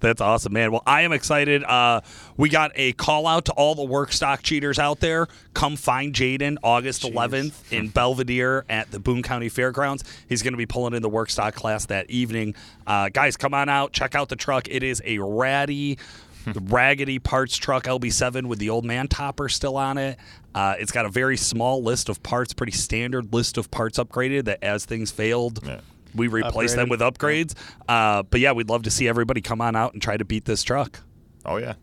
that's 0.00 0.20
awesome, 0.20 0.52
man. 0.52 0.72
Well, 0.72 0.82
I 0.86 1.02
am 1.02 1.12
excited. 1.12 1.62
Uh, 1.64 2.00
we 2.36 2.48
got 2.48 2.72
a 2.74 2.92
call 2.92 3.26
out 3.26 3.44
to 3.46 3.52
all 3.52 3.74
the 3.74 3.84
work 3.84 4.12
stock 4.12 4.42
cheaters 4.42 4.78
out 4.78 5.00
there. 5.00 5.28
Come 5.54 5.76
find 5.76 6.12
Jaden 6.12 6.56
August 6.62 7.02
11th 7.02 7.72
in 7.72 7.88
Belvidere 7.92 8.64
at 8.68 8.90
the 8.90 8.98
Boone 8.98 9.22
County 9.22 9.48
Fairgrounds. 9.48 10.04
He's 10.28 10.42
going 10.42 10.54
to 10.54 10.58
be 10.58 10.66
pulling 10.66 10.94
in 10.94 11.02
the 11.02 11.08
work 11.08 11.30
stock 11.30 11.54
class 11.54 11.86
that 11.86 12.10
evening. 12.10 12.54
Uh, 12.86 13.08
guys, 13.08 13.36
come 13.36 13.54
on 13.54 13.68
out, 13.68 13.92
check 13.92 14.14
out 14.14 14.28
the 14.28 14.36
truck. 14.36 14.68
It 14.68 14.82
is 14.82 15.00
a 15.04 15.18
ratty. 15.18 15.98
Raggedy 16.46 17.18
parts 17.18 17.56
truck 17.56 17.84
LB7 17.84 18.46
with 18.46 18.58
the 18.58 18.70
old 18.70 18.84
man 18.84 19.08
topper 19.08 19.48
still 19.48 19.76
on 19.76 19.98
it. 19.98 20.18
Uh, 20.54 20.74
it's 20.78 20.92
got 20.92 21.04
a 21.04 21.08
very 21.08 21.36
small 21.36 21.82
list 21.82 22.08
of 22.08 22.22
parts, 22.22 22.52
pretty 22.52 22.72
standard 22.72 23.32
list 23.32 23.58
of 23.58 23.70
parts 23.70 23.98
upgraded 23.98 24.44
that 24.44 24.62
as 24.62 24.84
things 24.84 25.10
failed, 25.10 25.60
Yeah. 25.66 25.80
we 26.14 26.28
replace 26.28 26.74
them 26.74 26.88
with 26.88 27.00
upgrades. 27.00 27.54
Uh, 27.88 28.22
but 28.22 28.40
yeah, 28.40 28.52
we'd 28.52 28.68
love 28.68 28.82
to 28.84 28.90
see 28.90 29.08
everybody 29.08 29.40
come 29.40 29.60
on 29.60 29.74
out 29.74 29.92
and 29.94 30.02
try 30.02 30.16
to 30.16 30.24
beat 30.24 30.44
this 30.44 30.62
truck. 30.62 31.00
Oh 31.44 31.56
yeah. 31.56 31.74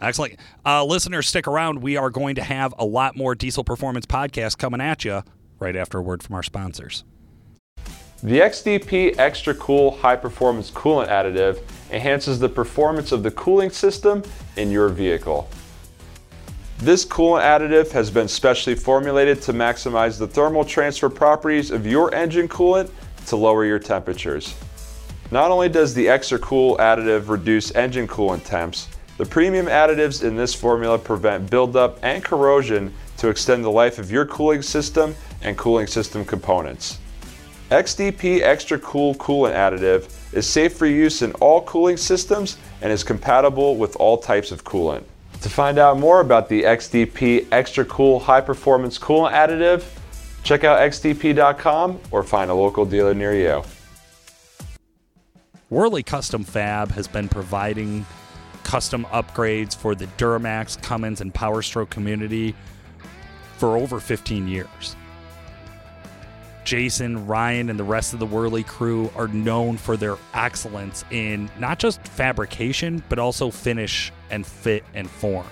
Excellent. 0.00 0.36
Uh, 0.64 0.82
listeners, 0.84 1.28
stick 1.28 1.46
around. 1.46 1.82
We 1.82 1.96
are 1.98 2.08
going 2.10 2.36
to 2.36 2.42
have 2.42 2.74
a 2.78 2.84
lot 2.86 3.16
more 3.16 3.34
Diesel 3.34 3.64
Performance 3.64 4.06
podcast 4.06 4.56
coming 4.56 4.80
at 4.80 5.04
you 5.04 5.22
right 5.58 5.76
after 5.76 5.98
a 5.98 6.02
word 6.02 6.22
from 6.22 6.34
our 6.36 6.42
sponsors. 6.42 7.04
The 8.22 8.40
XDP 8.40 9.18
Extra 9.18 9.54
Cool 9.54 9.92
High 9.98 10.16
Performance 10.16 10.70
Coolant 10.70 11.08
Additive 11.08 11.60
enhances 11.90 12.38
the 12.38 12.48
performance 12.48 13.12
of 13.12 13.22
the 13.22 13.30
cooling 13.30 13.70
system 13.70 14.22
in 14.56 14.70
your 14.70 14.88
vehicle. 14.88 15.48
This 16.78 17.04
coolant 17.04 17.42
additive 17.42 17.90
has 17.90 18.10
been 18.10 18.26
specially 18.26 18.74
formulated 18.74 19.42
to 19.42 19.52
maximize 19.52 20.18
the 20.18 20.26
thermal 20.26 20.64
transfer 20.64 21.10
properties 21.10 21.70
of 21.70 21.86
your 21.86 22.14
engine 22.14 22.48
coolant 22.48 22.90
to 23.26 23.36
lower 23.36 23.66
your 23.66 23.78
temperatures. 23.78 24.54
Not 25.30 25.50
only 25.50 25.68
does 25.68 25.94
the 25.94 26.08
Extra 26.08 26.38
Cool 26.38 26.76
additive 26.78 27.28
reduce 27.28 27.70
engine 27.72 28.08
coolant 28.08 28.44
temps, 28.44 28.88
the 29.18 29.26
premium 29.26 29.66
additives 29.66 30.24
in 30.24 30.34
this 30.34 30.54
formula 30.54 30.98
prevent 30.98 31.50
buildup 31.50 31.98
and 32.02 32.24
corrosion 32.24 32.94
to 33.18 33.28
extend 33.28 33.62
the 33.62 33.70
life 33.70 33.98
of 33.98 34.10
your 34.10 34.24
cooling 34.24 34.62
system 34.62 35.14
and 35.42 35.58
cooling 35.58 35.86
system 35.86 36.24
components. 36.24 36.98
XDP 37.70 38.40
Extra 38.40 38.78
Cool 38.78 39.14
Coolant 39.16 39.54
Additive 39.54 40.10
is 40.32 40.46
safe 40.46 40.76
for 40.76 40.86
use 40.86 41.22
in 41.22 41.32
all 41.34 41.62
cooling 41.62 41.96
systems 41.96 42.56
and 42.82 42.92
is 42.92 43.02
compatible 43.02 43.76
with 43.76 43.96
all 43.96 44.18
types 44.18 44.52
of 44.52 44.64
coolant. 44.64 45.04
To 45.42 45.48
find 45.48 45.78
out 45.78 45.98
more 45.98 46.20
about 46.20 46.48
the 46.48 46.64
XDP 46.64 47.46
Extra 47.50 47.84
Cool 47.84 48.20
High 48.20 48.42
Performance 48.42 48.98
Coolant 48.98 49.32
Additive, 49.32 49.84
check 50.42 50.64
out 50.64 50.78
xdp.com 50.80 52.00
or 52.10 52.22
find 52.22 52.50
a 52.50 52.54
local 52.54 52.84
dealer 52.84 53.14
near 53.14 53.34
you. 53.34 53.62
Worley 55.70 56.02
Custom 56.02 56.44
Fab 56.44 56.90
has 56.90 57.06
been 57.06 57.28
providing 57.28 58.04
custom 58.64 59.04
upgrades 59.06 59.74
for 59.74 59.94
the 59.94 60.06
Duramax, 60.18 60.80
Cummins, 60.82 61.20
and 61.20 61.32
Powerstroke 61.32 61.90
community 61.90 62.54
for 63.56 63.76
over 63.76 64.00
15 64.00 64.48
years. 64.48 64.96
Jason, 66.70 67.26
Ryan, 67.26 67.68
and 67.68 67.76
the 67.76 67.82
rest 67.82 68.12
of 68.12 68.20
the 68.20 68.26
Worley 68.26 68.62
crew 68.62 69.10
are 69.16 69.26
known 69.26 69.76
for 69.76 69.96
their 69.96 70.16
excellence 70.34 71.04
in 71.10 71.50
not 71.58 71.80
just 71.80 72.00
fabrication, 72.06 73.02
but 73.08 73.18
also 73.18 73.50
finish 73.50 74.12
and 74.30 74.46
fit 74.46 74.84
and 74.94 75.10
form. 75.10 75.48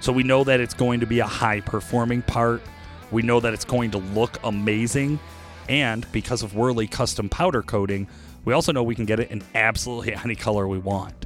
So 0.00 0.14
we 0.14 0.22
know 0.22 0.44
that 0.44 0.58
it's 0.58 0.72
going 0.72 1.00
to 1.00 1.06
be 1.06 1.18
a 1.18 1.26
high 1.26 1.60
performing 1.60 2.22
part. 2.22 2.62
We 3.10 3.20
know 3.20 3.38
that 3.38 3.52
it's 3.52 3.66
going 3.66 3.90
to 3.90 3.98
look 3.98 4.38
amazing. 4.44 5.20
And 5.68 6.10
because 6.10 6.42
of 6.42 6.54
Worley 6.54 6.86
custom 6.86 7.28
powder 7.28 7.60
coating, 7.60 8.08
we 8.46 8.54
also 8.54 8.72
know 8.72 8.82
we 8.82 8.94
can 8.94 9.04
get 9.04 9.20
it 9.20 9.30
in 9.30 9.42
absolutely 9.54 10.14
any 10.24 10.36
color 10.36 10.66
we 10.66 10.78
want. 10.78 11.25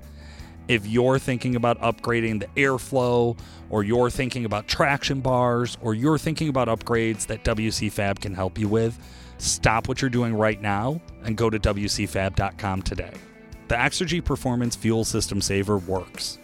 If 0.70 0.86
you're 0.86 1.18
thinking 1.18 1.56
about 1.56 1.80
upgrading 1.80 2.38
the 2.38 2.46
airflow, 2.54 3.36
or 3.70 3.82
you're 3.82 4.08
thinking 4.08 4.44
about 4.44 4.68
traction 4.68 5.20
bars, 5.20 5.76
or 5.80 5.94
you're 5.94 6.16
thinking 6.16 6.48
about 6.48 6.68
upgrades 6.68 7.26
that 7.26 7.42
WC 7.42 7.90
Fab 7.90 8.20
can 8.20 8.34
help 8.34 8.56
you 8.56 8.68
with, 8.68 8.96
stop 9.38 9.88
what 9.88 10.00
you're 10.00 10.08
doing 10.08 10.32
right 10.32 10.62
now 10.62 11.00
and 11.24 11.36
go 11.36 11.50
to 11.50 11.58
WCFab.com 11.58 12.82
today. 12.82 13.10
The 13.66 13.74
Exergy 13.74 14.24
Performance 14.24 14.76
Fuel 14.76 15.04
System 15.04 15.40
Saver 15.40 15.78
works. 15.78 16.38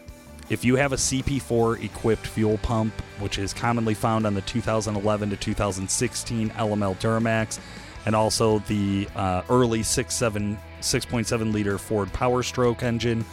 If 0.51 0.65
you 0.65 0.75
have 0.75 0.93
a 0.93 0.97
CP4 0.97 1.85
equipped 1.85 2.27
fuel 2.27 2.59
pump, 2.59 3.01
which 3.21 3.39
is 3.39 3.55
commonly 3.55 3.95
found 3.95 4.27
on 4.27 4.35
the 4.35 4.43
2011 4.43 5.31
to 5.31 5.37
2016 5.37 6.51
LML 6.51 6.99
Duramax, 6.99 7.61
and 8.07 8.17
also 8.17 8.59
the 8.67 9.07
uh, 9.15 9.43
early 9.49 9.83
6.7 9.83 10.59
6.7 10.81 11.53
liter 11.53 11.79
Ford 11.79 12.13
Power 12.13 12.43
Stroke 12.43 12.83
engine, 12.83 13.25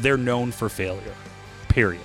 they're 0.00 0.16
known 0.16 0.52
for 0.52 0.68
failure. 0.68 1.14
Period. 1.68 2.02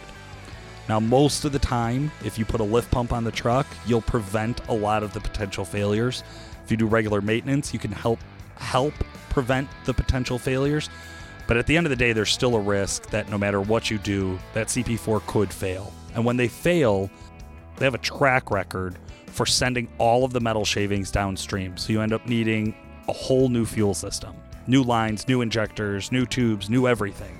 Now, 0.89 0.99
most 0.99 1.45
of 1.45 1.51
the 1.53 1.59
time, 1.59 2.11
if 2.25 2.37
you 2.37 2.45
put 2.45 2.59
a 2.59 2.63
lift 2.63 2.91
pump 2.91 3.13
on 3.13 3.23
the 3.23 3.31
truck, 3.31 3.65
you'll 3.85 4.01
prevent 4.01 4.65
a 4.67 4.73
lot 4.73 5.01
of 5.01 5.13
the 5.13 5.21
potential 5.21 5.63
failures. 5.63 6.23
If 6.65 6.71
you 6.71 6.77
do 6.77 6.87
regular 6.87 7.21
maintenance, 7.21 7.73
you 7.73 7.79
can 7.79 7.91
help 7.91 8.19
help 8.57 8.93
prevent 9.29 9.67
the 9.85 9.93
potential 9.93 10.37
failures. 10.37 10.89
But 11.47 11.57
at 11.57 11.67
the 11.67 11.75
end 11.75 11.85
of 11.85 11.89
the 11.89 11.95
day, 11.95 12.13
there's 12.13 12.29
still 12.29 12.55
a 12.55 12.59
risk 12.59 13.09
that 13.09 13.29
no 13.29 13.37
matter 13.37 13.61
what 13.61 13.89
you 13.89 13.97
do, 13.97 14.39
that 14.53 14.67
CP4 14.67 15.25
could 15.25 15.51
fail. 15.51 15.93
And 16.15 16.23
when 16.23 16.37
they 16.37 16.47
fail, 16.47 17.09
they 17.77 17.85
have 17.85 17.95
a 17.95 17.99
track 17.99 18.51
record 18.51 18.97
for 19.27 19.45
sending 19.45 19.89
all 19.97 20.23
of 20.23 20.31
the 20.31 20.39
metal 20.39 20.63
shavings 20.63 21.11
downstream. 21.11 21.75
So 21.77 21.91
you 21.91 22.01
end 22.01 22.13
up 22.13 22.25
needing 22.27 22.75
a 23.07 23.13
whole 23.13 23.49
new 23.49 23.65
fuel 23.65 23.93
system, 23.93 24.35
new 24.67 24.83
lines, 24.83 25.27
new 25.27 25.41
injectors, 25.41 26.11
new 26.11 26.25
tubes, 26.25 26.69
new 26.69 26.87
everything. 26.87 27.37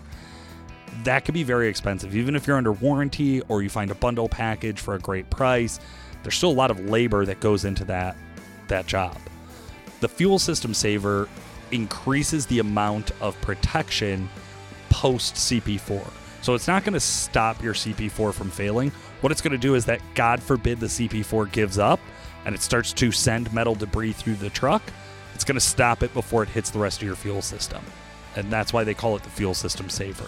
That 1.04 1.26
could 1.26 1.34
be 1.34 1.44
very 1.44 1.68
expensive. 1.68 2.16
Even 2.16 2.36
if 2.36 2.48
you're 2.48 2.58
under 2.58 2.72
warranty 2.72 3.42
or 3.42 3.62
you 3.62 3.70
find 3.70 3.92
a 3.92 3.96
bundle 3.96 4.30
package 4.30 4.80
for 4.80 4.96
a 4.96 5.00
great 5.00 5.30
price, 5.30 5.80
there's 6.22 6.36
still 6.36 6.52
a 6.52 6.54
lot 6.54 6.72
of 6.72 6.90
labor 6.90 7.26
that 7.26 7.40
goes 7.40 7.66
into 7.66 7.84
that 7.86 8.16
that 8.70 8.88
job. 8.88 9.18
The 10.00 10.08
fuel 10.08 10.40
system 10.40 10.74
saver 10.74 11.28
increases 11.72 12.46
the 12.46 12.60
amount 12.60 13.12
of 13.22 13.40
protection 13.42 14.30
post 14.90 15.36
CP4. 15.36 16.10
So 16.42 16.54
it's 16.54 16.68
not 16.68 16.84
going 16.84 16.94
to 16.94 17.00
stop 17.00 17.64
your 17.64 17.74
CP4 17.74 18.34
from 18.34 18.50
failing. 18.50 18.92
What 19.22 19.32
it's 19.32 19.42
going 19.42 19.54
to 19.54 19.58
do 19.58 19.76
is 19.76 19.86
that, 19.86 20.02
God 20.14 20.42
forbid, 20.42 20.80
the 20.80 20.88
CP4 20.88 21.52
gives 21.52 21.78
up 21.80 22.00
and 22.46 22.54
it 22.54 22.62
starts 22.62 22.92
to 22.94 23.12
send 23.12 23.54
metal 23.54 23.76
debris 23.76 24.12
through 24.12 24.36
the 24.36 24.50
truck. 24.50 24.82
It's 25.34 25.46
going 25.46 25.56
to 25.56 25.62
stop 25.62 26.04
it 26.04 26.14
before 26.14 26.44
it 26.44 26.50
hits 26.50 26.70
the 26.70 26.80
rest 26.80 27.02
of 27.02 27.08
your 27.08 27.16
fuel 27.16 27.42
system. 27.42 27.82
And 28.36 28.52
that's 28.52 28.74
why 28.74 28.84
they 28.84 28.94
call 28.94 29.16
it 29.16 29.24
the 29.24 29.30
fuel 29.30 29.54
system 29.54 29.90
saver. 29.90 30.28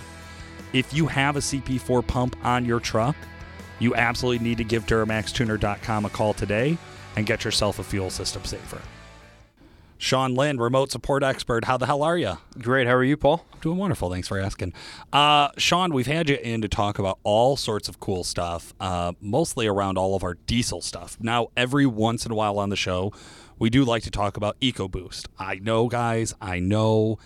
If 0.75 0.93
you 0.93 1.07
have 1.07 1.37
a 1.37 1.39
CP4 1.39 2.05
pump 2.05 2.35
on 2.43 2.65
your 2.65 2.81
truck, 2.81 3.15
you 3.79 3.95
absolutely 3.95 4.43
need 4.43 4.57
to 4.57 4.65
give 4.65 4.85
DuramaxTuner.com 4.85 6.03
a 6.03 6.09
call 6.09 6.33
today 6.33 6.77
and 7.15 7.25
get 7.25 7.45
yourself 7.45 7.79
a 7.79 7.83
fuel 7.83 8.09
system 8.09 8.43
saver. 8.43 8.81
Sean 9.97 10.35
Lynn, 10.35 10.57
remote 10.57 10.91
support 10.91 11.23
expert. 11.23 11.63
How 11.63 11.77
the 11.77 11.85
hell 11.85 12.03
are 12.03 12.17
you? 12.17 12.39
Great. 12.59 12.87
How 12.87 12.93
are 12.95 13.05
you, 13.05 13.15
Paul? 13.15 13.45
Doing 13.61 13.77
wonderful. 13.77 14.11
Thanks 14.11 14.27
for 14.27 14.37
asking. 14.37 14.73
Uh, 15.13 15.47
Sean, 15.57 15.93
we've 15.93 16.07
had 16.07 16.27
you 16.27 16.35
in 16.35 16.59
to 16.59 16.67
talk 16.67 16.99
about 16.99 17.19
all 17.23 17.55
sorts 17.55 17.87
of 17.87 18.01
cool 18.01 18.25
stuff, 18.25 18.73
uh, 18.81 19.13
mostly 19.21 19.67
around 19.67 19.97
all 19.97 20.13
of 20.13 20.25
our 20.25 20.33
diesel 20.33 20.81
stuff. 20.81 21.15
Now, 21.21 21.51
every 21.55 21.85
once 21.85 22.25
in 22.25 22.33
a 22.33 22.35
while 22.35 22.59
on 22.59 22.67
the 22.67 22.75
show, 22.75 23.13
we 23.57 23.69
do 23.69 23.85
like 23.85 24.03
to 24.03 24.11
talk 24.11 24.35
about 24.35 24.59
EcoBoost. 24.59 25.27
I 25.39 25.55
know, 25.55 25.87
guys, 25.87 26.35
I 26.41 26.59
know 26.59 27.17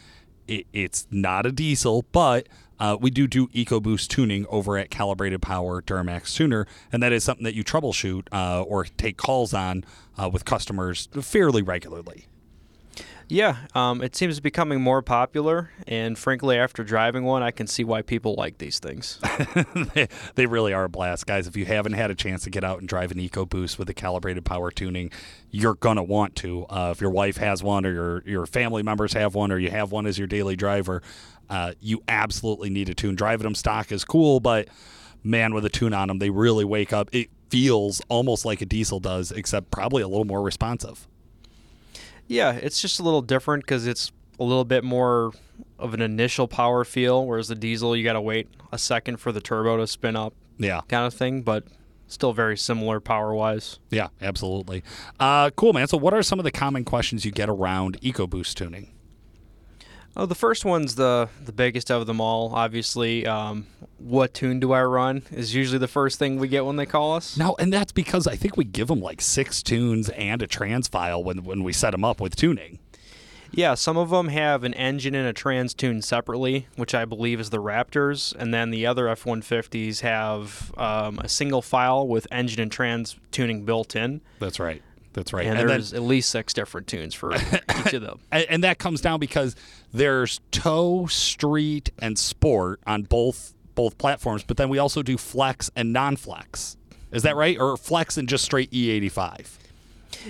it, 0.48 0.68
it's 0.72 1.08
not 1.10 1.48
a 1.48 1.52
diesel, 1.52 2.06
but 2.12 2.48
uh, 2.80 2.98
we 3.00 3.10
do 3.10 3.28
do 3.28 3.48
EcoBoost 3.50 4.08
tuning 4.08 4.46
over 4.48 4.78
at 4.78 4.90
Calibrated 4.90 5.42
Power 5.42 5.82
Duramax 5.82 6.34
Tuner, 6.36 6.66
and 6.92 7.04
that 7.04 7.12
is 7.12 7.24
something 7.24 7.44
that 7.44 7.56
you 7.56 7.64
troubleshoot 7.64 8.28
uh, 8.32 8.64
or 8.64 8.86
take 8.86 9.18
calls 9.18 9.54
on 9.54 9.84
uh, 10.18 10.30
with 10.32 10.46
customers 10.46 11.10
fairly 11.22 11.62
regularly. 11.62 12.29
Yeah, 13.32 13.58
um, 13.76 14.02
it 14.02 14.16
seems 14.16 14.40
becoming 14.40 14.82
more 14.82 15.04
popular, 15.04 15.70
and 15.88 16.18
frankly, 16.18 16.58
after 16.58 16.84
driving 16.84 17.24
one, 17.24 17.44
I 17.44 17.52
can 17.52 17.68
see 17.68 17.84
why 17.84 18.02
people 18.02 18.34
like 18.34 18.58
these 18.58 18.80
things. 18.80 19.20
they, 19.94 20.08
they 20.34 20.48
really 20.48 20.74
are 20.74 20.86
a 20.86 20.90
blast, 20.90 21.28
guys. 21.28 21.46
If 21.46 21.56
you 21.56 21.66
haven't 21.66 21.94
had 21.94 22.10
a 22.10 22.16
chance 22.16 22.44
to 22.46 22.50
get 22.50 22.64
out 22.64 22.80
and 22.80 22.90
drive 22.90 23.12
an 23.12 23.20
EcoBoost 23.20 23.78
with 23.78 23.88
a 23.88 23.94
calibrated 23.94 24.46
power 24.46 24.72
tuning, 24.72 25.12
you're 25.52 25.76
gonna 25.76 26.02
want 26.02 26.36
to. 26.38 26.66
Uh, 26.72 26.90
if 26.92 27.02
your 27.02 27.12
wife 27.12 27.38
has 27.38 27.62
one, 27.62 27.86
or 27.86 27.94
your 27.94 28.24
your 28.26 28.46
family 28.48 28.82
members 28.82 29.14
have 29.14 29.36
one, 29.36 29.52
or 29.52 29.60
you 29.60 29.70
have 29.70 29.92
one 29.92 30.08
as 30.08 30.18
your 30.18 30.28
daily 30.28 30.56
driver, 30.56 31.04
uh, 31.52 31.74
you 31.80 32.02
absolutely 32.08 32.72
need 32.72 32.90
a 32.90 32.96
tune. 32.96 33.14
Driving 33.16 33.44
them 33.44 33.56
stock 33.56 33.92
is 33.92 34.04
cool, 34.04 34.40
but 34.40 34.70
man, 35.24 35.54
with 35.54 35.66
a 35.66 35.70
tune 35.70 35.94
on 35.94 36.08
them, 36.08 36.18
they 36.18 36.32
really 36.32 36.66
wake 36.66 36.94
up. 36.94 37.10
It 37.12 37.30
feels 37.52 38.02
almost 38.10 38.44
like 38.44 38.62
a 38.62 38.66
diesel 38.66 39.00
does, 39.00 39.32
except 39.32 39.70
probably 39.70 40.02
a 40.02 40.08
little 40.08 40.26
more 40.26 40.42
responsive. 40.42 41.08
Yeah, 42.30 42.54
it's 42.54 42.82
just 42.82 43.00
a 43.00 43.04
little 43.04 43.24
different 43.24 43.64
because 43.66 43.86
it's 43.88 44.12
a 44.40 44.44
little 44.44 44.64
bit 44.64 44.84
more 44.84 45.34
of 45.78 45.94
an 45.94 46.02
initial 46.02 46.48
power 46.48 46.86
feel, 46.86 47.26
whereas 47.26 47.50
the 47.50 47.56
diesel 47.56 47.96
you 47.98 48.04
got 48.04 48.14
to 48.14 48.22
wait 48.22 48.48
a 48.72 48.78
second 48.78 49.18
for 49.18 49.32
the 49.32 49.42
turbo 49.42 49.78
to 49.78 49.88
spin 49.88 50.16
up. 50.16 50.34
Yeah, 50.58 50.82
kind 50.88 51.06
of 51.06 51.14
thing, 51.14 51.42
but 51.42 51.66
still 52.08 52.32
very 52.32 52.58
similar 52.58 53.00
power 53.00 53.34
wise. 53.34 53.80
Yeah, 53.90 54.10
absolutely. 54.22 54.84
Uh, 55.20 55.50
cool, 55.52 55.74
man. 55.74 55.88
So, 55.88 55.98
what 55.98 56.14
are 56.14 56.22
some 56.22 56.40
of 56.40 56.44
the 56.44 56.52
common 56.52 56.86
questions 56.86 57.26
you 57.26 57.32
get 57.32 57.50
around 57.50 58.00
EcoBoost 58.02 58.54
tuning? 58.54 58.92
Oh, 60.18 60.26
the 60.26 60.36
first 60.36 60.66
one's 60.66 60.96
the 60.96 61.30
the 61.44 61.52
biggest 61.52 61.92
of 61.92 62.08
them 62.08 62.20
all. 62.20 62.54
Obviously, 62.54 63.26
um, 63.26 63.68
what 63.98 64.34
tune 64.34 64.60
do 64.60 64.72
I 64.72 64.84
run 64.84 65.24
is 65.32 65.56
usually 65.56 65.78
the 65.78 65.88
first 65.88 66.20
thing 66.20 66.40
we 66.40 66.48
get 66.48 66.66
when 66.66 66.76
they 66.76 66.86
call 66.86 67.16
us. 67.16 67.38
No, 67.38 67.56
and 67.60 67.72
that's 67.72 67.92
because 67.92 68.28
I 68.28 68.36
think 68.36 68.58
we 68.58 68.66
give 68.66 68.88
them 68.88 69.02
like 69.02 69.22
six 69.22 69.62
tunes 69.64 70.10
and 70.10 70.42
a 70.42 70.48
trans 70.48 70.88
file 70.88 71.24
when 71.24 71.44
when 71.44 71.64
we 71.64 71.74
set 71.74 71.92
them 71.92 72.04
up 72.04 72.20
with 72.20 72.36
tuning. 72.36 72.80
Yeah, 73.52 73.74
some 73.74 73.98
of 73.98 74.12
them 74.12 74.28
have 74.28 74.64
an 74.64 74.74
engine 74.76 75.16
and 75.16 75.28
a 75.28 75.34
trans 75.34 75.74
tune 75.74 76.02
separately, 76.02 76.68
which 76.76 76.94
I 76.94 77.06
believe 77.06 77.40
is 77.40 77.50
the 77.50 77.58
Raptors, 77.58 78.36
and 78.36 78.54
then 78.54 78.70
the 78.70 78.86
other 78.86 79.08
F-150s 79.08 80.02
have 80.02 80.72
um, 80.78 81.18
a 81.20 81.28
single 81.28 81.62
file 81.62 82.08
with 82.08 82.28
engine 82.32 82.62
and 82.62 82.72
trans 82.72 83.18
tuning 83.32 83.66
built 83.66 83.96
in. 83.96 84.22
That's 84.40 84.60
right. 84.60 84.84
That's 85.14 85.34
right. 85.34 85.46
And, 85.46 85.60
and 85.60 85.70
there's 85.70 85.92
then, 85.92 86.02
at 86.02 86.08
least 86.08 86.30
six 86.30 86.54
different 86.54 86.88
tunes 86.88 87.14
for 87.14 87.34
each 87.36 87.94
of 87.94 88.02
them. 88.02 88.20
And, 88.32 88.46
and 88.50 88.64
that 88.64 88.78
comes 88.78 89.02
down 89.02 89.20
because 89.20 89.56
there's 89.92 90.40
tow, 90.52 91.08
street, 91.08 91.92
and 92.00 92.18
sport 92.18 92.80
on 92.86 93.04
both 93.04 93.54
both 93.76 93.98
platforms, 93.98 94.44
but 94.44 94.58
then 94.58 94.68
we 94.68 94.78
also 94.78 95.02
do 95.02 95.18
flex 95.18 95.72
and 95.74 95.94
non-flex. 95.94 96.76
Is 97.14 97.24
that 97.24 97.38
right? 97.38 97.58
Or 97.58 97.78
flex 97.78 98.18
and 98.18 98.28
just 98.28 98.44
straight 98.44 98.70
E85? 98.72 99.58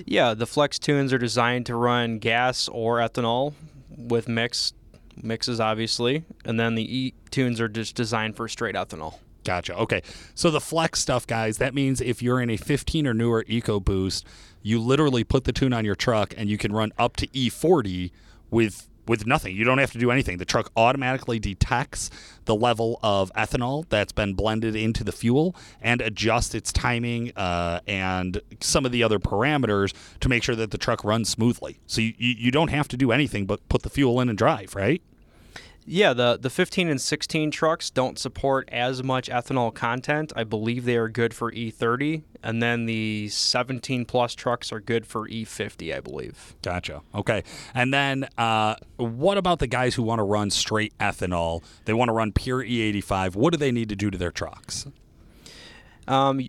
Yeah, 0.06 0.36
the 0.36 0.46
flex 0.46 0.78
tunes 0.78 1.12
are 1.13 1.18
designed 1.18 1.65
to 1.65 1.76
run 1.76 2.20
gas 2.20 2.68
or 2.68 2.98
ethanol 3.00 3.54
with 3.98 4.28
mix 4.28 4.74
mixes 5.22 5.60
obviously, 5.60 6.24
and 6.46 6.60
then 6.60 6.76
the 6.76 6.96
E 6.96 7.13
tunes 7.32 7.60
are 7.60 7.68
just 7.68 7.96
designed 7.96 8.36
for 8.36 8.48
straight 8.48 8.76
ethanol. 8.76 9.15
Gotcha. 9.44 9.76
Okay. 9.76 10.04
So 10.36 10.52
the 10.52 10.62
flex 10.62 11.00
stuff, 11.00 11.26
guys, 11.26 11.58
that 11.58 11.74
means 11.74 12.02
if 12.02 12.22
you're 12.22 12.42
in 12.42 12.50
a 12.50 12.58
15 12.58 13.08
or 13.08 13.13
newer 13.13 13.44
EcoBoost, 13.46 14.24
you 14.62 14.80
literally 14.80 15.24
put 15.24 15.43
the 15.43 15.54
tune 15.54 15.74
on 15.74 15.86
your 15.86 15.95
truck 15.95 16.34
and 16.38 16.50
you 16.50 16.58
can 16.58 16.72
run 16.72 16.91
up 16.98 17.15
to 17.17 17.28
E40 17.28 18.12
with 18.50 18.89
with 19.10 19.26
nothing. 19.26 19.56
You 19.56 19.63
don't 19.65 19.80
have 19.80 19.91
to 19.93 19.98
do 19.98 20.12
anything. 20.12 20.38
The 20.38 20.45
truck 20.45 20.72
automatically 20.78 21.39
detects 21.39 22.12
the 22.45 22.54
level 22.54 23.00
of 23.02 23.34
ethanol 23.34 23.89
that's 23.89 24.12
been 24.12 24.36
blended 24.36 24.76
into 24.76 25.04
the 25.04 25.12
fuel 25.12 25.56
and 25.82 26.00
adjusts 26.00 26.54
its 26.54 26.72
timing 26.72 27.32
uh, 27.36 27.80
and 27.88 28.39
some 28.62 28.86
of 28.86 28.91
the 28.91 29.02
other 29.02 29.17
parameters 29.17 29.95
to 30.19 30.30
make 30.30 30.43
sure 30.43 30.56
that 30.56 30.69
the 30.69 30.78
truck 30.78 31.04
runs 31.04 31.28
smoothly. 31.28 31.80
So 31.88 32.02
you, 32.02 32.13
you 32.19 32.52
don't 32.52 32.67
have 32.67 32.88
to 32.89 32.98
do 32.98 33.12
anything 33.12 33.48
but 33.48 33.67
put 33.67 33.82
the 33.82 33.89
fuel 33.89 34.22
in 34.22 34.30
and 34.30 34.38
drive, 34.38 34.76
right? 34.76 35.02
Yeah, 35.86 36.13
the 36.13 36.38
the 36.39 36.50
15 36.50 36.88
and 36.88 37.02
16 37.02 37.52
trucks 37.52 37.89
don't 37.89 38.20
support 38.20 38.70
as 38.72 39.04
much 39.04 39.30
ethanol 39.30 39.74
content. 39.74 40.32
I 40.36 40.44
believe 40.44 40.86
they 40.86 40.98
are 40.98 41.10
good 41.10 41.34
for 41.34 41.52
E30, 41.52 42.24
and 42.44 42.62
then 42.62 42.86
the 42.86 43.28
17 43.30 44.06
plus 44.06 44.36
trucks 44.36 44.72
are 44.72 44.80
good 44.80 45.08
for 45.08 45.28
E50, 45.28 45.96
I 45.96 46.00
believe. 46.00 46.56
Gotcha. 46.62 47.02
Okay, 47.15 47.44
and 47.74 47.94
then 47.94 48.28
uh, 48.38 48.76
what 48.98 49.38
about 49.38 49.60
the 49.60 49.68
guys 49.68 49.96
who 49.96 50.04
want 50.04 50.20
to 50.20 50.24
run 50.24 50.52
straight 50.52 50.96
ethanol? 51.00 51.63
They 51.86 51.94
want 51.94 52.10
to 52.10 52.13
run 52.13 52.34
pure 52.34 52.63
E85. 52.63 53.36
What 53.36 53.54
do 53.54 53.58
they 53.58 53.72
need 53.72 53.90
to 53.90 53.96
do 53.96 54.12
to 54.12 54.17
their 54.17 54.32
trucks? 54.32 54.86
Um, 56.08 56.42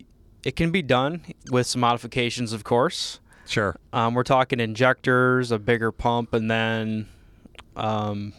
it 0.43 0.55
can 0.55 0.71
be 0.71 0.81
done 0.81 1.23
with 1.49 1.67
some 1.67 1.81
modifications, 1.81 2.53
of 2.53 2.63
course. 2.63 3.19
Sure. 3.45 3.75
Um, 3.91 4.13
we're 4.13 4.23
talking 4.23 4.59
injectors, 4.59 5.51
a 5.51 5.59
bigger 5.59 5.91
pump, 5.91 6.33
and 6.33 6.49
then 6.49 7.07
um, 7.75 8.33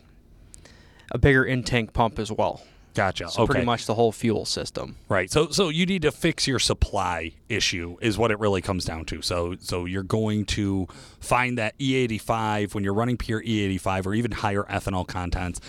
a 1.12 1.18
bigger 1.18 1.44
in 1.44 1.62
tank 1.62 1.92
pump 1.92 2.18
as 2.18 2.32
well. 2.32 2.62
Gotcha. 2.94 3.30
So 3.30 3.42
okay. 3.42 3.52
pretty 3.52 3.66
much 3.66 3.86
the 3.86 3.94
whole 3.94 4.12
fuel 4.12 4.44
system. 4.44 4.96
Right. 5.08 5.30
So 5.30 5.48
so 5.48 5.68
you 5.70 5.86
need 5.86 6.02
to 6.02 6.12
fix 6.12 6.46
your 6.46 6.58
supply 6.58 7.32
issue 7.48 7.96
is 8.02 8.18
what 8.18 8.30
it 8.30 8.38
really 8.38 8.60
comes 8.60 8.84
down 8.84 9.04
to. 9.06 9.22
So 9.22 9.56
so 9.60 9.84
you're 9.86 10.02
going 10.02 10.44
to 10.46 10.88
find 11.20 11.56
that 11.56 11.78
E85 11.78 12.74
when 12.74 12.84
you're 12.84 12.92
running 12.94 13.16
pure 13.16 13.42
E85 13.42 14.06
or 14.06 14.14
even 14.14 14.32
higher 14.32 14.64
ethanol 14.64 15.06
contents. 15.06 15.60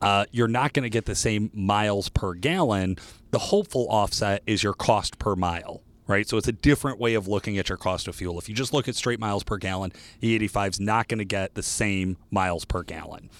uh, 0.00 0.24
you're 0.30 0.48
not 0.48 0.72
going 0.72 0.84
to 0.84 0.90
get 0.90 1.04
the 1.04 1.14
same 1.14 1.50
miles 1.52 2.08
per 2.08 2.32
gallon. 2.34 2.96
The 3.30 3.38
hopeful 3.38 3.86
offset 3.90 4.42
is 4.46 4.62
your 4.62 4.72
cost 4.72 5.18
per 5.18 5.36
mile. 5.36 5.82
Right, 6.06 6.28
so 6.28 6.36
it's 6.36 6.48
a 6.48 6.52
different 6.52 6.98
way 6.98 7.14
of 7.14 7.28
looking 7.28 7.56
at 7.56 7.68
your 7.68 7.78
cost 7.78 8.08
of 8.08 8.16
fuel. 8.16 8.36
If 8.36 8.48
you 8.48 8.54
just 8.54 8.72
look 8.72 8.88
at 8.88 8.96
straight 8.96 9.20
miles 9.20 9.44
per 9.44 9.58
gallon, 9.58 9.92
E85 10.20 10.70
is 10.70 10.80
not 10.80 11.06
going 11.06 11.18
to 11.18 11.24
get 11.24 11.54
the 11.54 11.62
same 11.62 12.16
miles 12.32 12.64
per 12.64 12.82
gallon. 12.82 13.30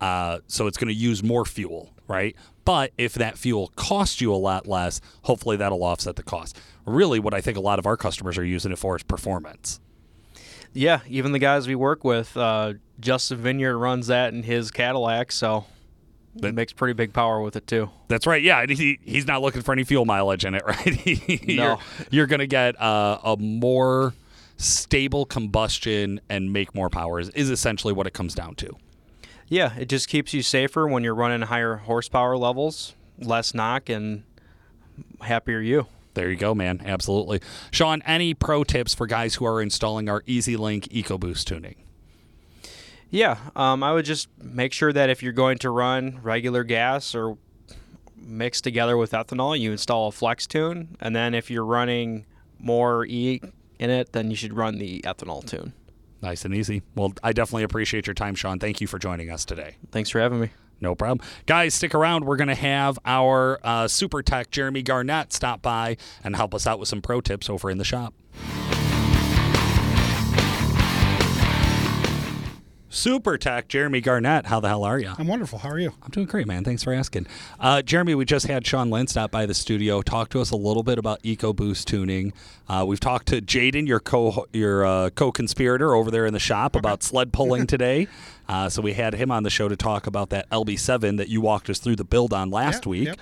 Uh, 0.00 0.38
so 0.46 0.66
it's 0.66 0.78
going 0.78 0.88
to 0.88 0.94
use 0.94 1.22
more 1.22 1.44
fuel, 1.44 1.92
right? 2.06 2.36
But 2.64 2.92
if 2.98 3.14
that 3.14 3.38
fuel 3.38 3.72
costs 3.76 4.20
you 4.20 4.32
a 4.32 4.36
lot 4.36 4.66
less, 4.66 5.00
hopefully 5.22 5.56
that'll 5.56 5.82
offset 5.82 6.16
the 6.16 6.22
cost. 6.22 6.58
Really, 6.86 7.18
what 7.18 7.34
I 7.34 7.40
think 7.40 7.56
a 7.56 7.60
lot 7.60 7.78
of 7.78 7.86
our 7.86 7.96
customers 7.96 8.36
are 8.38 8.44
using 8.44 8.72
it 8.72 8.78
for 8.78 8.96
is 8.96 9.02
performance. 9.02 9.80
Yeah, 10.74 11.00
even 11.08 11.32
the 11.32 11.38
guys 11.38 11.66
we 11.66 11.74
work 11.74 12.04
with, 12.04 12.36
uh, 12.36 12.74
Justin 13.00 13.38
Vineyard 13.38 13.78
runs 13.78 14.08
that 14.08 14.34
in 14.34 14.42
his 14.42 14.70
Cadillac, 14.70 15.32
so 15.32 15.64
it 16.42 16.54
makes 16.54 16.72
pretty 16.72 16.92
big 16.92 17.12
power 17.12 17.40
with 17.40 17.56
it 17.56 17.66
too. 17.66 17.90
That's 18.08 18.26
right. 18.26 18.42
Yeah, 18.42 18.60
and 18.60 18.70
he, 18.70 18.98
he's 19.02 19.26
not 19.26 19.40
looking 19.42 19.62
for 19.62 19.72
any 19.72 19.82
fuel 19.84 20.04
mileage 20.04 20.44
in 20.44 20.54
it, 20.54 20.62
right? 20.66 21.06
you're, 21.48 21.56
No. 21.56 21.78
you're 22.10 22.26
going 22.26 22.40
to 22.40 22.46
get 22.46 22.80
uh, 22.80 23.18
a 23.24 23.36
more 23.38 24.14
stable 24.58 25.24
combustion 25.24 26.20
and 26.28 26.52
make 26.52 26.74
more 26.74 26.90
power 26.90 27.18
is, 27.18 27.30
is 27.30 27.48
essentially 27.50 27.92
what 27.94 28.06
it 28.06 28.12
comes 28.12 28.34
down 28.34 28.54
to. 28.56 28.76
Yeah, 29.48 29.74
it 29.76 29.88
just 29.88 30.08
keeps 30.08 30.34
you 30.34 30.42
safer 30.42 30.86
when 30.86 31.04
you're 31.04 31.14
running 31.14 31.42
higher 31.42 31.76
horsepower 31.76 32.36
levels, 32.36 32.94
less 33.18 33.54
knock, 33.54 33.88
and 33.88 34.24
happier 35.22 35.60
you. 35.60 35.86
There 36.14 36.30
you 36.30 36.36
go, 36.36 36.54
man. 36.54 36.82
Absolutely. 36.84 37.40
Sean, 37.70 38.02
any 38.04 38.34
pro 38.34 38.64
tips 38.64 38.94
for 38.94 39.06
guys 39.06 39.36
who 39.36 39.46
are 39.46 39.62
installing 39.62 40.08
our 40.08 40.22
EZ 40.28 40.48
LYNK 40.48 40.88
EcoBoost 40.88 41.44
tuning? 41.44 41.76
Yeah, 43.10 43.38
um, 43.56 43.82
I 43.82 43.92
would 43.92 44.04
just 44.04 44.28
make 44.42 44.72
sure 44.72 44.92
that 44.92 45.08
if 45.08 45.22
you're 45.22 45.32
going 45.32 45.58
to 45.58 45.70
run 45.70 46.20
regular 46.22 46.62
gas 46.64 47.14
or 47.14 47.38
mixed 48.16 48.64
together 48.64 48.96
with 48.96 49.12
ethanol, 49.12 49.58
you 49.58 49.72
install 49.72 50.08
a 50.08 50.12
flex 50.12 50.46
tune, 50.46 50.96
and 51.00 51.16
then 51.16 51.34
if 51.34 51.50
you're 51.50 51.64
running 51.64 52.26
more 52.58 53.06
E 53.06 53.40
in 53.78 53.90
it, 53.90 54.12
then 54.12 54.30
you 54.30 54.36
should 54.36 54.52
run 54.52 54.78
the 54.78 55.00
ethanol 55.02 55.46
tune. 55.46 55.72
Nice 56.20 56.44
and 56.44 56.54
easy. 56.54 56.82
Well, 56.94 57.12
I 57.22 57.32
definitely 57.32 57.62
appreciate 57.62 58.06
your 58.06 58.14
time, 58.14 58.34
Sean. 58.34 58.58
Thank 58.58 58.80
you 58.80 58.86
for 58.86 58.98
joining 58.98 59.30
us 59.30 59.44
today. 59.44 59.76
Thanks 59.92 60.10
for 60.10 60.20
having 60.20 60.40
me. 60.40 60.50
No 60.80 60.94
problem. 60.94 61.26
Guys, 61.46 61.74
stick 61.74 61.94
around. 61.94 62.24
We're 62.24 62.36
going 62.36 62.48
to 62.48 62.54
have 62.54 62.98
our 63.04 63.58
uh, 63.64 63.88
super 63.88 64.22
tech, 64.22 64.50
Jeremy 64.50 64.82
Garnett, 64.82 65.32
stop 65.32 65.60
by 65.62 65.96
and 66.22 66.36
help 66.36 66.54
us 66.54 66.66
out 66.66 66.78
with 66.78 66.88
some 66.88 67.02
pro 67.02 67.20
tips 67.20 67.50
over 67.50 67.70
in 67.70 67.78
the 67.78 67.84
shop. 67.84 68.14
Super 72.98 73.38
Tech, 73.38 73.68
Jeremy 73.68 74.00
Garnett. 74.00 74.46
How 74.46 74.58
the 74.58 74.66
hell 74.66 74.82
are 74.82 74.98
you? 74.98 75.12
I'm 75.16 75.28
wonderful. 75.28 75.60
How 75.60 75.68
are 75.68 75.78
you? 75.78 75.92
I'm 76.02 76.10
doing 76.10 76.26
great, 76.26 76.48
man. 76.48 76.64
Thanks 76.64 76.82
for 76.82 76.92
asking. 76.92 77.28
Uh, 77.60 77.80
Jeremy, 77.80 78.16
we 78.16 78.24
just 78.24 78.48
had 78.48 78.66
Sean 78.66 78.90
Lynn 78.90 79.06
stop 79.06 79.30
by 79.30 79.46
the 79.46 79.54
studio, 79.54 80.02
talk 80.02 80.30
to 80.30 80.40
us 80.40 80.50
a 80.50 80.56
little 80.56 80.82
bit 80.82 80.98
about 80.98 81.22
EcoBoost 81.22 81.84
tuning. 81.84 82.32
Uh, 82.68 82.84
we've 82.88 82.98
talked 82.98 83.28
to 83.28 83.40
Jaden, 83.40 83.86
your 83.86 84.00
co 84.00 84.46
your 84.52 84.84
uh, 84.84 85.10
co-conspirator 85.10 85.94
over 85.94 86.10
there 86.10 86.26
in 86.26 86.32
the 86.32 86.40
shop, 86.40 86.74
about 86.74 87.04
sled 87.04 87.32
pulling 87.32 87.66
today. 87.68 88.08
Uh, 88.48 88.68
so 88.68 88.82
we 88.82 88.94
had 88.94 89.14
him 89.14 89.30
on 89.30 89.44
the 89.44 89.50
show 89.50 89.68
to 89.68 89.76
talk 89.76 90.08
about 90.08 90.30
that 90.30 90.50
LB7 90.50 91.18
that 91.18 91.28
you 91.28 91.40
walked 91.40 91.70
us 91.70 91.78
through 91.78 91.96
the 91.96 92.04
build 92.04 92.32
on 92.32 92.50
last 92.50 92.78
Yep, 92.78 92.86
week. 92.86 93.04
yep. 93.06 93.18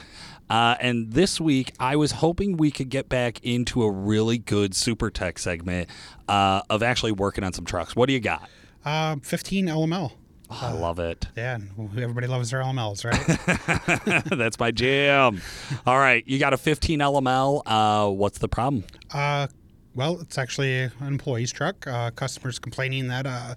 Uh, 0.49 0.77
and 0.81 1.13
this 1.13 1.39
week, 1.39 1.73
I 1.79 1.97
was 1.97 2.13
hoping 2.13 2.57
we 2.57 2.71
could 2.71 2.89
get 2.89 3.11
back 3.11 3.41
into 3.45 3.83
a 3.83 3.91
really 3.91 4.39
good 4.39 4.75
Super 4.75 5.11
Tech 5.11 5.39
segment 5.39 5.91
uh, 6.29 6.63
of 6.71 6.83
actually 6.83 7.13
working 7.13 7.45
on 7.45 7.53
some 7.53 7.67
trucks. 7.67 7.95
What 7.95 8.07
do 8.07 8.15
you 8.15 8.21
got? 8.21 8.49
Uh, 8.87 9.17
15 9.23 9.67
LML. 9.67 10.13
Oh, 10.49 10.59
I 10.63 10.71
love 10.71 11.01
it. 11.01 11.27
Yeah, 11.37 11.59
everybody 11.99 12.29
loves 12.29 12.51
their 12.53 12.61
LMLs, 12.63 13.05
right? 13.05 14.25
That's 14.39 14.61
my 14.61 14.71
jam. 14.71 15.43
All 15.85 15.99
right, 15.99 16.23
you 16.27 16.39
got 16.39 16.53
a 16.53 16.57
15 16.57 17.01
LML. 17.01 17.63
Uh, 17.67 18.11
what's 18.11 18.39
the 18.39 18.49
problem? 18.49 18.85
uh, 19.13 19.49
well, 19.97 20.21
it's 20.21 20.37
actually 20.37 20.83
an 20.83 20.93
employee's 21.01 21.51
truck. 21.51 21.87
Uh, 21.87 22.11
customers 22.11 22.59
complaining 22.59 23.09
that 23.09 23.27
uh, 23.27 23.55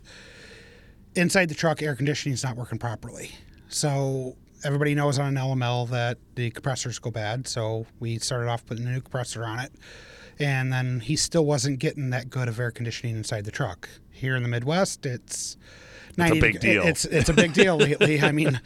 inside 1.13 1.49
the 1.49 1.53
truck, 1.53 1.83
air 1.83 1.95
conditioning 1.95 2.33
is 2.33 2.43
not 2.45 2.55
working 2.55 2.79
properly. 2.79 3.31
So 3.67 4.37
everybody 4.63 4.95
knows 4.95 5.19
on 5.19 5.35
an 5.37 5.43
LML 5.43 5.89
that 5.89 6.17
the 6.35 6.49
compressors 6.51 6.97
go 6.97 7.11
bad. 7.11 7.45
So 7.45 7.85
we 7.99 8.19
started 8.19 8.47
off 8.49 8.65
putting 8.65 8.87
a 8.87 8.89
new 8.91 9.01
compressor 9.01 9.43
on 9.43 9.59
it. 9.59 9.73
And 10.39 10.71
then 10.71 11.01
he 11.01 11.17
still 11.17 11.45
wasn't 11.45 11.79
getting 11.79 12.09
that 12.11 12.29
good 12.29 12.47
of 12.47 12.57
air 12.57 12.71
conditioning 12.71 13.17
inside 13.17 13.43
the 13.43 13.51
truck. 13.51 13.89
Here 14.19 14.35
in 14.35 14.43
the 14.43 14.49
Midwest, 14.49 15.05
it's 15.05 15.55
90 16.17 16.41
big 16.41 16.59
deal. 16.59 16.83
It's 16.85 17.05
it's 17.05 17.29
a 17.29 17.33
big 17.33 17.53
deal 17.53 17.77
lately. 17.77 18.19
I 18.21 18.33
mean, 18.33 18.59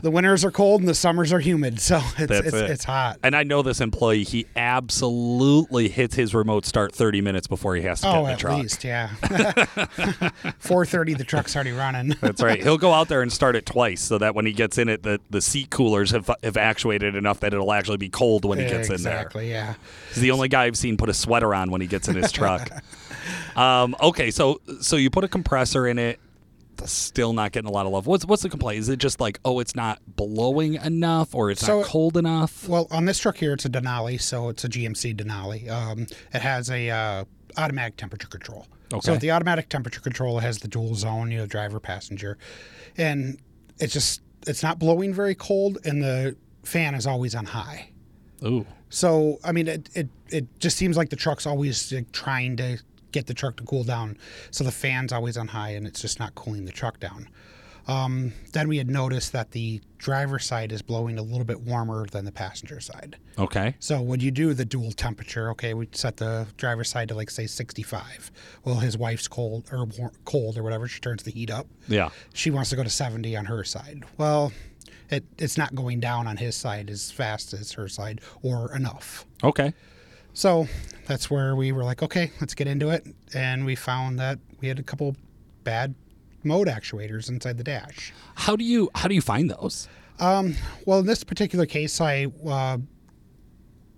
the 0.00 0.10
winters 0.10 0.42
are 0.46 0.50
cold 0.50 0.80
and 0.80 0.88
the 0.88 0.94
summers 0.94 1.30
are 1.34 1.40
humid, 1.40 1.78
so 1.80 1.98
it's 2.16 2.28
That's 2.28 2.46
it's, 2.46 2.56
it. 2.56 2.70
it's 2.70 2.84
hot. 2.84 3.18
And 3.22 3.36
I 3.36 3.42
know 3.42 3.60
this 3.60 3.82
employee. 3.82 4.24
He 4.24 4.46
absolutely 4.56 5.88
hits 5.90 6.14
his 6.14 6.34
remote 6.34 6.64
start 6.64 6.94
30 6.94 7.20
minutes 7.20 7.46
before 7.46 7.76
he 7.76 7.82
has 7.82 8.00
to 8.00 8.06
get 8.06 8.14
Oh, 8.14 8.20
in 8.20 8.24
the 8.26 8.32
at 8.32 8.38
truck. 8.38 8.58
least, 8.62 8.84
yeah. 8.84 9.08
Four 10.58 10.86
thirty, 10.86 11.12
the 11.12 11.24
truck's 11.24 11.54
already 11.54 11.72
running. 11.72 12.14
That's 12.22 12.42
right. 12.42 12.62
He'll 12.62 12.78
go 12.78 12.92
out 12.92 13.08
there 13.08 13.20
and 13.20 13.30
start 13.30 13.54
it 13.56 13.66
twice, 13.66 14.00
so 14.00 14.16
that 14.18 14.34
when 14.34 14.46
he 14.46 14.52
gets 14.54 14.78
in 14.78 14.88
it, 14.88 15.02
the, 15.02 15.20
the 15.28 15.42
seat 15.42 15.68
coolers 15.68 16.10
have, 16.12 16.30
have 16.42 16.56
actuated 16.56 17.16
enough 17.16 17.40
that 17.40 17.52
it'll 17.52 17.72
actually 17.72 17.98
be 17.98 18.08
cold 18.08 18.46
when 18.46 18.58
he 18.58 18.64
gets 18.64 18.88
in 18.88 19.02
there. 19.02 19.14
exactly, 19.18 19.50
yeah. 19.50 19.74
He's 20.08 20.22
the 20.22 20.30
only 20.30 20.48
guy 20.48 20.64
I've 20.64 20.78
seen 20.78 20.96
put 20.96 21.10
a 21.10 21.14
sweater 21.14 21.54
on 21.54 21.70
when 21.70 21.82
he 21.82 21.86
gets 21.86 22.08
in 22.08 22.14
his 22.16 22.32
truck. 22.32 22.70
Um, 23.56 23.96
okay, 24.02 24.30
so 24.30 24.60
so 24.80 24.96
you 24.96 25.10
put 25.10 25.24
a 25.24 25.28
compressor 25.28 25.86
in 25.86 25.98
it. 25.98 26.20
Still 26.86 27.32
not 27.32 27.52
getting 27.52 27.68
a 27.68 27.72
lot 27.72 27.86
of 27.86 27.92
love. 27.92 28.06
What's 28.06 28.26
what's 28.26 28.42
the 28.42 28.48
complaint? 28.50 28.80
Is 28.80 28.88
it 28.88 28.98
just 28.98 29.20
like, 29.20 29.38
oh, 29.44 29.60
it's 29.60 29.76
not 29.76 30.00
blowing 30.06 30.74
enough, 30.74 31.34
or 31.34 31.50
it's 31.50 31.60
So- 31.64 31.80
not 31.80 31.86
cold 31.86 32.16
enough? 32.16 32.68
Well, 32.68 32.88
on 32.90 33.04
this 33.04 33.18
truck 33.20 33.36
here, 33.36 33.52
it's 33.52 33.64
a 33.64 33.70
Denali, 33.70 34.20
so 34.20 34.48
it's 34.48 34.64
a 34.64 34.68
GMC 34.68 35.14
Denali. 35.16 35.70
Um, 35.70 36.06
it 36.32 36.42
has 36.42 36.70
a 36.70 36.90
uh, 36.90 37.24
automatic 37.56 37.96
temperature 37.96 38.26
control. 38.26 38.66
Okay. 38.92 39.00
So 39.06 39.12
with 39.12 39.20
the 39.20 39.30
automatic 39.30 39.68
temperature 39.68 40.00
control, 40.00 40.38
it 40.38 40.42
has 40.42 40.58
the 40.58 40.68
dual 40.68 40.94
zone, 40.96 41.30
you 41.30 41.38
know, 41.38 41.46
driver 41.46 41.78
passenger, 41.78 42.38
and 42.96 43.38
it's 43.78 43.92
just 43.92 44.20
it's 44.46 44.62
not 44.64 44.78
blowing 44.80 45.14
very 45.14 45.36
cold, 45.36 45.78
and 45.84 46.02
the 46.02 46.36
fan 46.64 46.94
is 46.96 47.06
always 47.06 47.34
on 47.36 47.46
high. 47.46 47.90
Ooh, 48.44 48.66
So 48.90 49.38
I 49.44 49.52
mean, 49.52 49.68
it 49.68 49.88
it, 49.94 50.08
it 50.30 50.60
just 50.60 50.76
seems 50.76 50.96
like 50.96 51.10
the 51.10 51.16
truck's 51.16 51.46
always 51.46 51.92
like, 51.92 52.10
trying 52.10 52.56
to 52.56 52.78
get 53.14 53.26
the 53.26 53.34
truck 53.34 53.56
to 53.56 53.64
cool 53.64 53.84
down. 53.84 54.18
So 54.50 54.64
the 54.64 54.72
fan's 54.72 55.12
always 55.12 55.36
on 55.38 55.48
high, 55.48 55.70
and 55.70 55.86
it's 55.86 56.02
just 56.02 56.18
not 56.18 56.34
cooling 56.34 56.64
the 56.66 56.72
truck 56.72 57.00
down. 57.00 57.28
Um, 57.86 58.32
then 58.52 58.68
we 58.68 58.78
had 58.78 58.88
noticed 58.88 59.32
that 59.32 59.50
the 59.50 59.80
driver 59.98 60.38
side 60.38 60.72
is 60.72 60.80
blowing 60.80 61.18
a 61.18 61.22
little 61.22 61.44
bit 61.44 61.60
warmer 61.60 62.06
than 62.06 62.24
the 62.24 62.32
passenger 62.32 62.80
side. 62.80 63.16
okay. 63.38 63.74
So 63.78 64.00
when 64.00 64.20
you 64.20 64.30
do 64.30 64.54
the 64.54 64.64
dual 64.64 64.90
temperature, 64.92 65.50
okay, 65.50 65.74
we 65.74 65.88
set 65.92 66.16
the 66.16 66.46
driver's 66.56 66.88
side 66.88 67.08
to 67.08 67.14
like 67.14 67.30
say 67.30 67.46
65. 67.46 68.32
Well, 68.64 68.76
his 68.76 68.96
wife's 68.96 69.28
cold 69.28 69.68
or 69.70 69.84
war- 69.84 70.12
cold 70.24 70.56
or 70.56 70.62
whatever, 70.62 70.88
she 70.88 71.00
turns 71.00 71.22
the 71.24 71.30
heat 71.30 71.50
up. 71.50 71.66
Yeah. 71.86 72.08
She 72.32 72.50
wants 72.50 72.70
to 72.70 72.76
go 72.76 72.82
to 72.82 72.90
70 72.90 73.36
on 73.36 73.44
her 73.44 73.62
side. 73.64 74.04
Well, 74.16 74.50
it, 75.10 75.24
it's 75.38 75.58
not 75.58 75.74
going 75.74 76.00
down 76.00 76.26
on 76.26 76.38
his 76.38 76.56
side 76.56 76.88
as 76.88 77.10
fast 77.10 77.52
as 77.52 77.72
her 77.72 77.88
side 77.88 78.22
or 78.42 78.74
enough. 78.74 79.26
Okay. 79.42 79.74
So 80.34 80.68
that's 81.06 81.30
where 81.30 81.56
we 81.56 81.72
were 81.72 81.84
like, 81.84 82.02
okay, 82.02 82.30
let's 82.40 82.54
get 82.54 82.66
into 82.66 82.90
it. 82.90 83.06
And 83.34 83.64
we 83.64 83.76
found 83.76 84.18
that 84.18 84.38
we 84.60 84.68
had 84.68 84.78
a 84.78 84.82
couple 84.82 85.16
bad 85.62 85.94
mode 86.42 86.68
actuators 86.68 87.28
inside 87.28 87.56
the 87.56 87.64
dash. 87.64 88.12
How 88.34 88.56
do 88.56 88.64
you 88.64 88.90
how 88.94 89.08
do 89.08 89.14
you 89.14 89.22
find 89.22 89.50
those? 89.50 89.88
Well, 90.86 91.00
in 91.00 91.06
this 91.06 91.24
particular 91.24 91.66
case, 91.66 92.00
I 92.00 92.26
uh, 92.46 92.78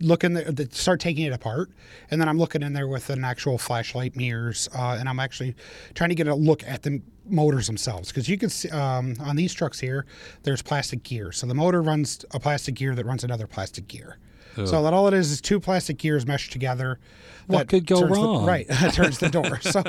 look 0.01 0.24
in 0.24 0.34
there, 0.34 0.51
the- 0.51 0.68
start 0.70 1.01
taking 1.01 1.24
it 1.26 1.32
apart, 1.32 1.70
and 2.11 2.20
then 2.20 2.28
I'm 2.28 2.39
looking 2.39 2.62
in 2.62 2.72
there 2.72 2.89
with 2.89 3.11
an 3.11 3.24
actual 3.24 3.59
flashlight, 3.59 4.16
mirrors, 4.16 4.68
uh, 4.74 4.97
and 4.99 5.09
I'm 5.09 5.20
actually 5.20 5.55
trying 5.95 6.11
to 6.11 6.14
get 6.14 6.28
a 6.28 6.34
look 6.34 6.62
at 6.64 6.82
the 6.82 7.03
motors 7.28 7.66
themselves 7.66 8.09
because 8.09 8.28
you 8.28 8.39
can 8.39 8.49
see 8.49 8.68
um, 8.70 9.16
on 9.20 9.37
these 9.37 9.53
trucks 9.53 9.80
here, 9.80 10.07
there's 10.45 10.62
plastic 10.62 11.03
gear. 11.03 11.32
So 11.32 11.47
the 11.47 11.55
motor 11.55 11.82
runs 11.82 12.24
a 12.30 12.41
plastic 12.41 12.76
gear 12.76 12.95
that 12.95 13.05
runs 13.05 13.24
another 13.24 13.47
plastic 13.47 13.89
gear. 13.89 14.18
So 14.64 14.82
that 14.82 14.92
all 14.92 15.07
it 15.09 15.14
is 15.14 15.30
is 15.32 15.40
two 15.40 15.61
plastic 15.61 15.98
gears 15.98 16.26
meshed 16.26 16.52
together. 16.52 16.98
What 17.46 17.68
could 17.68 17.86
go 17.86 18.00
turns 18.00 18.16
the- 18.16 18.22
wrong? 18.22 18.46
right, 18.46 18.66
turns 18.92 19.18
the 19.18 19.28
door. 19.28 19.61
So, 19.61 19.82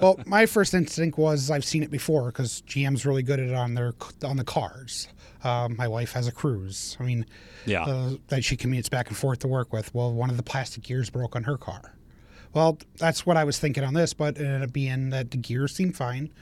well, 0.00 0.20
my 0.26 0.46
first 0.46 0.74
instinct 0.74 1.16
was 1.18 1.50
I've 1.50 1.64
seen 1.64 1.82
it 1.82 1.90
before 1.90 2.26
because 2.26 2.62
GM's 2.68 3.04
really 3.06 3.22
good 3.22 3.40
at 3.40 3.48
it 3.48 3.54
on 3.54 3.74
their 3.74 3.94
on 4.22 4.36
the 4.36 4.44
cars. 4.44 5.08
Um, 5.42 5.76
my 5.76 5.88
wife 5.88 6.12
has 6.12 6.26
a 6.28 6.32
Cruze. 6.32 6.96
I 7.00 7.04
mean, 7.04 7.26
Yeah. 7.66 7.84
uh, 7.84 8.10
that 8.28 8.44
she 8.44 8.56
commutes 8.56 8.88
back 8.88 9.08
and 9.08 9.16
forth 9.16 9.40
to 9.40 9.48
work 9.48 9.72
with. 9.72 9.94
Well, 9.94 10.12
one 10.12 10.30
of 10.30 10.36
the 10.36 10.42
plastic 10.42 10.84
gears 10.84 11.10
broke 11.10 11.34
on 11.36 11.42
her 11.44 11.56
car. 11.58 11.94
Well, 12.54 12.78
that's 12.98 13.26
what 13.26 13.36
I 13.36 13.44
was 13.44 13.58
thinking 13.58 13.82
on 13.84 13.94
this, 13.94 14.14
but 14.14 14.36
it 14.38 14.44
ended 14.44 14.62
up 14.62 14.72
being 14.72 15.10
that 15.10 15.30
the 15.32 15.36
gears 15.36 15.74
seemed 15.74 15.96
fine. 15.96 16.32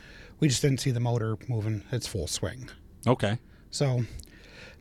We 0.40 0.48
just 0.48 0.60
didn't 0.62 0.78
see 0.80 0.90
the 0.90 1.00
motor 1.00 1.36
moving 1.48 1.82
its 1.90 2.06
full 2.06 2.26
swing. 2.26 2.68
Okay. 3.06 3.38
So 3.70 4.04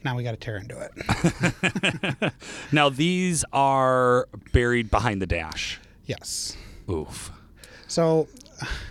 now 0.03 0.15
we 0.15 0.23
got 0.23 0.31
to 0.31 0.37
tear 0.37 0.57
into 0.57 0.79
it. 0.79 2.33
Now 2.71 2.89
these 2.89 3.43
are 3.53 4.27
buried 4.53 4.89
behind 4.91 5.21
the 5.21 5.27
dash. 5.27 5.79
yes. 6.05 6.55
Oof. 6.89 7.31
So 7.87 8.27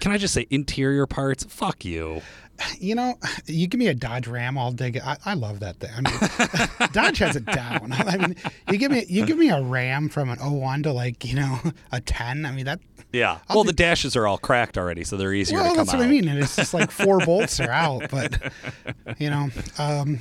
Can 0.01 0.13
I 0.13 0.19
just 0.19 0.35
say 0.35 0.47
interior 0.51 1.07
parts? 1.07 1.45
Fuck 1.45 1.85
you. 1.85 2.21
You 2.79 2.95
know, 2.95 3.15
you 3.47 3.67
give 3.67 3.79
me 3.79 3.87
a 3.89 3.95
Dodge 3.95 4.27
Ram, 4.29 4.59
I'll 4.59 4.71
dig 4.73 4.97
it. 4.97 5.07
I, 5.07 5.17
I 5.25 5.33
love 5.35 5.61
that 5.61 5.77
thing. 5.77 5.91
I 5.97 6.01
mean, 6.03 6.91
Dodge 6.93 7.17
has 7.19 7.35
it 7.37 7.47
down. 7.47 7.91
I 7.93 8.19
mean, 8.19 8.37
you 8.71 8.77
give 8.77 8.91
me 8.93 9.07
you 9.09 9.25
give 9.25 9.39
me 9.39 9.49
a 9.49 9.63
Ram 9.63 10.11
from 10.11 10.29
an 10.29 10.39
01 10.39 10.83
to 10.83 10.93
like 10.93 11.25
you 11.25 11.37
know 11.37 11.59
a 11.93 12.01
10. 12.03 12.45
I 12.45 12.53
mean 12.53 12.67
that. 12.67 12.81
Yeah. 13.13 13.39
well, 13.49 13.65
the 13.65 13.73
dashes 13.73 14.15
are 14.15 14.27
all 14.29 14.39
cracked 14.39 14.79
already, 14.79 15.03
so 15.05 15.17
they're 15.17 15.33
easier 15.33 15.57
Well, 15.59 15.65
to 15.65 15.71
come 15.71 15.77
that's 15.79 15.95
out. 15.95 15.99
what 15.99 16.07
I 16.07 16.11
mean. 16.11 16.29
And 16.29 16.39
it's 16.39 16.55
just 16.55 16.73
like 16.75 16.91
four 16.93 17.19
bolts 17.19 17.59
are 17.61 17.71
out. 17.71 18.09
But 18.11 18.53
you 19.19 19.31
know, 19.31 19.49
um, 19.79 20.21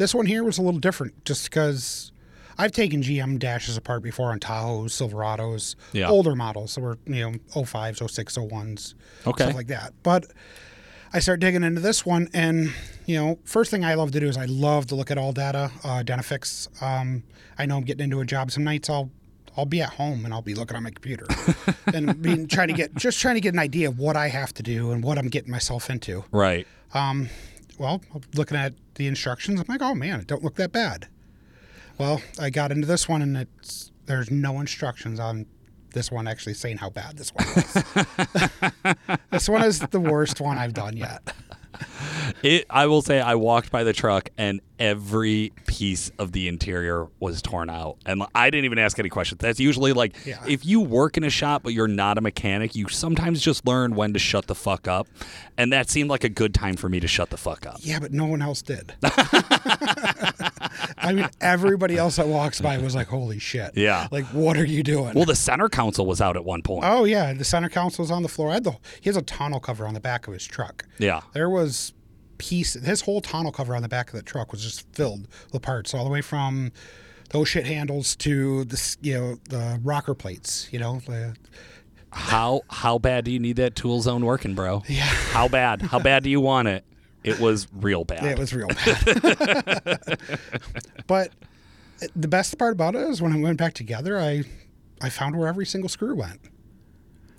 this 0.00 0.14
one 0.14 0.24
here 0.24 0.42
was 0.42 0.56
a 0.56 0.62
little 0.62 0.80
different, 0.80 1.26
just 1.26 1.44
because 1.44 2.10
I've 2.56 2.72
taken 2.72 3.02
GM 3.02 3.38
dashes 3.38 3.76
apart 3.76 4.02
before 4.02 4.30
on 4.32 4.40
Tahoes, 4.40 4.92
Silverados, 4.92 5.76
Yeah. 5.92 6.08
older 6.08 6.34
models. 6.34 6.72
So 6.72 6.80
we're 6.80 6.96
you 7.06 7.30
know 7.30 7.38
05s, 7.54 8.00
06, 8.10 8.38
01s, 8.38 8.94
Okay. 9.26 9.44
stuff 9.44 9.54
like 9.54 9.66
that. 9.66 9.92
But 10.02 10.24
I 11.12 11.18
start 11.18 11.40
digging 11.40 11.62
into 11.62 11.82
this 11.82 12.06
one, 12.06 12.30
and 12.32 12.72
you 13.04 13.16
know, 13.18 13.38
first 13.44 13.70
thing 13.70 13.84
I 13.84 13.92
love 13.92 14.10
to 14.12 14.20
do 14.20 14.26
is 14.26 14.38
I 14.38 14.46
love 14.46 14.86
to 14.86 14.94
look 14.94 15.10
at 15.10 15.18
all 15.18 15.32
data, 15.32 15.70
uh. 15.84 16.02
Um, 16.80 17.22
I 17.58 17.66
know 17.66 17.76
I'm 17.76 17.82
getting 17.84 18.04
into 18.04 18.20
a 18.20 18.24
job. 18.24 18.50
Some 18.50 18.64
nights 18.64 18.88
I'll 18.88 19.10
I'll 19.54 19.66
be 19.66 19.82
at 19.82 19.90
home 19.90 20.24
and 20.24 20.32
I'll 20.32 20.40
be 20.40 20.54
looking 20.54 20.76
on 20.78 20.84
my 20.84 20.90
computer 20.90 21.26
and 21.92 22.22
being 22.22 22.46
trying 22.48 22.68
to 22.68 22.74
get 22.74 22.94
just 22.94 23.20
trying 23.20 23.34
to 23.34 23.40
get 23.42 23.52
an 23.52 23.58
idea 23.58 23.88
of 23.88 23.98
what 23.98 24.16
I 24.16 24.28
have 24.28 24.54
to 24.54 24.62
do 24.62 24.92
and 24.92 25.04
what 25.04 25.18
I'm 25.18 25.28
getting 25.28 25.50
myself 25.50 25.90
into. 25.90 26.24
Right. 26.32 26.66
Well, 27.80 28.02
looking 28.34 28.58
at 28.58 28.74
the 28.96 29.06
instructions, 29.06 29.58
I'm 29.58 29.64
like, 29.66 29.80
oh 29.80 29.94
man, 29.94 30.20
it 30.20 30.26
don't 30.26 30.44
look 30.44 30.56
that 30.56 30.70
bad. 30.70 31.08
Well, 31.96 32.20
I 32.38 32.50
got 32.50 32.72
into 32.72 32.86
this 32.86 33.08
one 33.08 33.22
and 33.22 33.34
it's 33.38 33.90
there's 34.04 34.30
no 34.30 34.60
instructions 34.60 35.18
on 35.18 35.46
this 35.94 36.12
one 36.12 36.28
actually 36.28 36.52
saying 36.52 36.76
how 36.76 36.90
bad 36.90 37.16
this 37.16 37.30
one 37.30 37.46
is. 37.56 39.16
this 39.30 39.48
one 39.48 39.64
is 39.64 39.78
the 39.78 39.98
worst 39.98 40.42
one 40.42 40.58
I've 40.58 40.74
done 40.74 40.94
yet. 40.94 41.32
It. 42.42 42.64
I 42.70 42.86
will 42.86 43.02
say 43.02 43.20
I 43.20 43.34
walked 43.34 43.70
by 43.70 43.84
the 43.84 43.92
truck 43.92 44.30
and 44.38 44.60
every 44.78 45.52
piece 45.66 46.10
of 46.18 46.32
the 46.32 46.48
interior 46.48 47.06
was 47.18 47.42
torn 47.42 47.68
out, 47.68 47.98
and 48.06 48.22
I 48.34 48.48
didn't 48.48 48.64
even 48.64 48.78
ask 48.78 48.98
any 48.98 49.10
questions. 49.10 49.40
That's 49.40 49.60
usually 49.60 49.92
like 49.92 50.14
Yeah. 50.24 50.42
if 50.48 50.64
you 50.64 50.80
work 50.80 51.18
in 51.18 51.24
a 51.24 51.28
shop 51.28 51.62
but 51.64 51.74
you're 51.74 51.88
not 51.88 52.16
a 52.16 52.20
mechanic, 52.22 52.74
you 52.74 52.88
sometimes 52.88 53.42
just 53.42 53.66
learn 53.66 53.94
when 53.94 54.14
to 54.14 54.18
shut 54.18 54.46
the 54.46 54.54
fuck 54.54 54.88
up, 54.88 55.06
and 55.58 55.70
that 55.72 55.90
seemed 55.90 56.08
like 56.08 56.24
a 56.24 56.30
good 56.30 56.54
time 56.54 56.76
for 56.76 56.88
me 56.88 56.98
to 57.00 57.08
shut 57.08 57.28
the 57.28 57.36
fuck 57.36 57.66
up. 57.66 57.76
Yeah, 57.80 57.98
but 57.98 58.12
no 58.12 58.24
one 58.26 58.40
else 58.40 58.62
did. 58.62 58.94
I 61.10 61.14
mean, 61.14 61.28
everybody 61.40 61.96
else 61.96 62.16
that 62.16 62.26
walks 62.28 62.60
by 62.60 62.78
was 62.78 62.94
like, 62.94 63.08
"Holy 63.08 63.38
shit!" 63.38 63.72
Yeah. 63.76 64.08
like 64.10 64.24
what 64.26 64.56
are 64.56 64.64
you 64.64 64.82
doing? 64.82 65.14
Well, 65.14 65.24
the 65.24 65.34
center 65.36 65.68
council 65.68 66.06
was 66.06 66.20
out 66.20 66.36
at 66.36 66.44
one 66.44 66.62
point. 66.62 66.84
oh 66.86 67.04
yeah, 67.04 67.32
the 67.32 67.44
center 67.44 67.68
council 67.68 68.02
was 68.02 68.10
on 68.10 68.22
the 68.22 68.28
floor. 68.28 68.50
I 68.50 68.54
had 68.54 68.64
the, 68.64 68.72
he 69.00 69.08
has 69.10 69.16
a 69.16 69.22
tonneau 69.22 69.60
cover 69.60 69.86
on 69.86 69.94
the 69.94 70.00
back 70.00 70.26
of 70.26 70.34
his 70.34 70.44
truck. 70.46 70.86
Yeah. 70.98 71.20
There 71.34 71.50
was 71.50 71.92
piece 72.38 72.72
his 72.72 73.02
whole 73.02 73.20
tonneau 73.20 73.50
cover 73.52 73.76
on 73.76 73.82
the 73.82 73.88
back 73.88 74.08
of 74.08 74.14
the 74.16 74.22
truck 74.22 74.50
was 74.50 74.62
just 74.62 74.90
filled 74.94 75.28
with 75.52 75.60
parts 75.60 75.92
all 75.92 76.04
the 76.04 76.10
way 76.10 76.22
from 76.22 76.72
those 77.30 77.48
shit 77.48 77.66
handles 77.66 78.16
to 78.16 78.64
the 78.64 78.96
you 79.02 79.14
know 79.14 79.36
the 79.48 79.78
rocker 79.82 80.14
plates. 80.14 80.68
You 80.72 80.78
know, 80.78 81.00
the, 81.06 81.34
How 82.12 82.62
how 82.70 82.98
bad 82.98 83.24
do 83.24 83.30
you 83.30 83.38
need 83.38 83.56
that 83.56 83.74
dual 83.74 84.00
zone 84.00 84.24
working, 84.24 84.54
bro? 84.54 84.82
Yeah. 84.88 85.02
How 85.04 85.48
bad? 85.48 85.82
How 85.82 85.98
bad 85.98 86.22
do 86.24 86.30
you 86.30 86.40
want 86.40 86.68
it? 86.68 86.84
It 87.22 87.38
was 87.40 87.68
real 87.72 88.04
bad. 88.04 88.24
it 88.24 88.38
was 88.38 88.52
real 88.54 88.68
bad. 88.68 90.18
but 91.06 91.30
the 92.16 92.28
best 92.28 92.56
part 92.58 92.72
about 92.72 92.94
it 92.94 93.02
is 93.08 93.20
when 93.20 93.32
I 93.32 93.38
went 93.38 93.58
back 93.58 93.74
together, 93.74 94.18
I 94.18 94.44
I 95.02 95.08
found 95.10 95.36
where 95.36 95.48
every 95.48 95.66
single 95.66 95.88
screw 95.88 96.14
went. 96.14 96.40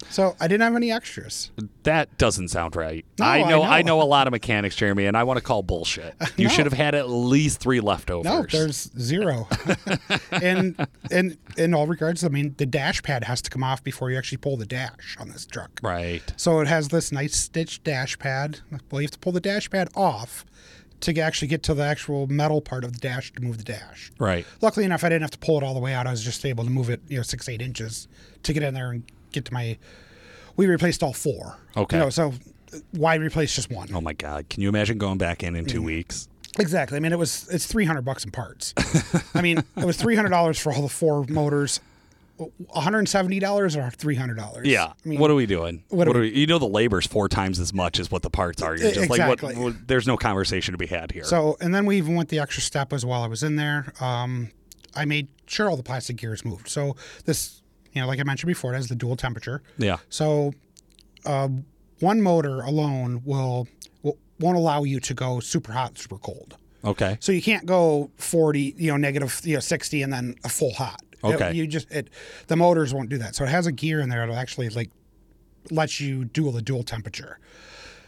So 0.10 0.36
I 0.40 0.48
didn't 0.48 0.62
have 0.62 0.76
any 0.76 0.92
extras. 0.92 1.52
That 1.84 2.18
doesn't 2.18 2.48
sound 2.50 2.76
right. 2.76 3.06
No, 3.20 3.26
I 3.26 3.38
I 3.44 3.50
know 3.50 3.64
I 3.64 3.82
know. 3.82 3.98
know 3.98 4.02
a 4.02 4.06
lot 4.08 4.28
of 4.28 4.32
mechanics, 4.32 4.76
Jeremy, 4.76 5.06
and 5.06 5.16
I 5.16 5.24
want 5.24 5.38
to 5.38 5.44
call 5.44 5.64
bullshit. 5.64 6.16
You 6.38 6.46
No. 6.48 6.50
should 6.54 6.66
have 6.66 6.74
had 6.74 6.96
at 6.96 7.10
least 7.10 7.60
three 7.60 7.80
leftovers. 7.80 8.26
No, 8.26 8.46
there's 8.52 8.90
zero. 9.00 9.48
and 10.32 10.76
and 11.12 11.38
in 11.58 11.74
all 11.74 11.88
regards, 11.88 12.24
I 12.24 12.30
mean, 12.30 12.56
the 12.58 12.66
dash 12.66 13.02
pad 13.04 13.24
has 13.26 13.42
to 13.44 13.50
come 13.50 13.64
off 13.64 13.84
before 13.84 14.10
you 14.12 14.18
actually 14.18 14.38
pull 14.40 14.58
the 14.58 14.66
dash 14.66 15.16
on 15.20 15.30
this 15.30 15.46
truck. 15.46 15.72
right. 15.84 16.22
So 16.38 16.60
it 16.62 16.68
has 16.68 16.88
this 16.90 17.12
nice 17.12 17.36
stitched 17.36 17.84
dash 17.84 18.18
pad. 18.20 18.60
Well, 18.92 19.02
you 19.02 19.06
have 19.06 19.12
to 19.12 19.20
pull 19.20 19.32
the 19.34 19.40
dash 19.42 19.70
pad 19.70 19.90
off 19.96 20.46
to 21.02 21.20
actually 21.20 21.48
get 21.48 21.64
to 21.64 21.74
the 21.74 21.84
actual 21.84 22.28
metal 22.28 22.62
part 22.62 22.84
of 22.84 22.94
the 22.94 23.00
dash 23.00 23.32
to 23.34 23.42
move 23.42 23.58
the 23.58 23.64
dash. 23.64 24.12
Right. 24.20 24.46
Luckily 24.62 24.86
enough, 24.86 25.04
I 25.04 25.10
didn't 25.10 25.24
have 25.24 25.32
to 25.32 25.40
pull 25.40 25.58
it 25.58 25.64
all 25.64 25.74
the 25.74 25.80
way 25.80 25.94
out. 25.94 26.06
I 26.06 26.12
was 26.12 26.24
just 26.24 26.46
able 26.46 26.64
to 26.64 26.70
move 26.70 26.90
it, 26.90 27.02
you 27.08 27.18
know, 27.18 27.24
six 27.24 27.50
eight 27.50 27.62
inches 27.62 28.08
to 28.44 28.54
get 28.54 28.62
in 28.64 28.74
there 28.74 28.92
and 28.92 29.04
get 29.32 29.46
to 29.46 29.54
my. 29.54 29.78
We 30.58 30.68
replaced 30.68 31.02
all 31.04 31.14
four. 31.14 31.58
Okay. 31.78 31.98
You 31.98 32.04
know, 32.04 32.10
so 32.10 32.34
why 32.92 33.16
replace 33.16 33.56
just 33.56 33.70
one? 33.72 33.90
Oh 33.94 34.02
my 34.02 34.14
god. 34.14 34.50
Can 34.50 34.62
you 34.62 34.70
imagine 34.70 34.98
going 34.98 35.18
back 35.18 35.44
in 35.44 35.56
in 35.56 35.66
Mm. 35.66 35.70
two 35.70 35.82
weeks? 35.82 36.28
Exactly. 36.60 36.98
I 36.98 37.00
mean, 37.00 37.14
it 37.14 37.20
was 37.20 37.48
it's 37.50 37.66
three 37.66 37.86
hundred 37.86 38.04
bucks 38.04 38.26
in 38.26 38.32
parts. 38.32 38.74
I 39.34 39.42
mean, 39.42 39.60
it 39.78 39.86
was 39.86 39.98
three 39.98 40.16
hundred 40.16 40.30
dollars 40.30 40.60
for 40.60 40.74
all 40.74 40.82
the 40.82 40.90
four 40.90 41.26
motors. 41.30 41.80
One 42.38 42.52
hundred 42.84 43.00
and 43.00 43.10
seventy 43.10 43.40
dollars 43.40 43.76
or 43.78 43.90
three 43.92 44.16
hundred 44.16 44.36
dollars. 44.38 44.68
Yeah. 44.68 44.86
I 45.06 45.08
mean, 45.08 45.20
what 45.20 45.30
are 45.32 45.36
we 45.36 45.46
doing? 45.46 45.84
what 45.90 46.08
are 46.08 46.18
are 46.18 46.22
we, 46.22 46.32
you 46.32 46.48
know 46.48 46.60
the 46.60 46.68
labor's 46.68 47.06
four 47.06 47.30
times 47.30 47.60
as 47.60 47.72
much 47.74 48.00
as 48.00 48.10
what 48.12 48.22
the 48.24 48.30
parts 48.32 48.62
are. 48.62 48.76
You're 48.76 48.92
just 48.92 49.10
like 49.10 49.20
exactly. 49.20 49.56
what, 49.56 49.64
what 49.76 49.88
there's 49.88 50.08
no 50.08 50.18
conversation 50.18 50.72
to 50.74 50.78
be 50.78 50.88
had 50.88 51.12
here. 51.12 51.24
So, 51.24 51.56
and 51.62 51.74
then 51.74 51.86
we 51.86 51.98
even 51.98 52.16
went 52.16 52.30
the 52.30 52.40
extra 52.40 52.62
step 52.64 52.92
as 52.94 53.06
well. 53.06 53.24
I 53.24 53.28
was 53.28 53.44
in 53.44 53.56
there. 53.58 53.94
Um, 54.02 54.50
I 54.96 55.06
made 55.06 55.28
sure 55.46 55.70
all 55.70 55.78
the 55.78 55.84
plastic 55.84 56.18
gears 56.18 56.44
moved. 56.44 56.68
So 56.68 56.96
this, 57.26 57.61
you 57.94 58.02
know, 58.02 58.08
like 58.08 58.20
I 58.20 58.24
mentioned 58.24 58.48
before, 58.48 58.74
it 58.74 58.78
has 58.78 58.88
the 58.88 58.96
dual 58.96 59.16
temperature. 59.16 59.62
yeah. 59.78 59.98
So, 60.10 60.54
uh, 61.26 61.50
one 62.00 62.22
motor 62.22 62.62
alone 62.62 63.22
will, 63.26 63.68
will 64.02 64.18
won't 64.40 64.58
allow 64.58 64.84
you 64.84 65.00
to 65.02 65.14
go 65.14 65.40
super 65.40 65.72
hot, 65.72 65.98
super 65.98 66.18
cold. 66.18 66.58
Okay. 66.84 67.18
So 67.20 67.32
you 67.32 67.42
can't 67.44 67.66
go 67.68 68.10
40, 68.18 68.74
you 68.78 68.90
know, 68.92 68.98
negative, 68.98 69.40
you 69.44 69.54
know, 69.56 69.60
60 69.60 70.02
and 70.02 70.12
then 70.12 70.36
a 70.44 70.50
full 70.50 70.74
hot. 70.74 71.02
It- 71.04 71.08
Okay. 71.24 71.54
you 71.54 71.68
just 71.68 71.92
it 71.92 72.10
the 72.48 72.56
motors 72.56 72.92
won't 72.96 73.10
do 73.10 73.20
that. 73.20 73.36
So 73.36 73.44
it 73.44 73.50
has 73.50 73.68
a 73.68 73.72
gear 73.72 74.00
in 74.00 74.10
there 74.10 74.22
that'll 74.22 74.36
actually 74.36 74.70
like 74.70 74.90
let 75.70 76.00
you 76.00 76.26
dual 76.26 76.52
the 76.52 76.64
dual 76.64 76.82
temperature. 76.84 77.38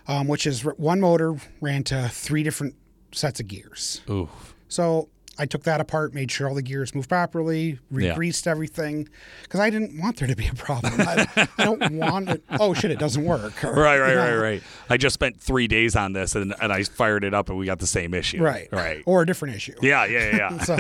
Um, 0.07 0.27
which 0.27 0.47
is 0.47 0.61
one 0.65 0.99
motor 0.99 1.35
ran 1.61 1.83
to 1.85 2.09
three 2.09 2.41
different 2.41 2.73
sets 3.13 3.39
of 3.39 3.47
gears. 3.47 4.01
Ooh. 4.09 4.27
So 4.67 5.09
I 5.39 5.45
took 5.47 5.63
that 5.63 5.81
apart, 5.81 6.13
made 6.13 6.29
sure 6.31 6.47
all 6.47 6.53
the 6.53 6.61
gears 6.61 6.93
moved 6.93 7.09
properly, 7.09 7.79
Yeah. 7.91 8.09
re-greased 8.11 8.47
everything, 8.47 9.09
because 9.41 9.59
I 9.59 9.69
didn't 9.71 9.99
want 9.99 10.17
there 10.17 10.27
to 10.27 10.35
be 10.35 10.47
a 10.47 10.53
problem. 10.53 10.93
I, 10.99 11.27
I 11.57 11.63
don't 11.65 11.93
want 11.93 12.29
it. 12.29 12.43
Oh 12.51 12.73
shit, 12.75 12.91
it 12.91 12.99
doesn't 12.99 13.25
work. 13.25 13.63
Or, 13.63 13.73
Right, 13.73 13.99
right, 13.99 14.11
you 14.13 14.17
right, 14.19 14.29
know, 14.31 14.37
right. 14.41 14.63
I 14.89 14.97
just 14.97 15.15
spent 15.15 15.39
three 15.41 15.67
days 15.67 15.95
on 15.95 16.13
this 16.13 16.35
and, 16.35 16.53
and 16.61 16.71
I 16.71 16.83
fired 16.83 17.23
it 17.23 17.33
up 17.33 17.49
and 17.49 17.57
we 17.57 17.65
got 17.65 17.79
the 17.79 17.87
same 17.87 18.13
issue. 18.13 18.41
Right, 18.43 18.67
Right. 18.71 19.01
or 19.07 19.23
a 19.23 19.25
different 19.25 19.55
issue. 19.55 19.73
yeah, 19.81 20.05
yeah, 20.05 20.35
yeah. 20.35 20.57
So 20.63 20.75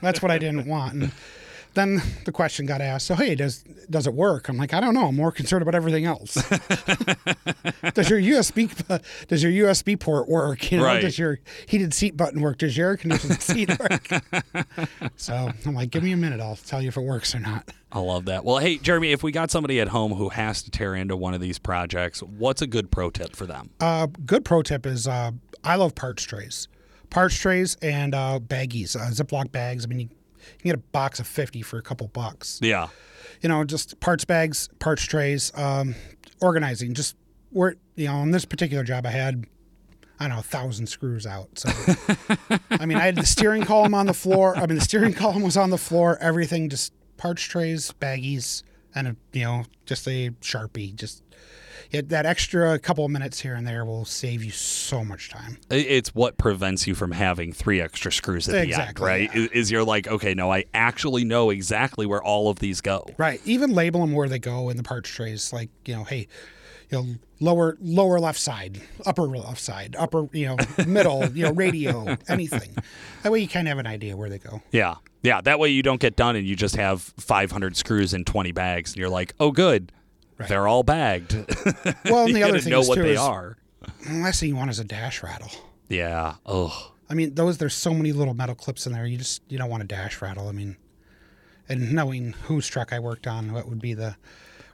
that's 0.00 0.22
what 0.22 0.30
I 0.30 0.38
didn't 0.38 0.66
want. 0.66 0.94
And 0.94 1.12
then 1.74 2.00
the 2.24 2.32
question 2.32 2.66
got 2.66 2.80
asked, 2.80 3.06
so 3.06 3.14
hey, 3.14 3.34
does 3.34 3.64
does 3.90 4.06
it 4.06 4.14
work? 4.14 4.48
I'm 4.48 4.56
like, 4.56 4.72
I 4.72 4.80
don't 4.80 4.94
know. 4.94 5.06
I'm 5.08 5.16
more 5.16 5.32
concerned 5.32 5.62
about 5.62 5.74
everything 5.74 6.04
else. 6.04 6.34
does 7.94 8.08
your 8.10 8.20
USB 8.20 9.26
does 9.28 9.42
your 9.42 9.52
USB 9.66 9.98
port 9.98 10.28
work? 10.28 10.70
You 10.70 10.78
know, 10.78 10.84
Right. 10.84 11.00
does 11.00 11.18
your 11.18 11.40
heated 11.66 11.92
seat 11.94 12.16
button 12.16 12.40
work? 12.40 12.58
Does 12.58 12.76
your 12.76 12.88
air 12.90 12.96
conditioning 12.96 13.38
seat 13.40 13.70
work? 13.78 14.08
so 15.16 15.50
I'm 15.66 15.74
like, 15.74 15.90
give 15.90 16.02
me 16.02 16.12
a 16.12 16.16
minute. 16.16 16.40
I'll 16.40 16.56
tell 16.56 16.80
you 16.82 16.88
if 16.88 16.96
it 16.96 17.02
works 17.02 17.34
or 17.34 17.40
not. 17.40 17.68
I 17.92 18.00
love 18.00 18.24
that. 18.26 18.44
Well, 18.44 18.58
hey, 18.58 18.78
Jeremy, 18.78 19.12
if 19.12 19.22
we 19.22 19.30
got 19.32 19.50
somebody 19.50 19.80
at 19.80 19.88
home 19.88 20.12
who 20.14 20.28
has 20.30 20.62
to 20.64 20.70
tear 20.70 20.94
into 20.94 21.16
one 21.16 21.34
of 21.34 21.40
these 21.40 21.58
projects, 21.58 22.22
what's 22.22 22.60
a 22.62 22.66
good 22.66 22.90
pro 22.90 23.10
tip 23.10 23.36
for 23.36 23.46
them? 23.46 23.70
Uh, 23.80 24.08
good 24.26 24.44
pro 24.44 24.62
tip 24.62 24.84
is 24.86 25.06
uh, 25.06 25.30
I 25.62 25.76
love 25.76 25.94
parts 25.94 26.24
trays, 26.24 26.68
parts 27.10 27.38
trays 27.38 27.76
and 27.82 28.14
uh, 28.14 28.40
baggies, 28.42 28.96
uh, 28.96 29.10
Ziploc 29.10 29.52
bags. 29.52 29.84
I 29.84 29.88
mean, 29.88 30.00
you, 30.00 30.08
you 30.52 30.58
can 30.58 30.68
get 30.68 30.74
a 30.74 30.82
box 30.92 31.20
of 31.20 31.26
50 31.26 31.62
for 31.62 31.78
a 31.78 31.82
couple 31.82 32.08
bucks. 32.08 32.58
Yeah. 32.62 32.88
you 33.40 33.48
know, 33.48 33.64
just 33.64 34.00
parts 34.00 34.24
bags, 34.24 34.68
parts 34.78 35.02
trays, 35.04 35.52
um, 35.56 35.94
organizing. 36.40 36.94
Just 36.94 37.16
where 37.50 37.76
you 37.96 38.06
know, 38.06 38.14
on 38.14 38.30
this 38.30 38.44
particular 38.44 38.84
job, 38.84 39.06
I 39.06 39.10
had 39.10 39.46
I 40.18 40.28
don't 40.28 40.36
know 40.36 40.40
a 40.40 40.42
thousand 40.42 40.86
screws 40.86 41.26
out. 41.26 41.58
So 41.58 41.68
I 42.70 42.86
mean, 42.86 42.98
I 42.98 43.02
had 43.02 43.16
the 43.16 43.26
steering 43.26 43.64
column 43.64 43.94
on 43.94 44.06
the 44.06 44.14
floor. 44.14 44.56
I 44.56 44.66
mean, 44.66 44.76
the 44.76 44.84
steering 44.84 45.12
column 45.12 45.42
was 45.42 45.56
on 45.56 45.70
the 45.70 45.78
floor. 45.78 46.18
Everything 46.20 46.68
just 46.68 46.92
parts 47.16 47.42
trays, 47.42 47.92
baggies, 48.00 48.62
and 48.94 49.08
a, 49.08 49.16
you 49.32 49.44
know, 49.44 49.64
just 49.86 50.06
a 50.06 50.30
sharpie. 50.40 50.94
Just 50.94 51.22
yeah, 51.90 52.00
that 52.06 52.26
extra 52.26 52.78
couple 52.78 53.04
of 53.04 53.10
minutes 53.10 53.40
here 53.40 53.54
and 53.54 53.66
there 53.66 53.84
will 53.84 54.04
save 54.04 54.42
you 54.44 54.50
so 54.50 55.04
much 55.04 55.30
time. 55.30 55.58
It's 55.70 56.14
what 56.14 56.36
prevents 56.38 56.86
you 56.86 56.94
from 56.94 57.12
having 57.12 57.52
three 57.52 57.80
extra 57.80 58.12
screws 58.12 58.48
at 58.48 58.52
the 58.66 58.74
end, 58.74 59.00
right? 59.00 59.30
yeah. 59.34 59.40
Is- 59.42 59.48
Is 59.50 59.70
you're 59.70 59.84
like, 59.84 60.08
okay, 60.08 60.34
no, 60.34 60.52
I 60.52 60.64
actually 60.74 61.24
know 61.24 61.50
exactly 61.50 62.06
where 62.06 62.22
all 62.22 62.48
of 62.50 62.58
these 62.58 62.80
go. 62.80 63.06
Right. 63.18 63.40
Even 63.44 63.72
label 63.72 64.00
them 64.00 64.12
where 64.12 64.28
they 64.28 64.38
go 64.38 64.68
in 64.70 64.76
the 64.76 64.82
parts 64.82 65.10
trays. 65.10 65.52
Like 65.52 65.70
you 65.86 65.94
know, 65.96 66.04
hey, 66.04 66.28
you 66.90 66.98
know, 66.98 67.06
lower 67.40 67.76
lower 67.80 68.20
left 68.20 68.38
side, 68.38 68.80
upper 69.06 69.22
left 69.22 69.60
side, 69.60 69.96
upper 69.98 70.28
you 70.32 70.46
know, 70.46 70.56
middle, 70.86 71.26
you 71.30 71.44
know, 71.44 71.52
radio, 71.52 72.16
anything. 72.28 72.74
That 73.22 73.32
way 73.32 73.40
you 73.40 73.48
kind 73.48 73.66
of 73.66 73.70
have 73.70 73.78
an 73.78 73.86
idea 73.86 74.16
where 74.16 74.28
they 74.28 74.38
go. 74.38 74.62
Yeah. 74.70 74.96
Yeah. 75.22 75.40
That 75.40 75.58
way 75.58 75.70
you 75.70 75.82
don't 75.82 76.00
get 76.00 76.16
done 76.16 76.36
and 76.36 76.46
you 76.46 76.54
just 76.56 76.76
have 76.76 77.00
500 77.18 77.76
screws 77.76 78.12
in 78.12 78.24
20 78.24 78.52
bags 78.52 78.92
and 78.92 78.98
you're 78.98 79.08
like, 79.08 79.34
oh, 79.40 79.50
good. 79.50 79.90
They're 80.48 80.68
all 80.68 80.82
bagged. 80.82 81.32
Well, 82.04 82.26
and 82.26 82.34
the 82.36 82.42
other 82.42 82.60
thing 82.60 82.70
know 82.70 82.80
is, 82.80 82.88
what 82.88 82.96
too, 82.96 83.02
they 83.02 83.12
is- 83.14 83.18
are. 83.20 83.56
The 84.06 84.14
last 84.14 84.40
thing 84.40 84.48
you 84.48 84.56
want 84.56 84.70
is 84.70 84.78
a 84.78 84.84
dash 84.84 85.22
rattle. 85.22 85.50
Yeah. 85.88 86.34
Oh. 86.46 86.92
I 87.10 87.14
mean, 87.14 87.34
those 87.34 87.58
there's 87.58 87.74
so 87.74 87.92
many 87.92 88.12
little 88.12 88.32
metal 88.34 88.54
clips 88.54 88.86
in 88.86 88.92
there. 88.92 89.06
You 89.06 89.18
just 89.18 89.42
you 89.48 89.58
don't 89.58 89.68
want 89.70 89.82
a 89.82 89.86
dash 89.86 90.22
rattle. 90.22 90.48
I 90.48 90.52
mean, 90.52 90.76
and 91.68 91.92
knowing 91.92 92.32
whose 92.44 92.66
truck 92.66 92.92
I 92.92 92.98
worked 92.98 93.26
on, 93.26 93.52
what 93.52 93.68
would 93.68 93.80
be 93.80 93.92
the 93.94 94.16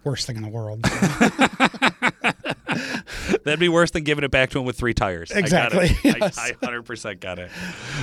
worst 0.04 0.26
thing 0.26 0.36
in 0.36 0.42
the 0.42 0.48
world? 0.48 0.82
That'd 3.44 3.60
be 3.60 3.68
worse 3.68 3.90
than 3.90 4.04
giving 4.04 4.24
it 4.24 4.30
back 4.30 4.50
to 4.50 4.58
him 4.58 4.64
with 4.64 4.76
three 4.76 4.94
tires. 4.94 5.30
Exactly, 5.30 5.78
I, 5.78 5.88
got 5.88 6.04
it. 6.04 6.04
yes. 6.20 6.38
I, 6.38 6.48
I 6.48 6.52
100% 6.52 7.20
got 7.20 7.38
it. 7.38 7.50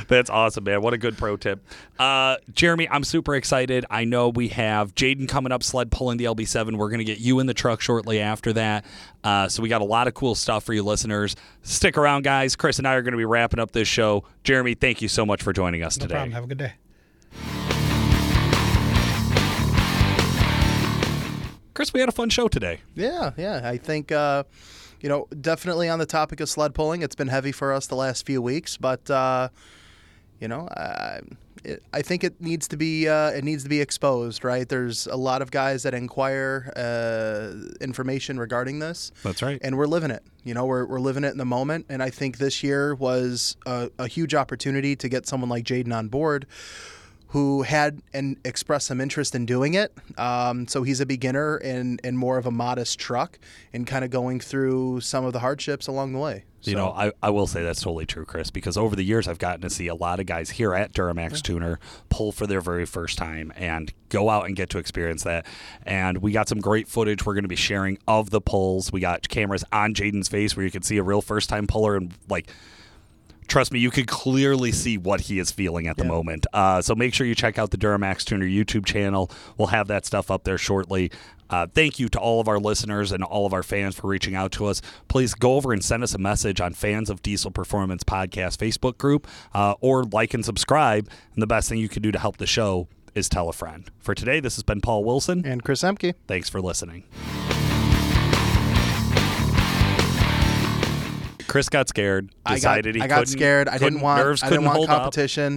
That's 0.07 0.29
awesome, 0.29 0.63
man. 0.63 0.81
What 0.81 0.93
a 0.93 0.97
good 0.97 1.17
pro 1.17 1.37
tip. 1.37 1.65
Uh, 1.99 2.37
Jeremy, 2.51 2.87
I'm 2.89 3.03
super 3.03 3.35
excited. 3.35 3.85
I 3.89 4.05
know 4.05 4.29
we 4.29 4.49
have 4.49 4.95
Jaden 4.95 5.27
coming 5.27 5.51
up, 5.51 5.63
sled 5.63 5.91
pulling 5.91 6.17
the 6.17 6.25
LB7. 6.25 6.77
We're 6.77 6.89
going 6.89 6.99
to 6.99 7.05
get 7.05 7.19
you 7.19 7.39
in 7.39 7.47
the 7.47 7.53
truck 7.53 7.81
shortly 7.81 8.19
after 8.19 8.53
that. 8.53 8.85
Uh, 9.23 9.47
so 9.47 9.61
we 9.61 9.69
got 9.69 9.81
a 9.81 9.85
lot 9.85 10.07
of 10.07 10.13
cool 10.13 10.35
stuff 10.35 10.63
for 10.63 10.73
you 10.73 10.83
listeners. 10.83 11.35
Stick 11.63 11.97
around, 11.97 12.23
guys. 12.23 12.55
Chris 12.55 12.77
and 12.77 12.87
I 12.87 12.93
are 12.93 13.01
going 13.01 13.13
to 13.13 13.17
be 13.17 13.25
wrapping 13.25 13.59
up 13.59 13.71
this 13.71 13.87
show. 13.87 14.23
Jeremy, 14.43 14.75
thank 14.75 15.01
you 15.01 15.07
so 15.07 15.25
much 15.25 15.43
for 15.43 15.53
joining 15.53 15.83
us 15.83 15.97
no 15.97 16.03
today. 16.03 16.15
problem. 16.15 16.31
Have 16.33 16.43
a 16.43 16.47
good 16.47 16.57
day. 16.57 17.66
Chris, 21.77 21.93
we 21.93 21.99
had 21.99 22.09
a 22.09 22.11
fun 22.11 22.27
show 22.27 22.47
today. 22.47 22.79
Yeah, 22.95 23.33
yeah. 23.37 23.61
I 23.63 23.77
think, 23.77 24.11
uh, 24.11 24.45
you 24.99 25.09
know, 25.09 25.27
definitely 25.41 25.89
on 25.89 25.99
the 25.99 26.07
topic 26.07 26.39
of 26.39 26.49
sled 26.49 26.73
pulling, 26.73 27.03
it's 27.03 27.13
been 27.13 27.27
heavy 27.27 27.51
for 27.51 27.71
us 27.71 27.85
the 27.85 27.95
last 27.95 28.25
few 28.25 28.41
weeks, 28.41 28.77
but, 28.77 29.07
uh, 29.11 29.49
you 30.39 30.47
know, 30.47 30.67
I, 30.69 31.19
it, 31.63 31.83
I 31.93 32.01
think 32.01 32.23
it 32.23 32.41
needs 32.41 32.67
to 32.69 32.77
be 32.77 33.07
uh, 33.07 33.29
it 33.29 33.43
needs 33.43 33.61
to 33.61 33.69
be 33.69 33.79
exposed, 33.79 34.43
right? 34.43 34.67
There's 34.67 35.05
a 35.05 35.17
lot 35.17 35.43
of 35.43 35.51
guys 35.51 35.83
that 35.83 35.93
inquire 35.93 36.73
uh, 36.75 37.53
information 37.79 38.39
regarding 38.39 38.79
this. 38.79 39.11
That's 39.21 39.43
right. 39.43 39.59
and 39.61 39.77
we're 39.77 39.85
living 39.85 40.09
it. 40.09 40.23
You 40.43 40.55
know, 40.55 40.65
we're, 40.65 40.83
we're 40.83 40.99
living 40.99 41.23
it 41.23 41.31
in 41.31 41.37
the 41.37 41.45
moment. 41.45 41.85
And 41.89 42.01
I 42.01 42.09
think 42.09 42.39
this 42.39 42.63
year 42.63 42.95
was 42.95 43.55
a, 43.67 43.91
a 43.99 44.07
huge 44.07 44.33
opportunity 44.33 44.95
to 44.95 45.07
get 45.07 45.27
someone 45.27 45.49
like 45.51 45.63
Jaden 45.63 45.95
on 45.95 46.07
board 46.07 46.47
who 47.29 47.63
had 47.63 48.01
and 48.13 48.37
expressed 48.45 48.87
some 48.87 49.01
interest 49.01 49.35
in 49.35 49.45
doing 49.45 49.73
it. 49.73 49.93
Um, 50.17 50.67
so 50.67 50.83
he's 50.83 51.01
a 51.01 51.05
beginner 51.05 51.57
in, 51.57 51.99
in 52.03 52.15
more 52.15 52.37
of 52.37 52.45
a 52.45 52.51
modest 52.51 52.99
truck 52.99 53.37
and 53.73 53.85
kind 53.85 54.05
of 54.05 54.11
going 54.11 54.39
through 54.39 55.01
some 55.01 55.25
of 55.25 55.33
the 55.33 55.39
hardships 55.39 55.87
along 55.87 56.13
the 56.13 56.19
way. 56.19 56.45
You 56.63 56.75
know, 56.75 56.89
I, 56.89 57.13
I 57.23 57.29
will 57.29 57.47
say 57.47 57.63
that's 57.63 57.81
totally 57.81 58.05
true, 58.05 58.25
Chris, 58.25 58.51
because 58.51 58.77
over 58.77 58.95
the 58.95 59.03
years 59.03 59.27
I've 59.27 59.39
gotten 59.39 59.61
to 59.61 59.69
see 59.69 59.87
a 59.87 59.95
lot 59.95 60.19
of 60.19 60.25
guys 60.25 60.49
here 60.49 60.73
at 60.73 60.91
Duramax 60.91 61.41
Tuner 61.41 61.79
pull 62.09 62.33
for 62.33 62.45
their 62.45 62.59
very 62.59 62.85
first 62.85 63.17
time 63.17 63.53
and 63.55 63.93
go 64.09 64.29
out 64.29 64.47
and 64.47 64.55
get 64.55 64.69
to 64.71 64.77
experience 64.77 65.23
that. 65.23 65.45
And 65.83 66.17
we 66.17 66.31
got 66.31 66.49
some 66.49 66.59
great 66.59 66.87
footage 66.87 67.25
we're 67.25 67.35
going 67.35 67.45
to 67.45 67.49
be 67.49 67.55
sharing 67.55 67.97
of 68.07 68.31
the 68.31 68.41
pulls. 68.41 68.91
We 68.91 68.99
got 68.99 69.29
cameras 69.29 69.63
on 69.71 69.93
Jaden's 69.93 70.27
face 70.27 70.57
where 70.57 70.65
you 70.65 70.71
can 70.71 70.81
see 70.81 70.97
a 70.97 71.03
real 71.03 71.21
first 71.21 71.47
time 71.47 71.67
puller 71.67 71.95
and 71.95 72.13
like 72.27 72.49
trust 73.47 73.71
me, 73.71 73.79
you 73.79 73.91
could 73.91 74.07
clearly 74.07 74.71
see 74.71 74.97
what 74.97 75.21
he 75.21 75.39
is 75.39 75.51
feeling 75.51 75.87
at 75.87 75.97
the 75.97 76.05
moment. 76.05 76.45
Uh, 76.53 76.81
so 76.81 76.95
make 76.95 77.13
sure 77.13 77.25
you 77.25 77.35
check 77.35 77.57
out 77.57 77.71
the 77.71 77.77
Duramax 77.77 78.23
Tuner 78.23 78.45
YouTube 78.45 78.85
channel. 78.85 79.31
We'll 79.57 79.67
have 79.69 79.87
that 79.87 80.05
stuff 80.05 80.29
up 80.29 80.43
there 80.43 80.57
shortly. 80.57 81.11
Uh, 81.49 81.65
thank 81.73 81.97
you 81.99 82.09
to 82.09 82.19
all 82.19 82.41
of 82.41 82.47
our 82.47 82.59
listeners 82.59 83.11
and 83.11 83.23
all 83.23 83.45
of 83.45 83.53
our 83.53 83.63
fans 83.63 83.95
for 83.95 84.07
reaching 84.07 84.35
out 84.35 84.51
to 84.53 84.65
us. 84.65 84.81
Please 85.07 85.33
go 85.33 85.55
over 85.55 85.71
and 85.71 85.83
send 85.83 86.03
us 86.03 86.13
a 86.13 86.17
message 86.17 86.59
on 86.59 86.73
Fans 86.73 87.09
of 87.09 87.21
Diesel 87.21 87.51
Performance 87.51 88.03
Podcast 88.03 88.57
Facebook 88.57 88.97
group 88.97 89.27
uh, 89.53 89.75
or 89.79 90.03
like 90.03 90.33
and 90.33 90.43
subscribe. 90.43 91.09
And 91.33 91.41
the 91.41 91.47
best 91.47 91.69
thing 91.69 91.79
you 91.79 91.89
can 91.89 92.01
do 92.01 92.11
to 92.11 92.19
help 92.19 92.37
the 92.37 92.47
show 92.47 92.87
is 93.15 93.29
tell 93.29 93.49
a 93.49 93.53
friend. 93.53 93.89
For 93.99 94.13
today, 94.13 94.39
this 94.39 94.55
has 94.55 94.63
been 94.63 94.81
Paul 94.81 95.03
Wilson. 95.03 95.45
And 95.45 95.63
Chris 95.63 95.83
Emke. 95.83 96.13
Thanks 96.27 96.49
for 96.49 96.61
listening. 96.61 97.03
Chris 101.57 101.69
got 101.69 101.89
scared. 101.89 102.29
I 102.45 102.51
got, 102.51 102.55
Decided 102.57 102.93
he 102.95 103.01
I 103.01 103.07
got 103.07 103.15
couldn't- 103.21 103.31
scared. 103.31 103.67
I 103.67 103.71
didn't 103.79 103.85
couldn't- 103.85 104.01
want 104.01 104.19
nerves 104.23 104.43
I 104.43 104.49
didn't 104.49 104.65
want 104.65 104.77
hold 104.77 104.89
up. 104.91 104.97
competition. 105.01 105.55